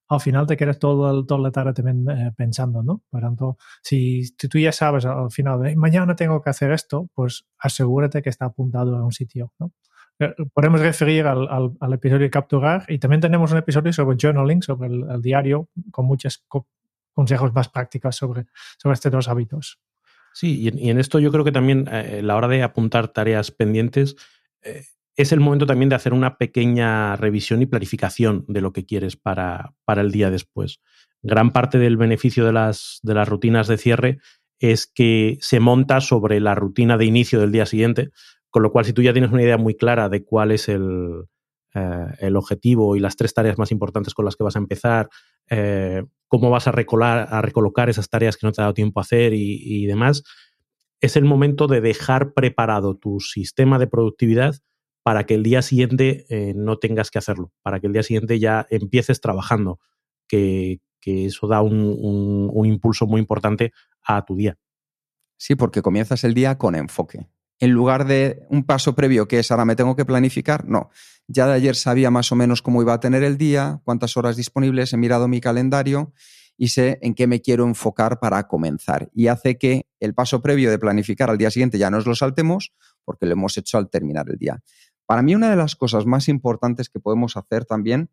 al 0.09 0.19
final 0.19 0.47
te 0.47 0.57
quedas 0.57 0.79
todo, 0.79 1.25
toda 1.25 1.39
la 1.39 1.51
tarde 1.51 1.73
también 1.73 2.09
eh, 2.09 2.31
pensando, 2.35 2.83
¿no? 2.83 3.03
Por 3.09 3.21
tanto, 3.21 3.57
si, 3.83 4.35
tú 4.35 4.57
ya 4.57 4.71
sabes 4.71 5.05
al 5.05 5.31
final, 5.31 5.75
mañana 5.75 6.15
tengo 6.15 6.41
que 6.41 6.49
hacer 6.49 6.71
esto, 6.71 7.07
pues 7.13 7.45
asegúrate 7.59 8.21
que 8.21 8.29
está 8.29 8.45
apuntado 8.45 8.97
a 8.97 9.03
un 9.05 9.11
sitio, 9.11 9.53
¿no? 9.59 9.71
Eh, 10.19 10.33
podemos 10.53 10.81
referir 10.81 11.27
al, 11.27 11.47
al, 11.79 11.93
episodio 11.93 12.23
de 12.23 12.29
capturar 12.29 12.85
y 12.89 12.99
también 12.99 13.21
tenemos 13.21 13.51
un 13.51 13.59
episodio 13.59 13.93
sobre 13.93 14.17
journaling, 14.19 14.61
sobre 14.61 14.89
el, 14.89 15.21
diario, 15.21 15.69
con 15.91 16.05
muchos 16.05 16.43
consejos 17.13 17.53
más 17.53 17.69
prácticos 17.69 18.15
sobre, 18.15 18.45
sobre 18.77 18.93
estos 18.93 19.11
dos 19.11 19.27
hábitos. 19.27 19.79
Sí, 20.33 20.59
y 20.61 20.89
en, 20.89 20.99
esto 20.99 21.19
yo 21.19 21.31
creo 21.31 21.43
que 21.43 21.51
también 21.51 21.87
eh, 21.91 22.21
la 22.23 22.35
hora 22.35 22.47
de 22.47 22.63
apuntar 22.63 23.09
tareas 23.09 23.51
pendientes 23.51 24.15
eh, 24.61 24.83
es 25.15 25.31
el 25.31 25.39
momento 25.39 25.65
también 25.65 25.89
de 25.89 25.95
hacer 25.95 26.13
una 26.13 26.37
pequeña 26.37 27.15
revisión 27.15 27.61
y 27.61 27.65
planificación 27.65 28.45
de 28.47 28.61
lo 28.61 28.71
que 28.71 28.85
quieres 28.85 29.17
para, 29.17 29.73
para 29.83 30.01
el 30.01 30.11
día 30.11 30.29
después. 30.31 30.79
Gran 31.21 31.51
parte 31.51 31.77
del 31.77 31.97
beneficio 31.97 32.45
de 32.45 32.53
las, 32.53 32.99
de 33.03 33.15
las 33.15 33.27
rutinas 33.27 33.67
de 33.67 33.77
cierre 33.77 34.19
es 34.59 34.87
que 34.87 35.37
se 35.41 35.59
monta 35.59 35.99
sobre 35.99 36.39
la 36.39 36.55
rutina 36.55 36.97
de 36.97 37.05
inicio 37.05 37.39
del 37.41 37.51
día 37.51 37.65
siguiente, 37.65 38.11
con 38.49 38.63
lo 38.63 38.71
cual, 38.71 38.85
si 38.85 38.93
tú 38.93 39.01
ya 39.01 39.13
tienes 39.13 39.31
una 39.31 39.43
idea 39.43 39.57
muy 39.57 39.75
clara 39.75 40.09
de 40.09 40.23
cuál 40.23 40.51
es 40.51 40.69
el, 40.69 41.25
eh, 41.75 42.31
objetivo 42.35 42.95
y 42.95 42.99
las 42.99 43.15
tres 43.15 43.33
tareas 43.33 43.57
más 43.57 43.71
importantes 43.71 44.13
con 44.13 44.25
las 44.25 44.35
que 44.35 44.43
vas 44.43 44.55
a 44.55 44.59
empezar, 44.59 45.09
eh, 45.49 46.03
cómo 46.27 46.49
vas 46.49 46.67
a, 46.67 46.71
a, 46.71 47.41
recolocar 47.41 47.89
esas 47.89 48.09
tareas 48.09 48.37
que 48.37 48.47
no 48.47 48.51
te 48.51 48.61
ha 48.61 48.63
dado 48.63 48.73
tiempo 48.73 48.99
a 48.99 49.03
hacer 49.03 49.33
y, 49.33 49.85
demás, 49.85 50.23
es 51.01 51.15
el 51.15 51.25
momento 51.25 51.67
de 51.67 51.81
dejar 51.81 52.33
preparado 52.33 52.95
tu 52.95 53.19
sistema 53.19 53.79
de 53.79 53.87
productividad 53.87 54.55
para 55.03 55.25
que 55.25 55.35
el 55.35 55.43
día 55.43 55.61
siguiente 55.61 56.25
eh, 56.29 56.53
no 56.55 56.77
tengas 56.77 57.11
que 57.11 57.19
hacerlo, 57.19 57.51
para 57.61 57.79
que 57.79 57.87
el 57.87 57.93
día 57.93 58.03
siguiente 58.03 58.39
ya 58.39 58.67
empieces 58.69 59.21
trabajando, 59.21 59.79
que, 60.27 60.79
eso 61.01 61.47
da 61.47 61.63
un 61.63 62.65
impulso 62.65 63.07
muy 63.07 63.19
importante 63.19 63.71
a 64.03 64.23
tu 64.25 64.35
día. 64.35 64.57
Sí, 65.37 65.55
porque 65.55 65.81
comienzas 65.81 66.23
el 66.23 66.35
día 66.35 66.59
con 66.59 66.75
enfoque 66.75 67.25
en 67.59 67.71
lugar 67.71 68.05
de 68.05 68.45
un 68.49 68.63
paso 68.63 68.95
previo 68.95 69.27
que 69.27 69.39
es 69.39 69.51
ahora 69.51 69.65
me 69.65 69.75
tengo 69.75 69.95
que 69.95 70.05
planificar, 70.05 70.65
no. 70.65 70.89
Ya 71.27 71.45
de 71.47 71.53
ayer 71.53 71.75
sabía 71.75 72.09
más 72.09 72.31
o 72.31 72.35
menos 72.35 72.61
cómo 72.61 72.81
iba 72.81 72.93
a 72.93 72.99
tener 72.99 73.23
el 73.23 73.37
día, 73.37 73.81
cuántas 73.83 74.17
horas 74.17 74.37
disponibles, 74.37 74.93
he 74.93 74.97
mirado 74.97 75.27
mi 75.27 75.41
calendario 75.41 76.13
y 76.57 76.69
sé 76.69 76.99
en 77.01 77.13
qué 77.15 77.27
me 77.27 77.41
quiero 77.41 77.65
enfocar 77.65 78.19
para 78.19 78.47
comenzar. 78.47 79.09
Y 79.13 79.27
hace 79.27 79.57
que 79.57 79.87
el 79.99 80.13
paso 80.13 80.41
previo 80.41 80.69
de 80.69 80.79
planificar 80.79 81.29
al 81.29 81.37
día 81.37 81.51
siguiente 81.51 81.77
ya 81.77 81.89
nos 81.89 82.05
lo 82.05 82.15
saltemos 82.15 82.73
porque 83.05 83.25
lo 83.25 83.33
hemos 83.33 83.57
hecho 83.57 83.77
al 83.77 83.89
terminar 83.89 84.29
el 84.29 84.37
día. 84.37 84.61
Para 85.05 85.21
mí 85.21 85.35
una 85.35 85.49
de 85.49 85.55
las 85.55 85.75
cosas 85.75 86.05
más 86.05 86.27
importantes 86.27 86.89
que 86.89 86.99
podemos 86.99 87.37
hacer 87.37 87.65
también 87.65 88.09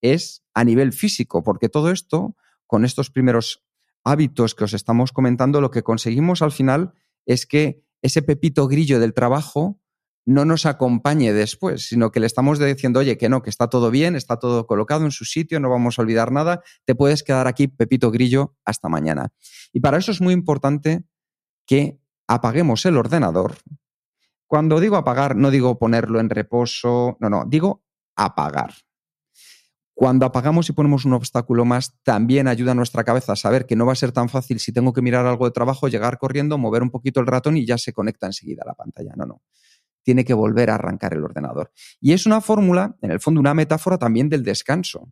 es 0.00 0.44
a 0.54 0.64
nivel 0.64 0.92
físico, 0.92 1.42
porque 1.42 1.68
todo 1.68 1.90
esto, 1.90 2.36
con 2.66 2.84
estos 2.84 3.10
primeros 3.10 3.64
hábitos 4.04 4.54
que 4.54 4.64
os 4.64 4.74
estamos 4.74 5.12
comentando, 5.12 5.60
lo 5.60 5.70
que 5.70 5.82
conseguimos 5.82 6.42
al 6.42 6.52
final 6.52 6.92
es 7.24 7.46
que 7.46 7.85
ese 8.06 8.22
pepito 8.22 8.66
grillo 8.68 8.98
del 8.98 9.14
trabajo 9.14 9.80
no 10.26 10.44
nos 10.44 10.66
acompañe 10.66 11.32
después, 11.32 11.86
sino 11.86 12.10
que 12.10 12.18
le 12.18 12.26
estamos 12.26 12.58
diciendo, 12.58 12.98
oye, 12.98 13.16
que 13.16 13.28
no, 13.28 13.42
que 13.42 13.50
está 13.50 13.68
todo 13.68 13.92
bien, 13.92 14.16
está 14.16 14.38
todo 14.38 14.66
colocado 14.66 15.04
en 15.04 15.12
su 15.12 15.24
sitio, 15.24 15.60
no 15.60 15.70
vamos 15.70 15.98
a 15.98 16.02
olvidar 16.02 16.32
nada, 16.32 16.62
te 16.84 16.96
puedes 16.96 17.22
quedar 17.22 17.46
aquí, 17.46 17.68
pepito 17.68 18.10
grillo, 18.10 18.56
hasta 18.64 18.88
mañana. 18.88 19.28
Y 19.72 19.80
para 19.80 19.98
eso 19.98 20.10
es 20.10 20.20
muy 20.20 20.34
importante 20.34 21.04
que 21.64 22.00
apaguemos 22.26 22.84
el 22.86 22.96
ordenador. 22.96 23.54
Cuando 24.48 24.80
digo 24.80 24.96
apagar, 24.96 25.36
no 25.36 25.50
digo 25.50 25.78
ponerlo 25.78 26.18
en 26.18 26.28
reposo, 26.28 27.16
no, 27.20 27.30
no, 27.30 27.44
digo 27.46 27.84
apagar. 28.16 28.74
Cuando 29.98 30.26
apagamos 30.26 30.68
y 30.68 30.74
ponemos 30.74 31.06
un 31.06 31.14
obstáculo 31.14 31.64
más, 31.64 31.96
también 32.02 32.48
ayuda 32.48 32.72
a 32.72 32.74
nuestra 32.74 33.02
cabeza 33.02 33.32
a 33.32 33.36
saber 33.36 33.64
que 33.64 33.76
no 33.76 33.86
va 33.86 33.92
a 33.92 33.96
ser 33.96 34.12
tan 34.12 34.28
fácil 34.28 34.60
si 34.60 34.70
tengo 34.70 34.92
que 34.92 35.00
mirar 35.00 35.24
algo 35.24 35.46
de 35.46 35.52
trabajo, 35.52 35.88
llegar 35.88 36.18
corriendo, 36.18 36.58
mover 36.58 36.82
un 36.82 36.90
poquito 36.90 37.18
el 37.20 37.26
ratón 37.26 37.56
y 37.56 37.64
ya 37.64 37.78
se 37.78 37.94
conecta 37.94 38.26
enseguida 38.26 38.60
a 38.62 38.68
la 38.68 38.74
pantalla. 38.74 39.14
No, 39.16 39.24
no. 39.24 39.40
Tiene 40.02 40.26
que 40.26 40.34
volver 40.34 40.68
a 40.68 40.74
arrancar 40.74 41.14
el 41.14 41.24
ordenador. 41.24 41.72
Y 41.98 42.12
es 42.12 42.26
una 42.26 42.42
fórmula, 42.42 42.94
en 43.00 43.10
el 43.10 43.20
fondo, 43.20 43.40
una 43.40 43.54
metáfora 43.54 43.96
también 43.96 44.28
del 44.28 44.44
descanso. 44.44 45.10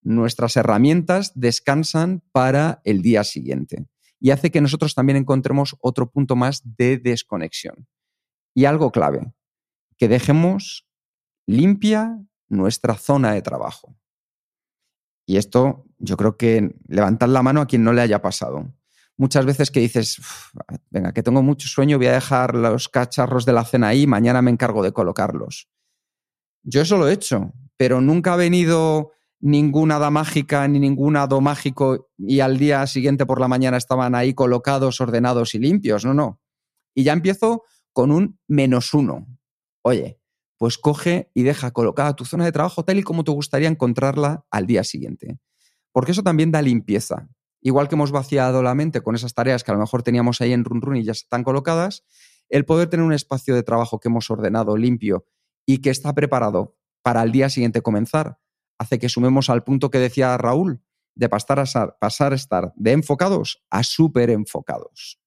Nuestras 0.00 0.56
herramientas 0.56 1.32
descansan 1.34 2.22
para 2.32 2.80
el 2.84 3.02
día 3.02 3.24
siguiente 3.24 3.88
y 4.18 4.30
hace 4.30 4.50
que 4.50 4.62
nosotros 4.62 4.94
también 4.94 5.18
encontremos 5.18 5.76
otro 5.80 6.10
punto 6.10 6.34
más 6.34 6.62
de 6.64 6.96
desconexión. 6.96 7.86
Y 8.54 8.64
algo 8.64 8.90
clave, 8.90 9.34
que 9.98 10.08
dejemos 10.08 10.88
limpia 11.46 12.24
nuestra 12.48 12.94
zona 12.94 13.32
de 13.32 13.42
trabajo. 13.42 13.96
Y 15.26 15.36
esto 15.36 15.84
yo 15.98 16.16
creo 16.16 16.36
que 16.36 16.74
levantad 16.86 17.28
la 17.28 17.42
mano 17.42 17.60
a 17.60 17.66
quien 17.66 17.84
no 17.84 17.92
le 17.92 18.00
haya 18.00 18.22
pasado. 18.22 18.72
Muchas 19.16 19.44
veces 19.44 19.70
que 19.70 19.80
dices, 19.80 20.20
venga, 20.90 21.12
que 21.12 21.22
tengo 21.22 21.42
mucho 21.42 21.66
sueño, 21.66 21.98
voy 21.98 22.06
a 22.06 22.12
dejar 22.12 22.54
los 22.54 22.88
cacharros 22.88 23.44
de 23.44 23.52
la 23.52 23.64
cena 23.64 23.88
ahí, 23.88 24.06
mañana 24.06 24.42
me 24.42 24.50
encargo 24.50 24.82
de 24.82 24.92
colocarlos. 24.92 25.68
Yo 26.62 26.80
eso 26.80 26.96
lo 26.96 27.08
he 27.08 27.12
hecho, 27.12 27.52
pero 27.76 28.00
nunca 28.00 28.34
ha 28.34 28.36
venido 28.36 29.12
ninguna 29.40 29.96
hada 29.96 30.10
mágica 30.10 30.66
ni 30.68 30.78
ningún 30.78 31.16
hado 31.16 31.40
mágico 31.40 32.10
y 32.16 32.40
al 32.40 32.58
día 32.58 32.86
siguiente 32.86 33.26
por 33.26 33.40
la 33.40 33.48
mañana 33.48 33.76
estaban 33.76 34.14
ahí 34.14 34.34
colocados, 34.34 35.00
ordenados 35.00 35.54
y 35.54 35.58
limpios. 35.58 36.04
No, 36.04 36.14
no. 36.14 36.40
Y 36.94 37.04
ya 37.04 37.12
empiezo 37.12 37.64
con 37.92 38.10
un 38.10 38.38
menos 38.46 38.94
uno. 38.94 39.26
Oye, 39.82 40.17
pues 40.58 40.76
coge 40.76 41.30
y 41.34 41.44
deja 41.44 41.70
colocada 41.70 42.14
tu 42.16 42.24
zona 42.24 42.44
de 42.44 42.52
trabajo 42.52 42.84
tal 42.84 42.98
y 42.98 43.02
como 43.02 43.24
te 43.24 43.30
gustaría 43.30 43.68
encontrarla 43.68 44.44
al 44.50 44.66
día 44.66 44.84
siguiente. 44.84 45.38
Porque 45.92 46.12
eso 46.12 46.22
también 46.22 46.50
da 46.50 46.60
limpieza. 46.60 47.28
Igual 47.60 47.88
que 47.88 47.94
hemos 47.94 48.12
vaciado 48.12 48.62
la 48.62 48.74
mente 48.74 49.00
con 49.00 49.14
esas 49.14 49.34
tareas 49.34 49.64
que 49.64 49.70
a 49.70 49.74
lo 49.74 49.80
mejor 49.80 50.02
teníamos 50.02 50.40
ahí 50.40 50.52
en 50.52 50.64
Run 50.64 50.82
Run 50.82 50.96
y 50.96 51.04
ya 51.04 51.12
están 51.12 51.44
colocadas, 51.44 52.04
el 52.48 52.64
poder 52.64 52.88
tener 52.88 53.04
un 53.04 53.12
espacio 53.12 53.54
de 53.54 53.62
trabajo 53.62 54.00
que 54.00 54.08
hemos 54.08 54.30
ordenado, 54.30 54.76
limpio 54.76 55.26
y 55.66 55.78
que 55.78 55.90
está 55.90 56.14
preparado 56.14 56.76
para 57.02 57.20
al 57.20 57.32
día 57.32 57.48
siguiente 57.48 57.82
comenzar, 57.82 58.38
hace 58.78 58.98
que 58.98 59.08
sumemos 59.08 59.50
al 59.50 59.64
punto 59.64 59.90
que 59.90 59.98
decía 59.98 60.36
Raúl, 60.36 60.82
de 61.14 61.28
pasar 61.28 61.58
a, 61.60 61.98
pasar 61.98 62.32
a 62.32 62.36
estar 62.36 62.72
de 62.76 62.92
enfocados 62.92 63.64
a 63.70 63.82
súper 63.82 64.30
enfocados. 64.30 65.20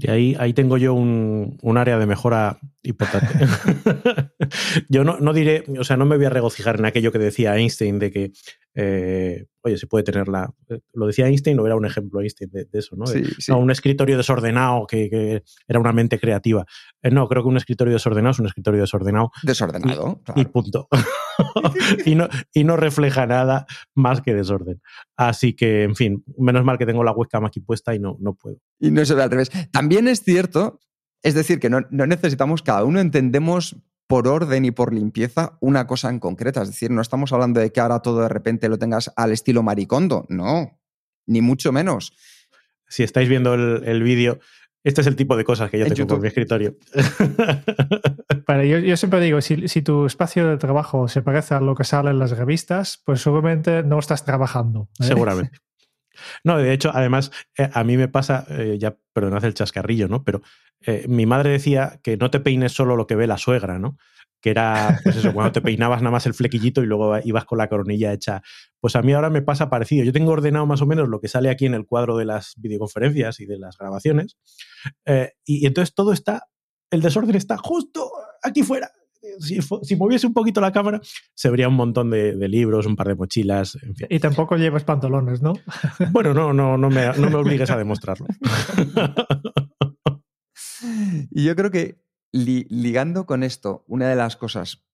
Y 0.00 0.10
ahí, 0.10 0.36
ahí 0.38 0.52
tengo 0.52 0.76
yo 0.76 0.94
un, 0.94 1.58
área 1.76 1.98
de 1.98 2.06
mejora 2.06 2.58
importante. 2.82 3.28
Yo 4.88 5.04
no, 5.04 5.18
no, 5.18 5.32
diré, 5.32 5.64
o 5.78 5.84
sea, 5.84 5.96
no 5.96 6.06
me 6.06 6.16
voy 6.16 6.26
a 6.26 6.30
regocijar 6.30 6.78
en 6.78 6.86
aquello 6.86 7.12
que 7.12 7.18
decía 7.18 7.56
Einstein 7.56 7.98
de 7.98 8.10
que, 8.10 8.32
eh, 8.74 9.46
oye, 9.62 9.76
se 9.76 9.86
puede 9.86 10.04
tener 10.04 10.28
la. 10.28 10.52
Lo 10.92 11.06
decía 11.06 11.26
Einstein 11.26 11.58
o 11.58 11.66
era 11.66 11.76
un 11.76 11.84
ejemplo 11.84 12.20
Einstein 12.20 12.50
de, 12.50 12.68
eso, 12.72 12.96
¿no? 12.96 13.06
Sí, 13.06 13.24
sí. 13.38 13.52
un 13.52 13.70
escritorio 13.70 14.16
desordenado 14.16 14.86
que, 14.86 15.10
que, 15.10 15.42
era 15.66 15.80
una 15.80 15.92
mente 15.92 16.18
creativa. 16.18 16.64
Eh, 17.02 17.10
no, 17.10 17.28
creo 17.28 17.42
que 17.42 17.48
un 17.48 17.56
escritorio 17.56 17.94
desordenado 17.94 18.32
es 18.32 18.38
un 18.38 18.46
escritorio 18.46 18.80
desordenado. 18.80 19.30
Desordenado, 19.42 20.20
y, 20.20 20.24
claro. 20.24 20.40
y 20.40 20.44
punto. 20.46 20.88
y, 22.04 22.14
no, 22.14 22.28
y 22.52 22.64
no 22.64 22.76
refleja 22.76 23.26
nada 23.26 23.66
más 23.94 24.20
que 24.20 24.34
desorden. 24.34 24.80
Así 25.16 25.54
que, 25.54 25.82
en 25.84 25.96
fin, 25.96 26.24
menos 26.36 26.64
mal 26.64 26.78
que 26.78 26.86
tengo 26.86 27.04
la 27.04 27.12
webcam 27.12 27.44
aquí 27.44 27.60
puesta 27.60 27.94
y 27.94 27.98
no, 27.98 28.16
no 28.20 28.34
puedo. 28.34 28.58
Y 28.78 28.90
no 28.90 29.04
se 29.04 29.14
ve 29.14 29.22
al 29.22 29.30
revés. 29.30 29.50
También 29.72 30.08
es 30.08 30.22
cierto, 30.22 30.80
es 31.22 31.34
decir, 31.34 31.58
que 31.58 31.70
no, 31.70 31.80
no 31.90 32.06
necesitamos, 32.06 32.62
cada 32.62 32.84
uno 32.84 33.00
entendemos 33.00 33.76
por 34.08 34.26
orden 34.26 34.64
y 34.64 34.72
por 34.72 34.92
limpieza 34.92 35.56
una 35.60 35.86
cosa 35.86 36.08
en 36.10 36.18
concreta. 36.18 36.62
Es 36.62 36.68
decir, 36.68 36.90
no 36.90 37.00
estamos 37.00 37.32
hablando 37.32 37.60
de 37.60 37.70
que 37.70 37.78
ahora 37.78 38.00
todo 38.00 38.22
de 38.22 38.28
repente 38.28 38.68
lo 38.68 38.78
tengas 38.78 39.12
al 39.14 39.30
estilo 39.30 39.62
maricondo. 39.62 40.26
No, 40.28 40.80
ni 41.26 41.40
mucho 41.42 41.70
menos. 41.70 42.12
Si 42.88 43.02
estáis 43.04 43.28
viendo 43.28 43.54
el, 43.54 43.84
el 43.84 44.02
vídeo, 44.02 44.40
este 44.82 45.02
es 45.02 45.06
el 45.06 45.14
tipo 45.16 45.36
de 45.36 45.44
cosas 45.44 45.70
que 45.70 45.78
yo 45.78 45.84
En 45.84 45.92
tengo 45.94 46.06
por 46.06 46.16
YouTube. 46.16 46.22
mi 46.22 46.28
escritorio. 46.28 46.76
Pero 48.46 48.64
yo, 48.64 48.78
yo 48.78 48.96
siempre 48.96 49.20
digo, 49.20 49.40
si, 49.42 49.68
si 49.68 49.82
tu 49.82 50.06
espacio 50.06 50.48
de 50.48 50.56
trabajo 50.56 51.06
se 51.08 51.20
parece 51.22 51.54
a 51.54 51.60
lo 51.60 51.74
que 51.74 51.84
sale 51.84 52.10
en 52.10 52.18
las 52.18 52.30
revistas, 52.30 53.02
pues 53.04 53.20
seguramente 53.20 53.82
no 53.82 53.98
estás 53.98 54.24
trabajando. 54.24 54.88
¿eh? 55.00 55.04
Seguramente. 55.04 55.58
No, 56.42 56.58
de 56.58 56.72
hecho, 56.72 56.90
además, 56.92 57.30
eh, 57.56 57.70
a 57.72 57.84
mí 57.84 57.96
me 57.96 58.08
pasa, 58.08 58.44
eh, 58.50 58.76
ya 58.76 58.96
perdonad 59.12 59.44
el 59.44 59.54
chascarrillo, 59.54 60.08
¿no? 60.08 60.24
Pero 60.24 60.42
eh, 60.86 61.04
mi 61.08 61.26
madre 61.26 61.50
decía 61.50 62.00
que 62.02 62.16
no 62.16 62.30
te 62.30 62.40
peines 62.40 62.72
solo 62.72 62.96
lo 62.96 63.06
que 63.06 63.16
ve 63.16 63.26
la 63.26 63.38
suegra, 63.38 63.78
¿no? 63.78 63.96
Que 64.40 64.50
era, 64.50 65.00
pues 65.02 65.16
eso, 65.16 65.32
cuando 65.34 65.50
te 65.50 65.60
peinabas 65.60 66.00
nada 66.00 66.12
más 66.12 66.26
el 66.26 66.34
flequillito 66.34 66.82
y 66.82 66.86
luego 66.86 67.18
ibas 67.24 67.44
con 67.44 67.58
la 67.58 67.68
coronilla 67.68 68.12
hecha. 68.12 68.42
Pues 68.80 68.94
a 68.94 69.02
mí 69.02 69.12
ahora 69.12 69.30
me 69.30 69.42
pasa 69.42 69.68
parecido. 69.68 70.04
Yo 70.04 70.12
tengo 70.12 70.30
ordenado 70.30 70.64
más 70.64 70.80
o 70.80 70.86
menos 70.86 71.08
lo 71.08 71.20
que 71.20 71.26
sale 71.26 71.50
aquí 71.50 71.66
en 71.66 71.74
el 71.74 71.86
cuadro 71.86 72.16
de 72.16 72.24
las 72.24 72.54
videoconferencias 72.56 73.40
y 73.40 73.46
de 73.46 73.58
las 73.58 73.76
grabaciones. 73.76 74.36
eh, 75.06 75.32
y, 75.44 75.64
y 75.64 75.66
entonces 75.66 75.92
todo 75.94 76.12
está, 76.12 76.44
el 76.90 77.02
desorden 77.02 77.34
está 77.34 77.56
justo 77.56 78.08
aquí 78.42 78.62
fuera. 78.62 78.90
Si, 79.40 79.58
si 79.82 79.96
moviese 79.96 80.28
un 80.28 80.32
poquito 80.32 80.60
la 80.60 80.70
cámara, 80.72 81.00
se 81.34 81.50
vería 81.50 81.68
un 81.68 81.74
montón 81.74 82.08
de, 82.08 82.36
de 82.36 82.48
libros, 82.48 82.86
un 82.86 82.94
par 82.94 83.08
de 83.08 83.16
mochilas, 83.16 83.76
en 83.82 83.96
fin. 83.96 84.06
Y 84.08 84.20
tampoco 84.20 84.56
llevas 84.56 84.84
pantalones, 84.84 85.42
¿no? 85.42 85.54
Bueno, 86.12 86.32
no, 86.32 86.52
no, 86.52 86.78
no 86.78 86.88
me, 86.88 87.04
no 87.18 87.28
me 87.28 87.34
obligues 87.34 87.70
a 87.70 87.76
demostrarlo. 87.76 88.26
Y 91.30 91.44
yo 91.44 91.54
creo 91.56 91.70
que 91.70 92.02
li- 92.32 92.66
ligando 92.70 93.26
con 93.26 93.42
esto, 93.42 93.84
una 93.88 94.08
de 94.08 94.16
las 94.16 94.36
cosas 94.36 94.84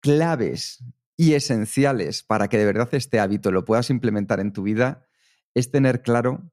claves 0.00 0.84
y 1.16 1.34
esenciales 1.34 2.22
para 2.22 2.48
que 2.48 2.58
de 2.58 2.64
verdad 2.66 2.88
este 2.92 3.20
hábito 3.20 3.50
lo 3.52 3.64
puedas 3.64 3.90
implementar 3.90 4.40
en 4.40 4.52
tu 4.52 4.62
vida 4.62 5.06
es 5.54 5.70
tener 5.70 6.02
claro 6.02 6.50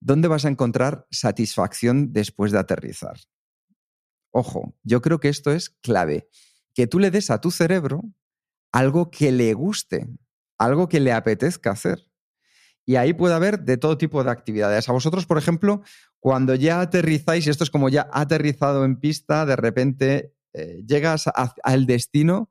dónde 0.00 0.28
vas 0.28 0.44
a 0.44 0.48
encontrar 0.48 1.06
satisfacción 1.10 2.12
después 2.12 2.52
de 2.52 2.58
aterrizar. 2.58 3.16
Ojo, 4.32 4.74
yo 4.82 5.00
creo 5.00 5.20
que 5.20 5.28
esto 5.28 5.52
es 5.52 5.70
clave. 5.70 6.28
Que 6.74 6.86
tú 6.86 6.98
le 6.98 7.10
des 7.10 7.30
a 7.30 7.40
tu 7.40 7.50
cerebro 7.50 8.02
algo 8.72 9.10
que 9.10 9.30
le 9.30 9.52
guste, 9.54 10.08
algo 10.58 10.88
que 10.88 10.98
le 11.00 11.12
apetezca 11.12 11.70
hacer. 11.70 12.10
Y 12.86 12.96
ahí 12.96 13.14
puede 13.14 13.34
haber 13.34 13.60
de 13.60 13.76
todo 13.76 13.96
tipo 13.96 14.22
de 14.22 14.30
actividades. 14.30 14.88
A 14.88 14.92
vosotros, 14.92 15.26
por 15.26 15.38
ejemplo, 15.38 15.82
cuando 16.20 16.54
ya 16.54 16.80
aterrizáis, 16.80 17.46
y 17.46 17.50
esto 17.50 17.64
es 17.64 17.70
como 17.70 17.88
ya 17.88 18.08
aterrizado 18.12 18.84
en 18.84 18.96
pista, 19.00 19.46
de 19.46 19.56
repente 19.56 20.34
eh, 20.52 20.82
llegas 20.86 21.28
al 21.62 21.86
destino, 21.86 22.50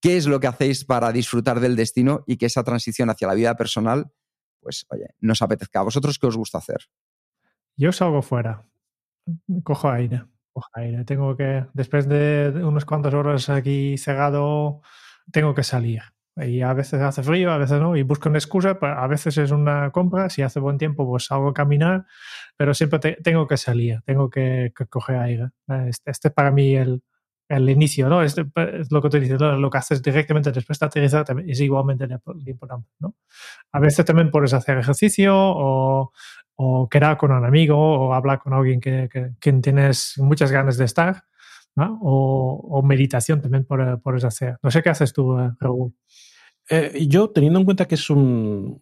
¿qué 0.00 0.16
es 0.16 0.26
lo 0.26 0.40
que 0.40 0.46
hacéis 0.46 0.84
para 0.84 1.12
disfrutar 1.12 1.60
del 1.60 1.76
destino 1.76 2.24
y 2.26 2.36
que 2.36 2.46
esa 2.46 2.64
transición 2.64 3.10
hacia 3.10 3.28
la 3.28 3.34
vida 3.34 3.56
personal, 3.56 4.10
pues, 4.60 4.86
oye, 4.90 5.08
nos 5.20 5.42
apetezca? 5.42 5.80
¿A 5.80 5.84
vosotros 5.84 6.18
qué 6.18 6.26
os 6.26 6.36
gusta 6.36 6.58
hacer? 6.58 6.88
Yo 7.76 7.92
salgo 7.92 8.22
fuera, 8.22 8.66
cojo 9.62 9.90
aire, 9.90 10.24
cojo 10.52 10.68
aire. 10.74 11.04
Tengo 11.04 11.36
que, 11.36 11.66
después 11.74 12.08
de 12.08 12.50
unas 12.64 12.84
cuantas 12.84 13.14
horas 13.14 13.48
aquí 13.50 13.96
cegado, 13.98 14.80
tengo 15.30 15.54
que 15.54 15.62
salir. 15.62 16.02
Y 16.46 16.62
a 16.62 16.72
veces 16.72 17.00
hace 17.02 17.22
frío, 17.22 17.50
a 17.52 17.58
veces 17.58 17.80
no, 17.80 17.96
y 17.96 18.02
busco 18.02 18.28
una 18.28 18.38
excusa, 18.38 18.78
pa- 18.78 19.02
a 19.02 19.06
veces 19.06 19.36
es 19.38 19.50
una 19.50 19.90
compra, 19.90 20.28
si 20.30 20.42
hace 20.42 20.60
buen 20.60 20.78
tiempo 20.78 21.06
pues 21.06 21.26
salgo 21.26 21.48
a 21.48 21.54
caminar, 21.54 22.06
pero 22.56 22.74
siempre 22.74 22.98
te- 22.98 23.18
tengo 23.22 23.46
que 23.46 23.56
salir, 23.56 24.00
tengo 24.04 24.30
que, 24.30 24.72
que 24.76 24.86
coger 24.86 25.16
aire. 25.18 25.48
Este, 25.88 26.10
este 26.10 26.28
es 26.28 26.34
para 26.34 26.50
mí 26.50 26.74
el, 26.76 27.02
el 27.48 27.68
inicio, 27.70 28.08
¿no? 28.08 28.22
Este 28.22 28.44
es 28.78 28.92
lo 28.92 29.00
que 29.02 29.08
tú 29.10 29.18
dices, 29.18 29.40
lo 29.40 29.70
que 29.70 29.78
haces 29.78 30.02
directamente 30.02 30.52
después 30.52 30.78
de 30.78 30.86
aterrizar 30.86 31.24
es 31.46 31.60
igualmente 31.60 32.06
importante, 32.46 32.88
¿no? 33.00 33.14
A 33.72 33.80
veces 33.80 34.04
también 34.04 34.30
puedes 34.30 34.52
hacer 34.54 34.78
ejercicio 34.78 35.34
o, 35.36 36.12
o 36.56 36.88
quedar 36.88 37.16
con 37.16 37.32
un 37.32 37.44
amigo 37.44 37.76
o 37.78 38.14
hablar 38.14 38.38
con 38.40 38.52
alguien 38.54 38.80
que, 38.80 39.08
que, 39.12 39.32
quien 39.40 39.62
tienes 39.62 40.14
muchas 40.18 40.50
ganas 40.52 40.76
de 40.76 40.84
estar, 40.84 41.24
¿no? 41.76 41.98
o, 42.02 42.78
o 42.78 42.82
meditación 42.82 43.40
también 43.40 43.64
puedes 43.66 44.24
hacer. 44.24 44.58
No 44.62 44.70
sé 44.70 44.82
qué 44.82 44.90
haces 44.90 45.12
tú, 45.12 45.38
eh, 45.38 45.52
Raúl. 45.60 45.94
Eh, 46.70 47.06
yo, 47.08 47.30
teniendo 47.30 47.58
en 47.58 47.64
cuenta 47.64 47.86
que 47.86 47.94
es 47.94 48.10
un. 48.10 48.80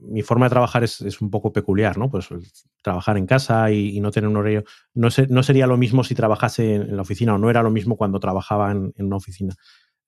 Mi 0.00 0.20
forma 0.22 0.46
de 0.46 0.50
trabajar 0.50 0.84
es, 0.84 1.00
es 1.00 1.20
un 1.22 1.30
poco 1.30 1.50
peculiar, 1.52 1.96
¿no? 1.96 2.10
Pues 2.10 2.30
el 2.30 2.42
trabajar 2.82 3.16
en 3.16 3.26
casa 3.26 3.70
y, 3.70 4.00
no 4.00 4.10
tener 4.10 4.28
un 4.28 4.36
horario. 4.36 4.64
No, 4.92 5.10
sé- 5.10 5.26
no 5.30 5.42
sería 5.42 5.66
lo 5.66 5.78
mismo 5.78 6.04
si 6.04 6.14
trabajase 6.14 6.74
en, 6.74 6.94
la 6.96 7.02
oficina 7.02 7.34
o 7.34 7.38
no 7.38 7.48
era 7.48 7.62
lo 7.62 7.70
mismo 7.70 7.96
cuando 7.96 8.20
trabajaba 8.20 8.70
en, 8.72 8.92
una 8.98 9.16
oficina 9.16 9.54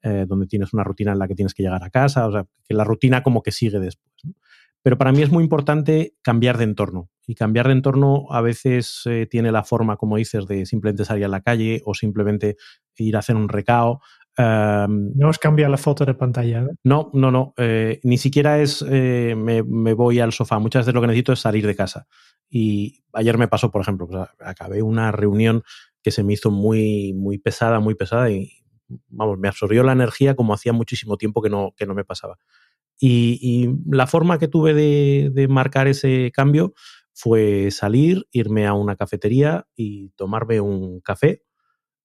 eh, 0.02 0.26
donde 0.28 0.46
tienes 0.46 0.72
una 0.74 0.84
rutina 0.84 1.12
en 1.12 1.18
la 1.20 1.28
que 1.28 1.34
tienes 1.34 1.54
que 1.54 1.62
llegar 1.62 1.84
a 1.84 1.90
casa, 1.90 2.26
o 2.26 2.32
sea, 2.32 2.46
que 2.68 2.74
la 2.74 2.84
rutina 2.84 3.22
como 3.22 3.42
que 3.42 3.52
sigue 3.52 3.78
después. 3.80 4.10
Pero 4.82 4.98
para 4.98 5.10
mí 5.12 5.20
es 5.22 5.30
muy 5.30 5.42
importante 5.42 6.14
cambiar 6.22 6.58
de 6.58 6.64
entorno. 6.64 7.10
Y 7.26 7.34
cambiar 7.34 7.66
de 7.66 7.72
entorno 7.72 8.26
a 8.30 8.40
veces 8.40 9.02
eh, 9.06 9.26
tiene 9.28 9.50
la 9.50 9.64
forma, 9.64 9.96
como 9.96 10.16
dices, 10.16 10.46
de 10.46 10.64
simplemente 10.64 11.04
salir 11.04 11.24
a 11.24 11.28
la 11.28 11.40
calle 11.40 11.82
o 11.84 11.94
simplemente 11.94 12.56
ir 12.96 13.16
a 13.16 13.18
hacer 13.18 13.34
un 13.34 13.48
recao. 13.48 14.00
Um, 14.38 15.12
No 15.14 15.28
os 15.30 15.38
cambia 15.38 15.68
la 15.68 15.78
foto 15.78 16.04
de 16.04 16.14
pantalla. 16.14 16.60
¿no? 16.60 16.70
no, 16.84 17.10
no, 17.14 17.30
no. 17.30 17.54
eh, 17.56 18.00
ni 18.02 18.18
siquiera 18.18 18.60
es 18.60 18.84
eh, 18.88 19.34
me, 19.36 19.62
me 19.62 19.94
voy 19.94 20.20
al 20.20 20.32
sofá. 20.32 20.58
Muchas 20.58 20.82
veces 20.82 20.94
lo 20.94 21.00
que 21.00 21.06
necesito 21.06 21.32
es 21.32 21.40
salir 21.40 21.66
de 21.66 21.74
casa. 21.74 22.06
Y 22.50 23.02
ayer 23.12 23.38
me 23.38 23.48
pasó, 23.48 23.70
por 23.70 23.80
ejemplo, 23.80 24.06
pues, 24.06 24.28
acabé 24.40 24.82
una 24.82 25.10
reunión 25.10 25.62
que 26.02 26.10
se 26.10 26.22
me 26.22 26.34
hizo 26.34 26.50
muy, 26.50 27.12
muy 27.14 27.38
pesada, 27.38 27.80
muy 27.80 27.94
pesada 27.94 28.30
y 28.30 28.50
vamos, 29.08 29.38
me 29.38 29.48
absorbió 29.48 29.82
la 29.82 29.92
energía 29.92 30.36
como 30.36 30.54
hacía 30.54 30.72
muchísimo 30.72 31.16
tiempo 31.16 31.42
que 31.42 31.50
no, 31.50 31.72
que 31.76 31.86
no 31.86 31.94
me 31.94 32.04
pasaba. 32.04 32.38
Y, 33.00 33.38
y 33.42 33.74
la 33.90 34.06
forma 34.06 34.38
que 34.38 34.48
tuve 34.48 34.74
de, 34.74 35.30
de 35.32 35.48
marcar 35.48 35.88
ese 35.88 36.30
cambio 36.32 36.74
fue 37.12 37.70
salir, 37.70 38.26
irme 38.30 38.66
a 38.66 38.74
una 38.74 38.96
cafetería 38.96 39.66
y 39.74 40.10
tomarme 40.10 40.60
un 40.60 41.00
café, 41.00 41.42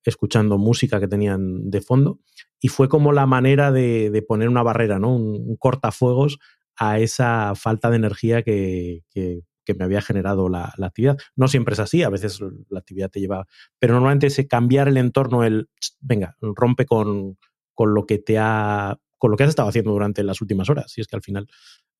escuchando 0.05 0.57
música 0.57 0.99
que 0.99 1.07
tenían 1.07 1.69
de 1.69 1.81
fondo. 1.81 2.19
Y 2.59 2.67
fue 2.69 2.89
como 2.89 3.11
la 3.13 3.25
manera 3.25 3.71
de, 3.71 4.23
poner 4.27 4.49
una 4.49 4.63
barrera, 4.63 4.99
¿no? 4.99 5.15
Un, 5.15 5.55
cortafuegos 5.57 6.39
a 6.77 6.99
esa 6.99 7.53
falta 7.55 7.89
de 7.89 7.97
energía 7.97 8.43
que, 8.43 9.01
que- 9.11 9.41
me 9.79 9.85
había 9.85 10.01
generado 10.01 10.49
la, 10.49 10.73
actividad. 10.83 11.17
No 11.37 11.47
siempre 11.47 11.71
es 11.75 11.79
así, 11.79 12.03
a 12.03 12.09
veces 12.09 12.41
la 12.69 12.79
actividad 12.79 13.09
te 13.09 13.21
lleva, 13.21 13.47
pero 13.79 13.93
normalmente 13.93 14.27
ese 14.27 14.45
cambiar 14.45 14.89
el 14.89 14.97
entorno, 14.97 15.45
el 15.45 15.69
"Ch, 15.79 15.93
venga, 16.01 16.35
rompe 16.41 16.85
con, 16.85 17.37
con 17.73 17.93
lo 17.93 18.05
que 18.05 18.17
te 18.19 18.37
ha, 18.37 18.97
con 19.17 19.31
lo 19.31 19.37
que 19.37 19.43
has 19.45 19.49
estado 19.49 19.69
haciendo 19.69 19.91
durante 19.91 20.23
las 20.23 20.41
últimas 20.41 20.69
horas. 20.69 20.93
Y 20.97 21.01
es 21.01 21.07
que 21.07 21.15
al 21.15 21.21
final 21.21 21.47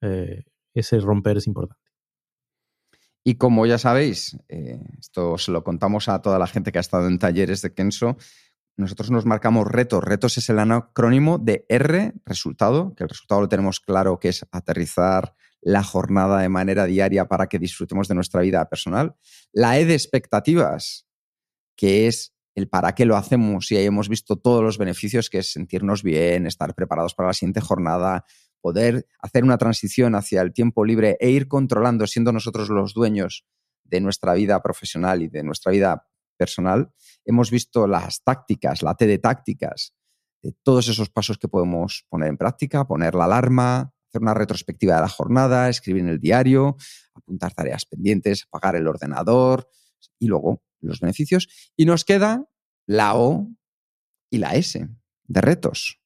eh, 0.02 0.44
ese 0.74 1.00
romper 1.00 1.38
es 1.38 1.48
importante. 1.48 1.91
Y 3.24 3.36
como 3.36 3.66
ya 3.66 3.78
sabéis, 3.78 4.38
eh, 4.50 4.80
esto 5.00 5.38
se 5.38 5.52
lo 5.52 5.64
contamos 5.64 6.10
a 6.10 6.22
toda 6.22 6.40
la 6.40 6.48
gente 6.48 6.72
que 6.72 6.80
ha 6.80 6.82
estado 6.82 7.08
en 7.08 7.20
talleres 7.20 7.62
de 7.62 7.74
Kenso, 7.74 8.18
nosotros 8.78 9.12
nos 9.12 9.26
marcamos 9.26 9.68
retos. 9.68 10.04
Retos 10.04 10.38
es 10.38 10.50
el 10.50 10.60
acrónimo 10.60 11.38
de 11.38 11.66
R, 11.70 12.14
resultado, 12.26 12.96
que 12.96 13.04
el 13.04 13.10
resultado 13.10 13.42
lo 13.42 13.50
tenemos 13.50 13.80
claro 13.80 14.20
que 14.20 14.30
es 14.30 14.46
aterrizar 14.52 15.36
la 15.62 15.84
jornada 15.84 16.40
de 16.42 16.50
manera 16.50 16.86
diaria 16.86 17.28
para 17.28 17.48
que 17.48 17.60
disfrutemos 17.60 18.08
de 18.08 18.16
nuestra 18.16 18.42
vida 18.42 18.68
personal. 18.68 19.16
La 19.52 19.78
E 19.78 19.86
de 19.86 19.94
expectativas, 19.94 21.08
que 21.76 22.08
es 22.08 22.34
el 22.56 22.68
para 22.68 22.96
qué 22.96 23.06
lo 23.06 23.16
hacemos 23.16 23.72
y 23.72 23.78
ahí 23.78 23.86
hemos 23.86 24.10
visto 24.10 24.36
todos 24.36 24.64
los 24.64 24.78
beneficios, 24.78 25.30
que 25.30 25.40
es 25.40 25.52
sentirnos 25.52 26.02
bien, 26.02 26.48
estar 26.48 26.74
preparados 26.74 27.14
para 27.14 27.28
la 27.28 27.34
siguiente 27.34 27.62
jornada, 27.62 28.26
poder 28.62 29.08
hacer 29.20 29.44
una 29.44 29.58
transición 29.58 30.16
hacia 30.16 30.42
el 30.42 30.54
tiempo 30.54 30.86
libre 30.86 31.18
e 31.20 31.30
ir 31.30 31.48
controlando, 31.48 32.08
siendo 32.08 32.32
nosotros 32.32 32.70
los 32.70 32.94
dueños 32.94 33.46
de 33.84 34.00
nuestra 34.02 34.34
vida 34.34 34.62
profesional 34.62 35.22
y 35.22 35.28
de 35.28 35.44
nuestra 35.44 35.72
vida 35.72 36.08
personal. 36.38 36.94
Hemos 37.26 37.52
visto 37.52 37.88
las 37.88 38.24
tácticas, 38.24 38.82
la 38.82 38.96
T 38.96 39.06
de 39.06 39.20
tácticas, 39.20 39.94
de 40.42 40.54
todos 40.64 40.88
esos 40.88 41.10
pasos 41.10 41.38
que 41.38 41.48
podemos 41.48 42.06
poner 42.10 42.30
en 42.30 42.38
práctica, 42.38 42.88
poner 42.88 43.16
la 43.16 43.26
alarma, 43.26 43.94
hacer 44.10 44.22
una 44.22 44.34
retrospectiva 44.34 44.96
de 44.96 45.02
la 45.02 45.08
jornada, 45.08 45.70
escribir 45.70 46.04
en 46.04 46.10
el 46.10 46.20
diario, 46.20 46.78
apuntar 47.14 47.54
tareas 47.54 47.86
pendientes, 47.86 48.48
apagar 48.52 48.76
el 48.76 48.88
ordenador 48.88 49.70
y 50.20 50.28
luego 50.28 50.64
los 50.80 51.00
beneficios. 51.00 51.48
Y 51.78 51.86
nos 51.86 52.04
queda 52.06 52.50
la 52.88 53.16
O 53.16 53.48
y 54.30 54.40
la 54.40 54.56
S, 54.56 54.88
de 55.26 55.42
retos, 55.42 56.01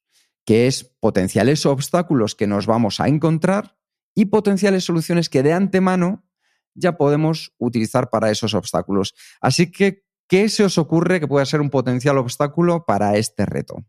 que 0.45 0.67
es 0.67 0.83
potenciales 0.99 1.65
obstáculos 1.65 2.35
que 2.35 2.47
nos 2.47 2.67
vamos 2.67 2.99
a 2.99 3.07
encontrar 3.07 3.77
y 4.13 4.25
potenciales 4.25 4.85
soluciones 4.85 5.29
que 5.29 5.43
de 5.43 5.53
antemano 5.53 6.25
ya 6.73 6.97
podemos 6.97 7.53
utilizar 7.57 8.09
para 8.09 8.29
esos 8.29 8.53
obstáculos. 8.53 9.15
Así 9.41 9.71
que, 9.71 10.03
¿qué 10.27 10.49
se 10.49 10.63
os 10.63 10.77
ocurre 10.77 11.19
que 11.19 11.27
pueda 11.27 11.45
ser 11.45 11.61
un 11.61 11.69
potencial 11.69 12.17
obstáculo 12.17 12.85
para 12.85 13.17
este 13.17 13.45
reto? 13.45 13.85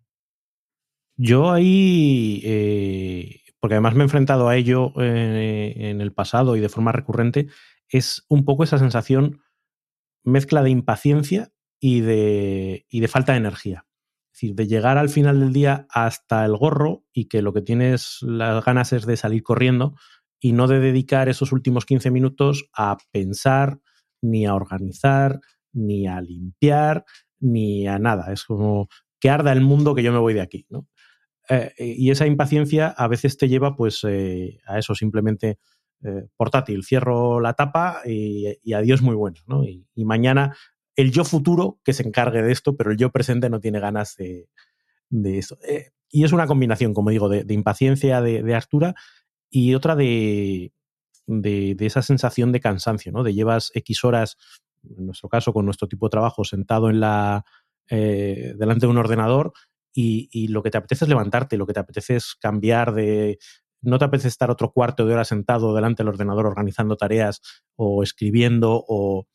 Yo 1.17 1.51
ahí, 1.51 2.43
eh, 2.45 3.41
porque 3.61 3.75
además 3.75 3.95
me 3.95 4.01
he 4.01 4.05
enfrentado 4.05 4.49
a 4.49 4.57
ello 4.57 4.93
eh, 5.01 5.75
en 5.77 6.01
el 6.01 6.13
pasado 6.13 6.57
y 6.57 6.61
de 6.61 6.69
forma 6.69 6.93
recurrente, 6.93 7.49
es 7.89 8.25
un 8.29 8.45
poco 8.45 8.65
esa 8.65 8.79
sensación 8.79 9.43
mezcla 10.23 10.63
de 10.63 10.71
impaciencia 10.71 11.53
y 11.81 12.01
de, 12.01 12.87
y 12.89 13.01
de 13.01 13.09
falta 13.09 13.33
de 13.33 13.39
energía. 13.39 13.87
Es 14.37 14.41
decir, 14.41 14.55
de 14.55 14.67
llegar 14.67 14.99
al 14.99 15.09
final 15.09 15.41
del 15.41 15.55
día 15.55 15.87
hasta 15.89 16.45
el 16.45 16.55
gorro 16.59 17.07
y 17.11 17.25
que 17.25 17.41
lo 17.41 17.55
que 17.55 17.63
tienes 17.63 18.19
las 18.21 18.63
ganas 18.63 18.93
es 18.93 19.07
de 19.07 19.17
salir 19.17 19.43
corriendo 19.43 19.95
y 20.39 20.53
no 20.53 20.67
de 20.67 20.79
dedicar 20.79 21.31
esos 21.31 21.53
últimos 21.53 21.87
15 21.87 22.11
minutos 22.11 22.69
a 22.77 22.99
pensar, 23.11 23.81
ni 24.21 24.45
a 24.45 24.55
organizar, 24.55 25.41
ni 25.73 26.07
a 26.07 26.21
limpiar, 26.21 27.07
ni 27.41 27.89
a 27.89 27.99
nada. 27.99 28.31
Es 28.31 28.45
como 28.45 28.89
que 29.19 29.31
arda 29.31 29.53
el 29.53 29.63
mundo 29.63 29.95
que 29.95 30.03
yo 30.03 30.13
me 30.13 30.19
voy 30.19 30.35
de 30.35 30.43
aquí. 30.43 30.67
¿no? 30.69 30.87
Eh, 31.49 31.73
y 31.79 32.11
esa 32.11 32.27
impaciencia 32.27 32.89
a 32.89 33.09
veces 33.09 33.39
te 33.39 33.49
lleva 33.49 33.75
pues 33.75 34.05
eh, 34.07 34.59
a 34.67 34.79
eso, 34.79 34.95
simplemente 34.95 35.61
eh, 36.05 36.27
portátil, 36.37 36.85
cierro 36.85 37.41
la 37.41 37.55
tapa 37.55 38.03
y, 38.05 38.71
adiós 38.75 39.01
muy 39.01 39.15
bueno. 39.15 39.39
¿no? 39.47 39.65
Y, 39.65 39.87
mañana 40.05 40.55
el 40.97 41.13
yo 41.13 41.25
futuro 41.25 41.79
que 41.85 41.93
se 41.93 42.03
encargue 42.03 42.43
de 42.43 42.53
esto, 42.53 42.77
pero 42.77 42.91
el 42.91 42.97
yo 42.97 43.11
presente 43.11 43.49
no 43.51 43.61
tiene 43.61 43.81
ganas 43.81 44.17
de, 44.17 44.49
eso. 45.39 45.59
y 46.11 46.25
es 46.25 46.33
una 46.33 46.47
combinación, 46.47 46.95
como 46.95 47.11
digo, 47.11 47.29
de, 47.29 47.45
impaciencia 47.55 48.21
de, 48.21 48.43
de, 48.43 48.55
Artura 48.55 48.95
y 49.51 49.75
otra 49.75 49.95
de, 49.95 50.73
de, 51.27 51.77
esa 51.81 52.03
sensación 52.03 52.53
de 52.53 52.61
cansancio, 52.61 53.13
¿no? 53.13 53.23
De 53.23 53.35
llevas 53.35 53.71
X 53.75 54.05
horas, 54.05 54.37
en 54.83 55.07
nuestro 55.07 55.29
caso, 55.29 55.53
con 55.53 55.65
nuestro 55.65 55.89
tipo 55.89 56.07
de 56.07 56.11
trabajo, 56.11 56.45
sentado 56.45 56.91
en 56.91 57.01
la, 57.01 57.45
delante 57.89 58.87
de 58.87 58.91
un 58.91 58.99
ordenador 58.99 59.53
y, 59.97 60.49
lo 60.49 60.63
que 60.63 60.71
te 60.71 60.79
apetece 60.79 61.05
es 61.05 61.09
levantarte, 61.09 61.57
lo 61.57 61.67
que 61.67 61.73
te 61.73 61.81
apetece 61.81 62.17
es 62.17 62.35
cambiar 62.35 62.93
de... 62.93 63.39
No 63.83 63.99
te 63.99 64.05
apetece 64.05 64.29
estar 64.29 64.51
otro 64.51 64.73
cuarto 64.73 65.07
de 65.07 65.13
hora 65.15 65.25
sentado 65.25 65.75
delante 65.75 66.03
del 66.03 66.09
ordenador 66.09 66.47
organizando 66.47 66.97
tareas 66.97 67.41
o 67.77 68.03
escribiendo 68.03 68.85
o... 68.87 69.27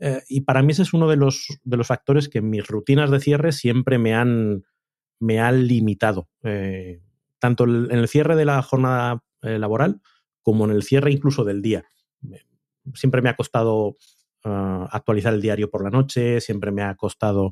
Eh, 0.00 0.22
y 0.28 0.42
para 0.42 0.62
mí 0.62 0.72
ese 0.72 0.82
es 0.82 0.92
uno 0.92 1.08
de 1.08 1.16
los, 1.16 1.46
de 1.64 1.76
los 1.76 1.86
factores 1.86 2.28
que 2.28 2.40
mis 2.40 2.66
rutinas 2.66 3.10
de 3.10 3.20
cierre 3.20 3.52
siempre 3.52 3.98
me 3.98 4.14
han, 4.14 4.64
me 5.20 5.40
han 5.40 5.66
limitado. 5.66 6.28
Eh, 6.42 7.00
tanto 7.38 7.64
en 7.64 7.90
el 7.90 8.08
cierre 8.08 8.36
de 8.36 8.44
la 8.44 8.62
jornada 8.62 9.22
eh, 9.42 9.58
laboral 9.58 10.00
como 10.42 10.64
en 10.64 10.72
el 10.72 10.82
cierre 10.82 11.12
incluso 11.12 11.44
del 11.44 11.62
día. 11.62 11.84
Siempre 12.94 13.22
me 13.22 13.28
ha 13.28 13.36
costado 13.36 13.96
actualizar 14.42 15.34
el 15.34 15.42
diario 15.42 15.68
por 15.68 15.84
la 15.84 15.90
noche, 15.90 16.40
siempre 16.40 16.70
me 16.70 16.80
ha 16.82 16.94
costado 16.94 17.50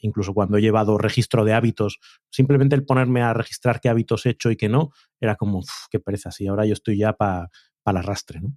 incluso 0.00 0.34
cuando 0.34 0.56
he 0.56 0.60
llevado 0.60 0.98
registro 0.98 1.44
de 1.44 1.52
hábitos, 1.52 2.00
simplemente 2.30 2.74
el 2.74 2.84
ponerme 2.84 3.22
a 3.22 3.32
registrar 3.32 3.78
qué 3.78 3.90
hábitos 3.90 4.26
he 4.26 4.30
hecho 4.30 4.50
y 4.50 4.56
qué 4.56 4.68
no, 4.68 4.90
era 5.20 5.36
como, 5.36 5.62
qué 5.90 6.00
pereza, 6.00 6.30
y 6.38 6.48
ahora 6.48 6.64
yo 6.64 6.72
estoy 6.72 6.98
ya 6.98 7.12
para 7.12 7.50
el 7.84 7.96
arrastre, 7.96 8.40
¿no? 8.40 8.56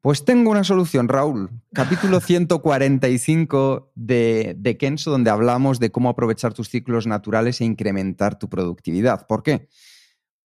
Pues 0.00 0.24
tengo 0.24 0.50
una 0.50 0.64
solución, 0.64 1.08
Raúl. 1.08 1.50
Capítulo 1.72 2.20
145 2.20 3.92
de, 3.94 4.54
de 4.58 4.76
Kenso, 4.76 5.10
donde 5.10 5.30
hablamos 5.30 5.80
de 5.80 5.90
cómo 5.90 6.08
aprovechar 6.08 6.54
tus 6.54 6.68
ciclos 6.68 7.06
naturales 7.06 7.60
e 7.60 7.64
incrementar 7.64 8.38
tu 8.38 8.48
productividad. 8.48 9.26
¿Por 9.26 9.42
qué? 9.42 9.68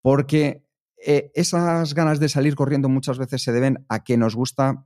Porque 0.02 0.66
eh, 1.04 1.32
esas 1.36 1.93
ganas 1.93 2.20
de 2.20 2.30
salir 2.30 2.56
corriendo 2.56 2.89
muchas 2.89 3.18
veces 3.18 3.41
se 3.41 3.52
deben 3.52 3.86
a 3.89 4.04
que 4.04 4.18
nos 4.18 4.36
gusta 4.36 4.86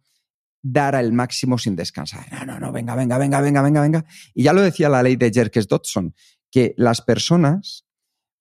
dar 0.62 0.96
el 0.96 1.14
máximo 1.14 1.58
sin 1.58 1.76
descansar. 1.76 2.26
No, 2.32 2.46
no, 2.46 2.60
no, 2.60 2.72
venga, 2.72 2.96
venga, 2.96 3.18
venga, 3.18 3.40
venga, 3.42 3.62
venga, 3.62 3.82
venga. 3.82 4.06
Y 4.34 4.44
ya 4.44 4.54
lo 4.54 4.62
decía 4.62 4.90
la 4.90 5.04
ley 5.04 5.16
de 5.16 5.32
Jerkes 5.32 5.68
Dodson, 5.68 6.16
que 6.50 6.74
las 6.78 7.02
personas 7.02 7.86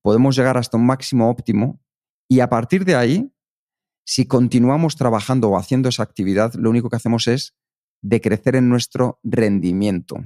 podemos 0.03 0.37
llegar 0.37 0.57
hasta 0.57 0.77
un 0.77 0.87
máximo 0.87 1.29
óptimo 1.29 1.81
y 2.29 2.41
a 2.41 2.49
partir 2.49 2.85
de 2.85 2.95
ahí, 2.95 3.34
si 4.05 4.27
continuamos 4.27 4.97
trabajando 4.97 5.49
o 5.49 5.57
haciendo 5.57 5.89
esa 5.89 6.03
actividad, 6.03 6.55
lo 6.55 6.71
único 6.71 6.91
que 6.91 6.97
hacemos 6.97 7.27
es 7.27 7.55
decrecer 8.03 8.57
en 8.57 8.69
nuestro 8.69 9.19
rendimiento. 9.23 10.17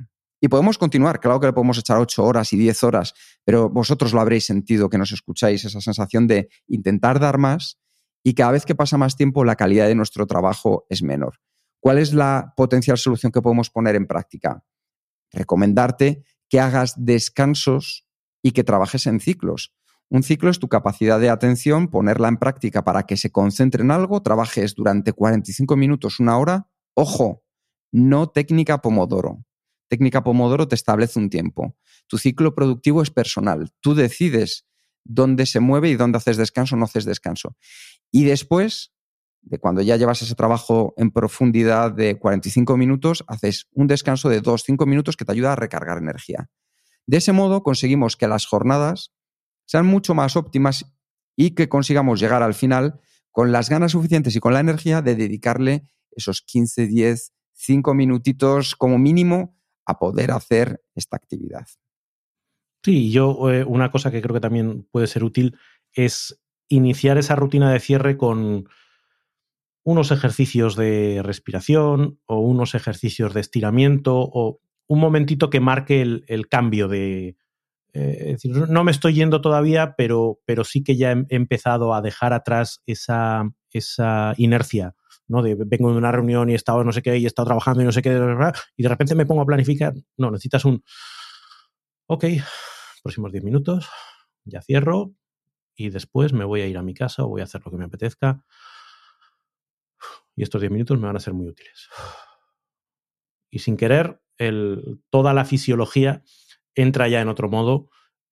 Y 0.40 0.48
podemos 0.48 0.78
continuar, 0.78 1.20
claro 1.20 1.40
que 1.40 1.46
le 1.46 1.52
podemos 1.52 1.78
echar 1.78 1.98
8 1.98 2.24
horas 2.24 2.52
y 2.52 2.56
10 2.56 2.84
horas, 2.84 3.14
pero 3.44 3.68
vosotros 3.68 4.12
lo 4.12 4.20
habréis 4.20 4.44
sentido 4.44 4.88
que 4.88 4.98
nos 4.98 5.12
escucháis, 5.12 5.64
esa 5.64 5.80
sensación 5.80 6.26
de 6.26 6.48
intentar 6.68 7.18
dar 7.18 7.38
más 7.38 7.78
y 8.22 8.34
cada 8.34 8.52
vez 8.52 8.64
que 8.64 8.74
pasa 8.74 8.98
más 8.98 9.16
tiempo 9.16 9.44
la 9.44 9.56
calidad 9.56 9.88
de 9.88 9.94
nuestro 9.94 10.26
trabajo 10.26 10.86
es 10.90 11.02
menor. 11.02 11.38
¿Cuál 11.80 11.98
es 11.98 12.12
la 12.12 12.52
potencial 12.56 12.98
solución 12.98 13.32
que 13.32 13.42
podemos 13.42 13.70
poner 13.70 13.96
en 13.96 14.06
práctica? 14.06 14.64
Recomendarte 15.32 16.24
que 16.48 16.60
hagas 16.60 16.94
descansos 16.96 18.06
y 18.42 18.52
que 18.52 18.64
trabajes 18.64 19.06
en 19.06 19.20
ciclos. 19.20 19.74
Un 20.10 20.22
ciclo 20.22 20.48
es 20.50 20.58
tu 20.58 20.68
capacidad 20.68 21.20
de 21.20 21.28
atención, 21.28 21.88
ponerla 21.88 22.28
en 22.28 22.38
práctica 22.38 22.82
para 22.82 23.04
que 23.04 23.16
se 23.16 23.30
concentre 23.30 23.82
en 23.82 23.90
algo, 23.90 24.22
trabajes 24.22 24.74
durante 24.74 25.12
45 25.12 25.76
minutos, 25.76 26.18
una 26.18 26.38
hora. 26.38 26.70
Ojo, 26.94 27.44
no 27.92 28.28
técnica 28.28 28.78
Pomodoro. 28.78 29.44
Técnica 29.88 30.22
Pomodoro 30.22 30.66
te 30.66 30.74
establece 30.74 31.18
un 31.18 31.28
tiempo. 31.28 31.76
Tu 32.06 32.16
ciclo 32.16 32.54
productivo 32.54 33.02
es 33.02 33.10
personal. 33.10 33.70
Tú 33.80 33.94
decides 33.94 34.66
dónde 35.04 35.44
se 35.44 35.60
mueve 35.60 35.90
y 35.90 35.96
dónde 35.96 36.18
haces 36.18 36.38
descanso 36.38 36.74
o 36.74 36.78
no 36.78 36.86
haces 36.86 37.04
descanso. 37.04 37.56
Y 38.10 38.24
después 38.24 38.92
de 39.42 39.58
cuando 39.58 39.82
ya 39.82 39.96
llevas 39.96 40.22
ese 40.22 40.34
trabajo 40.34 40.94
en 40.96 41.10
profundidad 41.10 41.92
de 41.92 42.18
45 42.18 42.76
minutos, 42.76 43.24
haces 43.28 43.68
un 43.72 43.86
descanso 43.86 44.28
de 44.28 44.42
2-5 44.42 44.86
minutos 44.86 45.16
que 45.16 45.24
te 45.24 45.32
ayuda 45.32 45.52
a 45.52 45.56
recargar 45.56 45.98
energía. 45.98 46.50
De 47.06 47.18
ese 47.18 47.32
modo 47.32 47.62
conseguimos 47.62 48.16
que 48.16 48.28
las 48.28 48.46
jornadas 48.46 49.12
sean 49.68 49.86
mucho 49.86 50.14
más 50.14 50.34
óptimas 50.34 50.96
y 51.36 51.50
que 51.50 51.68
consigamos 51.68 52.18
llegar 52.18 52.42
al 52.42 52.54
final 52.54 53.00
con 53.30 53.52
las 53.52 53.68
ganas 53.68 53.92
suficientes 53.92 54.34
y 54.34 54.40
con 54.40 54.54
la 54.54 54.60
energía 54.60 55.02
de 55.02 55.14
dedicarle 55.14 55.84
esos 56.10 56.42
15, 56.42 56.86
10, 56.88 57.32
5 57.52 57.94
minutitos 57.94 58.74
como 58.74 58.98
mínimo 58.98 59.56
a 59.86 59.98
poder 59.98 60.32
hacer 60.32 60.82
esta 60.94 61.16
actividad. 61.16 61.66
Sí, 62.82 63.12
yo 63.12 63.50
eh, 63.52 63.64
una 63.64 63.90
cosa 63.90 64.10
que 64.10 64.22
creo 64.22 64.34
que 64.34 64.40
también 64.40 64.88
puede 64.90 65.06
ser 65.06 65.22
útil 65.22 65.56
es 65.92 66.40
iniciar 66.68 67.18
esa 67.18 67.36
rutina 67.36 67.72
de 67.72 67.80
cierre 67.80 68.16
con, 68.16 68.66
unos 69.88 70.10
ejercicios 70.10 70.76
de 70.76 71.22
respiración 71.24 72.20
o 72.26 72.40
unos 72.40 72.74
ejercicios 72.74 73.32
de 73.32 73.40
estiramiento 73.40 74.16
o 74.18 74.60
un 74.86 75.00
momentito 75.00 75.48
que 75.48 75.60
marque 75.60 76.02
el, 76.02 76.48
cambio 76.50 76.88
de... 76.88 77.36
Eh, 77.94 78.36
no 78.44 78.84
me 78.84 78.90
estoy 78.90 79.14
yendo 79.14 79.40
todavía, 79.40 79.94
pero, 79.96 80.40
pero 80.44 80.64
sí 80.64 80.84
que 80.84 80.96
ya 80.96 81.12
he 81.12 81.26
empezado 81.30 81.94
a 81.94 82.02
dejar 82.02 82.32
atrás 82.32 82.82
esa, 82.86 83.50
esa 83.70 84.34
inercia, 84.36 84.94
¿no? 85.26 85.42
De 85.42 85.54
vengo 85.54 85.90
de 85.90 85.98
una 85.98 86.12
reunión 86.12 86.50
y 86.50 86.52
he 86.52 86.56
estado 86.56 86.84
no 86.84 86.92
sé 86.92 87.02
qué 87.02 87.16
y 87.16 87.24
he 87.24 87.26
estado 87.26 87.46
trabajando 87.46 87.82
y 87.82 87.84
no 87.84 87.92
sé 87.92 88.02
qué, 88.02 88.10
y 88.76 88.82
de 88.82 88.88
repente 88.88 89.14
me 89.14 89.26
pongo 89.26 89.42
a 89.42 89.46
planificar. 89.46 89.94
No, 90.16 90.30
necesitas 90.30 90.64
un... 90.64 90.82
Ok, 92.06 92.24
próximos 93.02 93.32
10 93.32 93.44
minutos, 93.44 93.88
ya 94.44 94.62
cierro 94.62 95.12
y 95.74 95.90
después 95.90 96.32
me 96.32 96.44
voy 96.44 96.62
a 96.62 96.66
ir 96.66 96.76
a 96.78 96.82
mi 96.82 96.94
casa 96.94 97.24
o 97.24 97.28
voy 97.28 97.40
a 97.40 97.44
hacer 97.44 97.62
lo 97.64 97.70
que 97.70 97.78
me 97.78 97.84
apetezca 97.84 98.44
y 100.38 100.42
estos 100.42 100.60
10 100.60 100.72
minutos 100.72 100.98
me 100.98 101.06
van 101.06 101.16
a 101.16 101.20
ser 101.20 101.34
muy 101.34 101.48
útiles. 101.48 101.88
Y 103.50 103.58
sin 103.58 103.76
querer, 103.76 104.20
toda 105.10 105.34
la 105.34 105.44
fisiología 105.44 106.22
entra 106.74 107.08
ya 107.08 107.20
en 107.20 107.28
otro 107.28 107.48
modo 107.48 107.88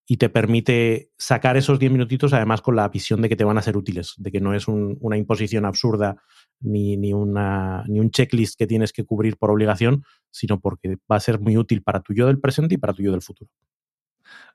y 0.08 0.18
te 0.18 0.28
permite 0.28 1.10
sacar 1.18 1.56
esos 1.56 1.78
10 1.80 1.90
minutitos 1.90 2.32
además 2.32 2.60
con 2.60 2.76
la 2.76 2.88
visión 2.88 3.20
de 3.20 3.28
que 3.28 3.36
te 3.36 3.44
van 3.44 3.58
a 3.58 3.62
ser 3.62 3.76
útiles, 3.76 4.14
de 4.18 4.30
que 4.30 4.40
no 4.40 4.54
es 4.54 4.68
una 4.68 5.16
imposición 5.16 5.64
absurda 5.64 6.16
ni, 6.60 6.96
ni, 6.96 7.12
una, 7.12 7.82
ni 7.88 7.98
un 7.98 8.10
checklist 8.10 8.56
que 8.56 8.68
tienes 8.68 8.92
que 8.92 9.04
cubrir 9.04 9.36
por 9.36 9.50
obligación, 9.50 10.04
sino 10.30 10.60
porque 10.60 10.96
va 11.10 11.16
a 11.16 11.20
ser 11.20 11.40
muy 11.40 11.56
útil 11.56 11.82
para 11.82 12.00
tu 12.00 12.14
yo 12.14 12.28
del 12.28 12.40
presente 12.40 12.76
y 12.76 12.78
para 12.78 12.92
tu 12.92 13.02
yo 13.02 13.10
del 13.10 13.22
futuro. 13.22 13.50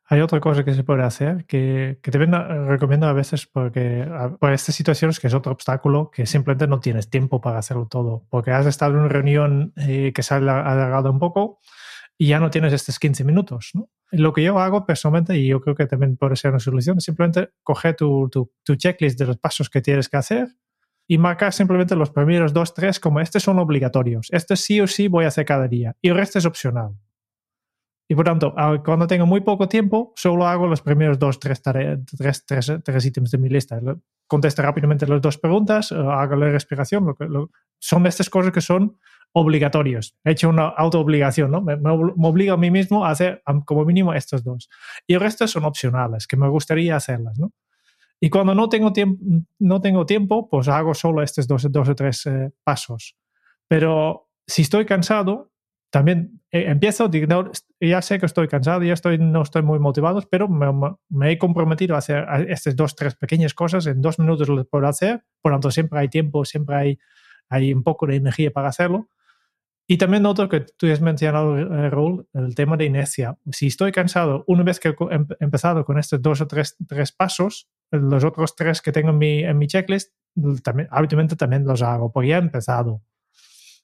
Hay 0.05 0.19
otra 0.19 0.41
cosa 0.41 0.65
que 0.65 0.73
se 0.73 0.83
puede 0.83 1.03
hacer 1.03 1.45
que, 1.45 1.99
que 2.01 2.11
te 2.11 2.17
recomiendo 2.17 3.07
a 3.07 3.13
veces 3.13 3.45
porque 3.45 4.05
por 4.39 4.51
estas 4.51 4.75
situaciones 4.75 5.19
que 5.19 5.27
es 5.27 5.33
otro 5.33 5.53
obstáculo 5.53 6.11
que 6.11 6.25
simplemente 6.25 6.67
no 6.67 6.81
tienes 6.81 7.09
tiempo 7.09 7.39
para 7.39 7.59
hacerlo 7.59 7.87
todo 7.87 8.25
porque 8.29 8.51
has 8.51 8.65
estado 8.65 8.91
en 8.91 8.99
una 8.99 9.07
reunión 9.07 9.71
eh, 9.77 10.11
que 10.13 10.21
se 10.21 10.33
ha 10.33 10.37
alargado 10.37 11.09
un 11.11 11.19
poco 11.19 11.59
y 12.21 12.27
ya 12.27 12.39
no 12.39 12.51
tienes 12.51 12.71
estos 12.71 12.99
15 12.99 13.23
minutos. 13.23 13.71
¿no? 13.73 13.89
Lo 14.11 14.31
que 14.31 14.43
yo 14.43 14.59
hago 14.59 14.85
personalmente, 14.85 15.35
y 15.39 15.47
yo 15.47 15.59
creo 15.59 15.73
que 15.75 15.87
también 15.87 16.17
puede 16.17 16.35
ser 16.35 16.51
una 16.51 16.59
solución, 16.59 17.01
simplemente 17.01 17.49
coger 17.63 17.95
tu, 17.95 18.29
tu, 18.29 18.51
tu 18.61 18.75
checklist 18.75 19.17
de 19.17 19.25
los 19.25 19.37
pasos 19.39 19.71
que 19.71 19.81
tienes 19.81 20.07
que 20.07 20.17
hacer 20.17 20.47
y 21.07 21.17
marcar 21.17 21.51
simplemente 21.51 21.95
los 21.95 22.11
primeros 22.11 22.53
dos, 22.53 22.75
tres 22.75 22.99
como 22.99 23.21
estos 23.21 23.41
son 23.41 23.57
obligatorios. 23.57 24.27
Este 24.29 24.55
sí 24.55 24.79
o 24.79 24.85
sí 24.85 25.07
voy 25.07 25.25
a 25.25 25.29
hacer 25.29 25.45
cada 25.45 25.67
día 25.67 25.95
y 25.99 26.09
el 26.09 26.15
resto 26.15 26.37
es 26.37 26.45
opcional 26.45 26.91
Y 28.07 28.13
por 28.13 28.25
tanto, 28.25 28.53
cuando 28.85 29.07
tengo 29.07 29.25
muy 29.25 29.41
poco 29.41 29.67
tiempo, 29.67 30.13
solo 30.15 30.45
hago 30.45 30.67
los 30.67 30.83
primeros 30.83 31.17
dos, 31.17 31.39
tres, 31.39 31.59
tres, 31.63 32.45
tres, 32.45 32.73
tres 32.83 33.05
ítems 33.07 33.31
de 33.31 33.37
mi 33.39 33.49
lista. 33.49 33.81
Contesto 34.27 34.61
rápidamente 34.61 35.07
las 35.07 35.21
dos 35.23 35.39
preguntas, 35.39 35.91
hago 35.91 36.35
la 36.35 36.49
respiración. 36.49 37.03
Lo 37.03 37.15
que, 37.15 37.27
son 37.79 38.05
estas 38.05 38.29
cosas 38.29 38.51
que 38.51 38.61
son 38.61 38.99
obligatorios. 39.33 40.15
He 40.23 40.31
hecho 40.31 40.49
una 40.49 40.67
auto-obligación, 40.67 41.51
¿no? 41.51 41.61
Me, 41.61 41.77
me, 41.77 41.91
obligo 41.91 42.53
a 42.53 42.57
mí 42.57 42.71
mismo 42.71 43.05
a 43.05 43.11
hacer 43.11 43.41
como 43.65 43.85
mínimo 43.85 44.13
estos 44.13 44.43
dos. 44.43 44.69
Y 45.07 45.13
el 45.13 45.19
resto 45.19 45.47
son 45.47 45.65
opcionales, 45.65 46.27
que 46.27 46.37
me 46.37 46.47
gustaría 46.49 46.95
hacerlas, 46.95 47.39
¿no? 47.39 47.53
Y 48.19 48.29
cuando 48.29 48.53
no 48.53 48.69
tengo, 48.69 48.93
tiempo, 48.93 49.23
no 49.59 49.81
tengo 49.81 50.05
tiempo, 50.05 50.47
pues 50.47 50.67
hago 50.67 50.93
solo 50.93 51.23
estos 51.23 51.47
dos, 51.47 51.71
dos 51.71 51.89
o 51.89 51.95
tres 51.95 52.25
eh, 52.27 52.51
pasos. 52.63 53.17
Pero 53.67 54.29
si 54.45 54.61
estoy 54.61 54.85
cansado, 54.85 55.51
también 55.89 56.41
eh, 56.51 56.65
empiezo, 56.67 57.07
digo, 57.07 57.51
ya 57.79 58.01
sé 58.01 58.19
que 58.19 58.25
estoy 58.25 58.47
cansado, 58.47 58.83
ya 58.83 58.93
estoy, 58.93 59.17
no 59.17 59.41
estoy 59.41 59.63
muy 59.63 59.79
motivado, 59.79 60.21
pero 60.29 60.47
me, 60.47 61.31
he 61.31 61.37
comprometido 61.37 61.95
a 61.95 61.97
hacer 61.97 62.25
estas 62.47 62.75
dos, 62.75 62.95
tres 62.95 63.15
pequeñas 63.15 63.53
cosas, 63.53 63.87
en 63.87 64.01
dos 64.01 64.19
minutos 64.19 64.47
lo 64.49 64.63
puedo 64.65 64.87
hacer, 64.87 65.23
por 65.41 65.51
lo 65.51 65.57
tanto 65.57 65.71
siempre 65.71 65.99
hay 65.99 66.07
tiempo, 66.07 66.45
siempre 66.45 66.75
hay, 66.75 66.99
hay 67.49 67.73
un 67.73 67.83
poco 67.83 68.05
de 68.05 68.15
energía 68.17 68.51
para 68.51 68.69
hacerlo. 68.69 69.09
Y 69.91 69.97
también 69.97 70.23
noto 70.23 70.47
que 70.47 70.61
tú 70.61 70.89
has 70.89 71.01
mencionado, 71.01 71.57
eh, 71.57 71.89
Raúl, 71.89 72.25
el 72.33 72.55
tema 72.55 72.77
de 72.77 72.85
inercia. 72.85 73.37
Si 73.51 73.67
estoy 73.67 73.91
cansado, 73.91 74.45
una 74.47 74.63
vez 74.63 74.79
que 74.79 74.87
he 74.87 75.43
empezado 75.43 75.83
con 75.83 75.99
estos 75.99 76.21
dos 76.21 76.39
o 76.39 76.47
tres, 76.47 76.77
tres 76.87 77.11
pasos, 77.11 77.67
los 77.91 78.23
otros 78.23 78.55
tres 78.55 78.81
que 78.81 78.93
tengo 78.93 79.09
en 79.09 79.17
mi, 79.17 79.43
en 79.43 79.57
mi 79.57 79.67
checklist, 79.67 80.13
también, 80.63 80.87
habitualmente 80.91 81.35
también 81.35 81.65
los 81.65 81.81
hago, 81.81 82.09
porque 82.09 82.29
ya 82.29 82.37
he 82.37 82.39
empezado. 82.39 83.01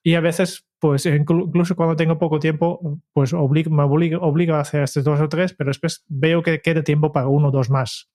Y 0.02 0.14
a 0.14 0.22
veces, 0.22 0.66
pues 0.78 1.04
incluso 1.04 1.76
cuando 1.76 1.94
tengo 1.94 2.16
poco 2.16 2.38
tiempo, 2.38 3.02
pues 3.12 3.34
me 3.34 3.82
obligo, 3.82 4.54
a 4.54 4.60
hacer 4.60 4.84
estos 4.84 5.04
dos 5.04 5.20
o 5.20 5.28
tres, 5.28 5.52
pero 5.52 5.68
después 5.68 6.06
veo 6.08 6.42
que 6.42 6.62
queda 6.62 6.82
tiempo 6.82 7.12
para 7.12 7.28
uno 7.28 7.48
o 7.48 7.50
dos 7.50 7.68
más. 7.68 8.08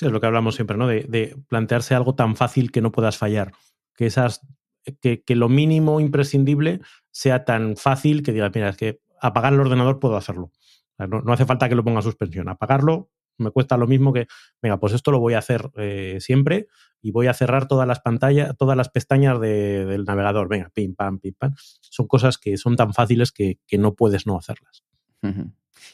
es 0.00 0.10
lo 0.10 0.18
que 0.18 0.26
hablamos 0.26 0.54
siempre, 0.54 0.78
¿no? 0.78 0.86
De, 0.86 1.36
plantearse 1.46 1.94
algo 1.94 2.14
tan 2.14 2.36
fácil 2.36 2.72
que 2.72 2.80
no 2.80 2.90
puedas 2.90 3.18
fallar. 3.18 3.52
Que, 3.94 4.06
esas, 4.06 4.40
que, 5.02 5.22
que, 5.24 5.34
lo 5.34 5.50
mínimo 5.50 6.00
imprescindible 6.00 6.80
sea 7.18 7.44
tan 7.44 7.76
fácil 7.76 8.22
que 8.22 8.32
digas, 8.32 8.52
mira, 8.54 8.68
es 8.68 8.76
que 8.76 9.00
apagar 9.20 9.52
el 9.52 9.58
ordenador 9.58 9.98
puedo 9.98 10.16
hacerlo. 10.16 10.52
no, 10.98 11.20
no 11.20 11.32
hace 11.32 11.46
falta 11.46 11.68
que 11.68 11.74
lo 11.74 11.82
ponga 11.82 11.98
a 11.98 12.02
suspensión. 12.02 12.48
Apagarlo 12.48 13.10
me 13.38 13.50
cuesta 13.50 13.76
lo 13.76 13.88
mismo 13.88 14.12
que, 14.12 14.28
venga, 14.62 14.78
pues 14.78 14.92
esto 14.92 15.10
lo 15.10 15.18
voy 15.18 15.34
a 15.34 15.38
hacer 15.38 15.68
eh, 15.76 16.18
siempre 16.20 16.68
y 17.02 17.10
voy 17.10 17.26
a 17.26 17.34
cerrar 17.34 17.66
todas 17.66 17.88
las 17.88 17.98
pantallas, 17.98 18.56
todas 18.56 18.76
las 18.76 18.88
pestañas 18.88 19.40
del 19.40 20.04
navegador. 20.04 20.48
Venga, 20.48 20.70
pim, 20.72 20.94
pam, 20.94 21.18
pim, 21.18 21.34
pam. 21.36 21.54
Son 21.80 22.06
cosas 22.06 22.38
que 22.38 22.56
son 22.56 22.76
tan 22.76 22.94
fáciles 22.94 23.32
que, 23.32 23.58
no 23.78 23.94
puedes 23.94 24.26
no 24.26 24.38
hacerlas. 24.38 24.84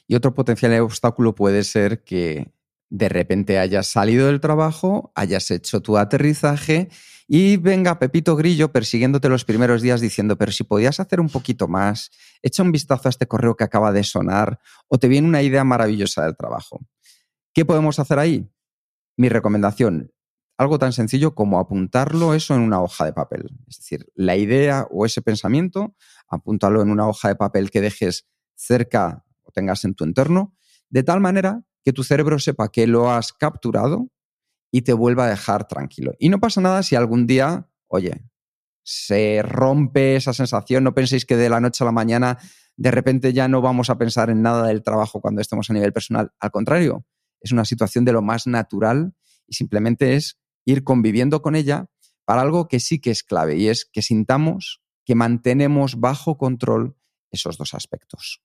Y 0.06 0.14
otro 0.14 0.34
potencial 0.34 0.78
obstáculo 0.80 1.34
puede 1.34 1.64
ser 1.64 2.04
que 2.04 2.52
de 2.90 3.08
repente 3.08 3.58
hayas 3.58 3.86
salido 3.86 4.26
del 4.26 4.40
trabajo, 4.40 5.12
hayas 5.14 5.50
hecho 5.50 5.80
tu 5.80 5.96
aterrizaje 5.98 6.88
y 7.26 7.56
venga 7.56 7.98
Pepito 7.98 8.36
Grillo 8.36 8.70
persiguiéndote 8.70 9.28
los 9.28 9.44
primeros 9.44 9.82
días 9.82 10.00
diciendo, 10.00 10.36
pero 10.36 10.52
si 10.52 10.64
podías 10.64 11.00
hacer 11.00 11.20
un 11.20 11.28
poquito 11.28 11.68
más, 11.68 12.10
echa 12.42 12.62
un 12.62 12.72
vistazo 12.72 13.08
a 13.08 13.10
este 13.10 13.26
correo 13.26 13.56
que 13.56 13.64
acaba 13.64 13.92
de 13.92 14.04
sonar 14.04 14.60
o 14.88 14.98
te 14.98 15.08
viene 15.08 15.26
una 15.26 15.42
idea 15.42 15.64
maravillosa 15.64 16.24
del 16.24 16.36
trabajo. 16.36 16.80
¿Qué 17.52 17.64
podemos 17.64 17.98
hacer 17.98 18.18
ahí? 18.18 18.50
Mi 19.16 19.28
recomendación, 19.28 20.12
algo 20.58 20.78
tan 20.78 20.92
sencillo 20.92 21.34
como 21.34 21.58
apuntarlo 21.58 22.34
eso 22.34 22.54
en 22.54 22.60
una 22.60 22.80
hoja 22.80 23.04
de 23.06 23.12
papel. 23.12 23.48
Es 23.68 23.78
decir, 23.78 24.06
la 24.14 24.36
idea 24.36 24.86
o 24.90 25.06
ese 25.06 25.22
pensamiento, 25.22 25.96
apúntalo 26.28 26.82
en 26.82 26.90
una 26.90 27.08
hoja 27.08 27.28
de 27.28 27.36
papel 27.36 27.70
que 27.70 27.80
dejes 27.80 28.26
cerca 28.54 29.24
o 29.42 29.50
tengas 29.50 29.84
en 29.84 29.94
tu 29.94 30.04
entorno, 30.04 30.54
de 30.90 31.02
tal 31.02 31.20
manera 31.20 31.62
que 31.84 31.92
tu 31.92 32.02
cerebro 32.02 32.38
sepa 32.38 32.70
que 32.70 32.86
lo 32.86 33.10
has 33.10 33.32
capturado 33.32 34.08
y 34.72 34.82
te 34.82 34.92
vuelva 34.92 35.26
a 35.26 35.30
dejar 35.30 35.68
tranquilo. 35.68 36.14
Y 36.18 36.30
no 36.30 36.40
pasa 36.40 36.60
nada 36.60 36.82
si 36.82 36.96
algún 36.96 37.26
día, 37.26 37.68
oye, 37.86 38.24
se 38.82 39.42
rompe 39.42 40.16
esa 40.16 40.32
sensación, 40.32 40.84
no 40.84 40.94
penséis 40.94 41.24
que 41.24 41.36
de 41.36 41.48
la 41.48 41.60
noche 41.60 41.84
a 41.84 41.86
la 41.86 41.92
mañana 41.92 42.38
de 42.76 42.90
repente 42.90 43.32
ya 43.32 43.48
no 43.48 43.60
vamos 43.60 43.88
a 43.88 43.98
pensar 43.98 44.30
en 44.30 44.42
nada 44.42 44.66
del 44.66 44.82
trabajo 44.82 45.20
cuando 45.20 45.40
estemos 45.40 45.70
a 45.70 45.74
nivel 45.74 45.92
personal. 45.92 46.32
Al 46.40 46.50
contrario, 46.50 47.06
es 47.40 47.52
una 47.52 47.64
situación 47.64 48.04
de 48.04 48.12
lo 48.12 48.22
más 48.22 48.46
natural 48.46 49.14
y 49.46 49.54
simplemente 49.54 50.16
es 50.16 50.38
ir 50.64 50.82
conviviendo 50.82 51.40
con 51.40 51.54
ella 51.54 51.86
para 52.24 52.42
algo 52.42 52.68
que 52.68 52.80
sí 52.80 53.00
que 53.00 53.10
es 53.10 53.22
clave 53.22 53.56
y 53.56 53.68
es 53.68 53.84
que 53.84 54.02
sintamos 54.02 54.82
que 55.04 55.14
mantenemos 55.14 56.00
bajo 56.00 56.38
control 56.38 56.96
esos 57.30 57.58
dos 57.58 57.74
aspectos. 57.74 58.42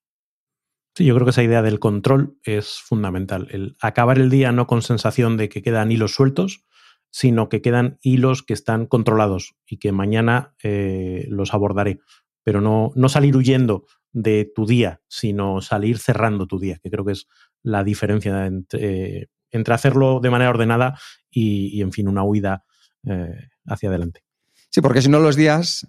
Sí, 0.99 1.05
yo 1.05 1.15
creo 1.15 1.25
que 1.25 1.31
esa 1.31 1.43
idea 1.43 1.61
del 1.61 1.79
control 1.79 2.37
es 2.43 2.81
fundamental. 2.81 3.47
El 3.51 3.77
acabar 3.79 4.19
el 4.19 4.29
día 4.29 4.51
no 4.51 4.67
con 4.67 4.81
sensación 4.81 5.37
de 5.37 5.47
que 5.47 5.61
quedan 5.61 5.93
hilos 5.93 6.13
sueltos, 6.13 6.65
sino 7.09 7.47
que 7.47 7.61
quedan 7.61 7.99
hilos 8.01 8.43
que 8.43 8.51
están 8.51 8.85
controlados 8.85 9.55
y 9.65 9.77
que 9.77 9.93
mañana 9.93 10.55
eh, 10.61 11.25
los 11.29 11.53
abordaré. 11.53 12.01
Pero 12.43 12.59
no, 12.59 12.91
no 12.95 13.07
salir 13.07 13.37
huyendo 13.37 13.85
de 14.11 14.51
tu 14.53 14.65
día, 14.65 14.99
sino 15.07 15.61
salir 15.61 15.99
cerrando 15.99 16.47
tu 16.47 16.59
día, 16.59 16.79
que 16.83 16.89
creo 16.89 17.05
que 17.05 17.13
es 17.13 17.29
la 17.63 17.85
diferencia 17.85 18.45
entre, 18.45 19.29
entre 19.51 19.73
hacerlo 19.73 20.19
de 20.19 20.31
manera 20.31 20.49
ordenada 20.49 20.99
y, 21.31 21.81
en 21.81 21.93
fin, 21.93 22.09
una 22.09 22.23
huida 22.23 22.65
eh, 23.05 23.47
hacia 23.67 23.87
adelante. 23.87 24.25
Sí, 24.69 24.81
porque 24.81 25.01
si 25.01 25.07
no 25.07 25.21
los 25.21 25.37
días 25.37 25.87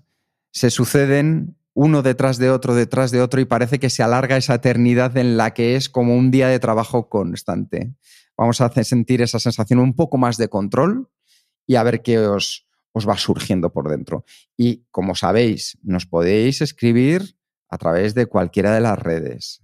se 0.53 0.71
suceden 0.71 1.57
uno 1.83 2.03
detrás 2.03 2.37
de 2.37 2.51
otro, 2.51 2.75
detrás 2.75 3.11
de 3.11 3.23
otro, 3.23 3.41
y 3.41 3.47
parece 3.47 3.79
que 3.79 3.89
se 3.89 4.03
alarga 4.03 4.37
esa 4.37 4.57
eternidad 4.57 5.17
en 5.17 5.39
la 5.39 5.55
que 5.55 5.77
es 5.77 5.89
como 5.89 6.15
un 6.15 6.31
día 6.31 6.49
de 6.49 6.59
trabajo 6.59 7.09
constante. 7.09 7.95
Vamos 8.37 8.61
a 8.61 8.71
sentir 8.85 9.23
esa 9.23 9.39
sensación 9.39 9.79
un 9.79 9.95
poco 9.95 10.19
más 10.19 10.37
de 10.37 10.49
control 10.49 11.09
y 11.67 11.77
a 11.77 11.83
ver 11.83 12.03
qué 12.03 12.19
os, 12.19 12.67
os 12.93 13.09
va 13.09 13.17
surgiendo 13.17 13.73
por 13.73 13.89
dentro. 13.89 14.27
Y 14.59 14.85
como 14.91 15.15
sabéis, 15.15 15.79
nos 15.83 16.05
podéis 16.05 16.61
escribir 16.61 17.39
a 17.71 17.79
través 17.79 18.15
de 18.15 18.27
cualquiera 18.27 18.75
de 18.75 18.83
las 18.83 18.99
redes 18.99 19.63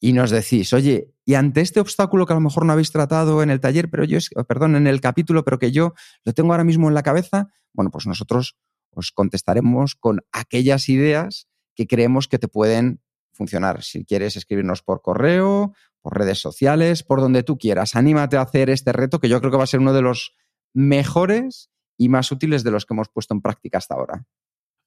y 0.00 0.12
nos 0.12 0.30
decís, 0.30 0.74
oye, 0.74 1.14
y 1.24 1.32
ante 1.32 1.62
este 1.62 1.80
obstáculo 1.80 2.26
que 2.26 2.34
a 2.34 2.36
lo 2.36 2.42
mejor 2.42 2.66
no 2.66 2.74
habéis 2.74 2.92
tratado 2.92 3.42
en 3.42 3.48
el 3.48 3.60
taller, 3.60 3.88
pero 3.88 4.04
yo, 4.04 4.18
perdón, 4.46 4.76
en 4.76 4.86
el 4.86 5.00
capítulo, 5.00 5.46
pero 5.46 5.58
que 5.58 5.72
yo 5.72 5.94
lo 6.24 6.34
tengo 6.34 6.52
ahora 6.52 6.64
mismo 6.64 6.88
en 6.88 6.94
la 6.94 7.02
cabeza, 7.02 7.48
bueno, 7.72 7.90
pues 7.90 8.06
nosotros 8.06 8.58
os 8.90 9.12
contestaremos 9.12 9.94
con 9.94 10.20
aquellas 10.30 10.90
ideas 10.90 11.48
que 11.74 11.86
creemos 11.86 12.28
que 12.28 12.38
te 12.38 12.48
pueden 12.48 13.00
funcionar. 13.32 13.82
Si 13.82 14.04
quieres 14.04 14.36
escribirnos 14.36 14.82
por 14.82 15.02
correo, 15.02 15.74
por 16.00 16.18
redes 16.18 16.38
sociales, 16.38 17.02
por 17.02 17.20
donde 17.20 17.42
tú 17.42 17.58
quieras, 17.58 17.96
anímate 17.96 18.36
a 18.36 18.42
hacer 18.42 18.70
este 18.70 18.92
reto 18.92 19.20
que 19.20 19.28
yo 19.28 19.40
creo 19.40 19.50
que 19.50 19.58
va 19.58 19.64
a 19.64 19.68
ser 19.68 19.80
uno 19.80 19.92
de 19.92 20.02
los 20.02 20.34
mejores 20.72 21.70
y 21.96 22.08
más 22.08 22.30
útiles 22.32 22.64
de 22.64 22.70
los 22.70 22.86
que 22.86 22.94
hemos 22.94 23.08
puesto 23.08 23.34
en 23.34 23.40
práctica 23.40 23.78
hasta 23.78 23.94
ahora. 23.94 24.26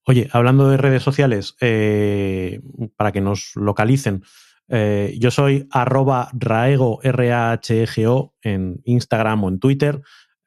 Oye, 0.05 0.29
hablando 0.31 0.69
de 0.69 0.77
redes 0.77 1.03
sociales, 1.03 1.55
eh, 1.59 2.61
para 2.95 3.11
que 3.11 3.19
nos 3.19 3.51
localicen, 3.55 4.23
eh, 4.69 5.15
yo 5.19 5.31
soy 5.31 5.67
arroba 5.71 6.29
raego, 6.33 6.99
R-A-H-E-G-O, 7.03 8.35
en 8.41 8.81
Instagram 8.85 9.43
o 9.43 9.49
en 9.49 9.59
Twitter. 9.59 10.01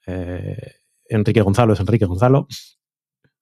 Eh, 0.06 0.74
Enrique 1.06 1.42
Gonzalo 1.42 1.72
es 1.72 1.80
Enrique 1.80 2.06
Gonzalo. 2.06 2.46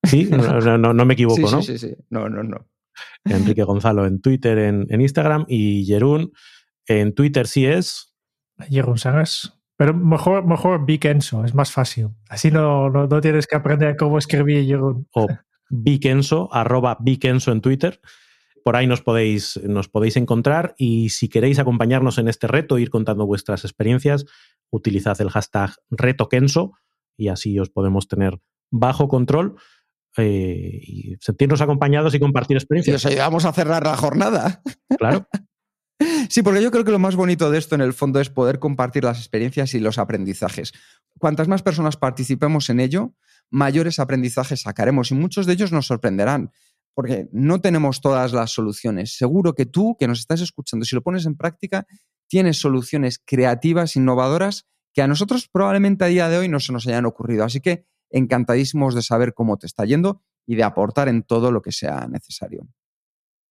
Sí, 0.05 0.31
no, 0.31 1.05
me 1.05 1.15
equivoco, 1.15 1.51
¿no? 1.51 1.61
Sí, 1.61 1.77
sí, 1.77 1.89
sí. 1.89 1.97
No, 2.09 2.29
no, 2.29 2.45
no. 2.45 2.69
Enrique 3.25 3.65
Gonzalo 3.65 4.07
en 4.07 4.21
Twitter, 4.21 4.59
en, 4.59 5.01
Instagram. 5.01 5.45
Y 5.49 5.85
Jerún 5.87 6.33
en 6.87 7.15
Twitter 7.15 7.47
sí 7.47 7.67
es. 7.67 8.15
Jerún 8.69 8.99
¿sabes? 8.99 9.53
Pero 9.77 9.95
mejor, 9.95 10.45
mejor 10.45 10.85
es 10.91 11.55
más 11.55 11.71
fácil. 11.71 12.09
Así 12.29 12.51
no, 12.51 12.91
no, 12.91 13.21
tienes 13.21 13.47
que 13.47 13.57
aprender 13.57 13.97
cómo 13.97 14.19
escribir 14.19 14.67
Jerún. 14.67 15.07
O 15.13 15.29
Vikenso, 15.71 16.49
arroba 16.53 16.97
Vikenso 17.01 17.53
en 17.53 17.61
Twitter. 17.61 18.01
Por 18.65 18.77
ahí 18.77 18.87
nos 18.87 19.03
podéis, 19.03 19.59
nos 19.63 19.89
podéis 19.89 20.17
encontrar 20.17 20.75
y 20.77 21.11
si 21.11 21.29
queréis 21.29 21.59
acompañarnos 21.59 22.19
en 22.19 22.29
este 22.29 22.49
reto, 22.49 22.79
ir 22.79 22.91
contando 22.91 23.25
vuestras 23.25 23.65
experiencias, 23.65 24.27
utilizad 24.71 25.19
el 25.21 25.31
hashtag 25.31 25.71
retokenso 25.91 26.73
y 27.17 27.29
así 27.29 27.59
os 27.59 27.71
podemos 27.71 28.09
tener 28.09 28.41
bajo 28.71 29.09
control 29.09 29.57
eh, 30.17 30.81
y 30.83 31.17
sentirnos 31.21 31.61
acompañados 31.61 32.15
y 32.15 32.19
compartir 32.19 32.57
experiencias. 32.57 33.05
Y 33.05 33.07
os 33.07 33.07
ayudamos 33.07 33.45
a 33.45 33.53
cerrar 33.53 33.85
la 33.85 33.97
jornada. 33.97 34.63
Claro. 34.97 35.27
Sí, 36.31 36.43
porque 36.43 36.63
yo 36.63 36.71
creo 36.71 36.85
que 36.85 36.93
lo 36.93 37.01
más 37.01 37.17
bonito 37.17 37.51
de 37.51 37.59
esto 37.59 37.75
en 37.75 37.81
el 37.81 37.93
fondo 37.93 38.21
es 38.21 38.31
poder 38.31 38.61
compartir 38.61 39.03
las 39.03 39.19
experiencias 39.19 39.75
y 39.75 39.81
los 39.81 39.99
aprendizajes. 39.99 40.73
Cuantas 41.19 41.49
más 41.49 41.65
personas 41.65 41.97
participemos 41.97 42.71
en 42.71 42.79
ello, 42.79 43.15
mayores 43.51 43.99
aprendizajes 43.99 44.61
sacaremos 44.61 45.11
y 45.11 45.15
muchos 45.15 45.47
de 45.47 45.55
ellos 45.55 45.73
nos 45.73 45.87
sorprenderán 45.87 46.53
porque 46.99 47.29
no 47.31 47.61
tenemos 47.61 48.01
todas 48.01 48.33
las 48.33 48.51
soluciones. 48.51 49.17
Seguro 49.17 49.55
que 49.55 49.67
tú, 49.67 49.97
que 50.01 50.09
nos 50.09 50.19
estás 50.19 50.41
escuchando, 50.41 50.85
si 50.85 50.97
lo 50.97 51.03
pones 51.03 51.27
en 51.27 51.37
práctica, 51.37 51.87
tienes 52.27 52.59
soluciones 52.59 53.23
creativas, 53.25 53.95
innovadoras, 53.95 54.67
que 54.93 55.03
a 55.03 55.07
nosotros 55.07 55.49
probablemente 55.49 56.05
a 56.05 56.09
día 56.09 56.29
de 56.29 56.39
hoy 56.39 56.49
no 56.49 56.59
se 56.59 56.73
nos 56.73 56.89
hayan 56.89 57.07
ocurrido. 57.07 57.45
Así 57.45 57.61
que 57.61 57.87
encantadísimos 58.11 58.95
de 58.95 59.03
saber 59.03 59.35
cómo 59.35 59.57
te 59.57 59.67
está 59.67 59.85
yendo 59.85 60.23
y 60.47 60.57
de 60.57 60.65
aportar 60.65 61.09
en 61.09 61.23
todo 61.23 61.53
lo 61.53 61.63
que 61.63 61.73
sea 61.73 62.07
necesario. 62.09 62.67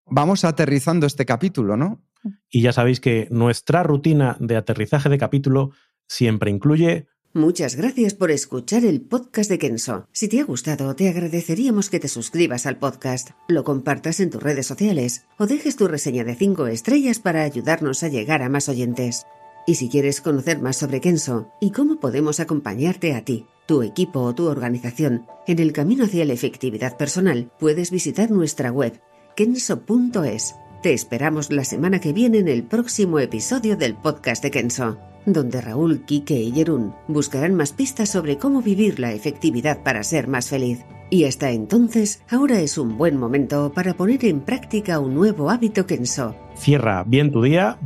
vamos 0.05 0.45
aterrizando 0.45 1.05
este 1.05 1.25
capítulo, 1.25 1.75
¿no? 1.75 2.01
Y 2.49 2.61
ya 2.61 2.73
sabéis 2.73 2.99
que 2.99 3.27
nuestra 3.29 3.83
rutina 3.83 4.37
de 4.39 4.55
aterrizaje 4.55 5.09
de 5.09 5.17
capítulo 5.17 5.71
siempre 6.07 6.49
incluye 6.49 7.07
Muchas 7.33 7.75
gracias 7.75 8.15
por 8.15 8.31
escuchar 8.31 8.83
el 8.83 9.01
podcast 9.01 9.49
de 9.49 9.59
Kenso. 9.59 10.07
Si 10.11 10.27
te 10.27 10.39
ha 10.39 10.43
gustado, 10.43 10.95
te 10.95 11.07
agradeceríamos 11.07 11.89
que 11.91 11.99
te 11.99 12.07
suscribas 12.07 12.65
al 12.65 12.79
podcast, 12.79 13.31
lo 13.47 13.63
compartas 13.63 14.19
en 14.21 14.31
tus 14.31 14.41
redes 14.41 14.65
sociales 14.65 15.25
o 15.37 15.45
dejes 15.45 15.75
tu 15.75 15.87
reseña 15.87 16.23
de 16.23 16.33
5 16.33 16.65
estrellas 16.65 17.19
para 17.19 17.43
ayudarnos 17.43 18.01
a 18.01 18.07
llegar 18.07 18.41
a 18.41 18.49
más 18.49 18.69
oyentes. 18.69 19.27
Y 19.67 19.75
si 19.75 19.87
quieres 19.87 20.19
conocer 20.21 20.61
más 20.61 20.77
sobre 20.77 20.99
Kenso 20.99 21.51
y 21.61 21.71
cómo 21.71 21.99
podemos 21.99 22.39
acompañarte 22.39 23.13
a 23.13 23.23
ti, 23.23 23.45
tu 23.67 23.83
equipo 23.83 24.21
o 24.21 24.33
tu 24.33 24.47
organización 24.47 25.27
en 25.45 25.59
el 25.59 25.73
camino 25.73 26.05
hacia 26.05 26.25
la 26.25 26.33
efectividad 26.33 26.97
personal, 26.97 27.51
puedes 27.59 27.91
visitar 27.91 28.31
nuestra 28.31 28.71
web 28.71 28.99
kenso.es. 29.35 30.55
Te 30.81 30.93
esperamos 30.93 31.51
la 31.51 31.63
semana 31.63 31.99
que 31.99 32.13
viene 32.13 32.39
en 32.39 32.47
el 32.47 32.63
próximo 32.63 33.19
episodio 33.19 33.77
del 33.77 33.95
podcast 33.95 34.41
de 34.43 34.51
Kenso 34.51 34.97
donde 35.27 35.59
Raúl, 35.59 36.05
Quique 36.05 36.41
y 36.41 36.51
Jerún 36.51 36.95
buscarán 37.07 37.53
más 37.53 37.73
pistas 37.73 38.09
sobre 38.09 38.37
cómo 38.37 38.61
vivir 38.61 38.99
la 38.99 39.11
efectividad 39.11 39.83
para 39.83 40.01
ser 40.03 40.27
más 40.27 40.49
feliz. 40.49 40.85
Y 41.09 41.25
hasta 41.25 41.51
entonces, 41.51 42.23
ahora 42.29 42.59
es 42.59 42.77
un 42.77 42.97
buen 42.97 43.17
momento 43.17 43.71
para 43.73 43.93
poner 43.93 44.23
en 44.25 44.39
práctica 44.41 44.99
un 44.99 45.13
nuevo 45.13 45.49
hábito 45.49 45.85
Kenso. 45.85 46.35
Cierra 46.55 47.03
bien 47.03 47.31
tu 47.31 47.41
día 47.41 47.77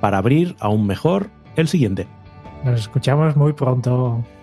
para 0.00 0.18
abrir 0.18 0.56
aún 0.58 0.86
mejor 0.86 1.30
el 1.56 1.68
siguiente. 1.68 2.06
Nos 2.64 2.80
escuchamos 2.80 3.36
muy 3.36 3.52
pronto. 3.52 4.24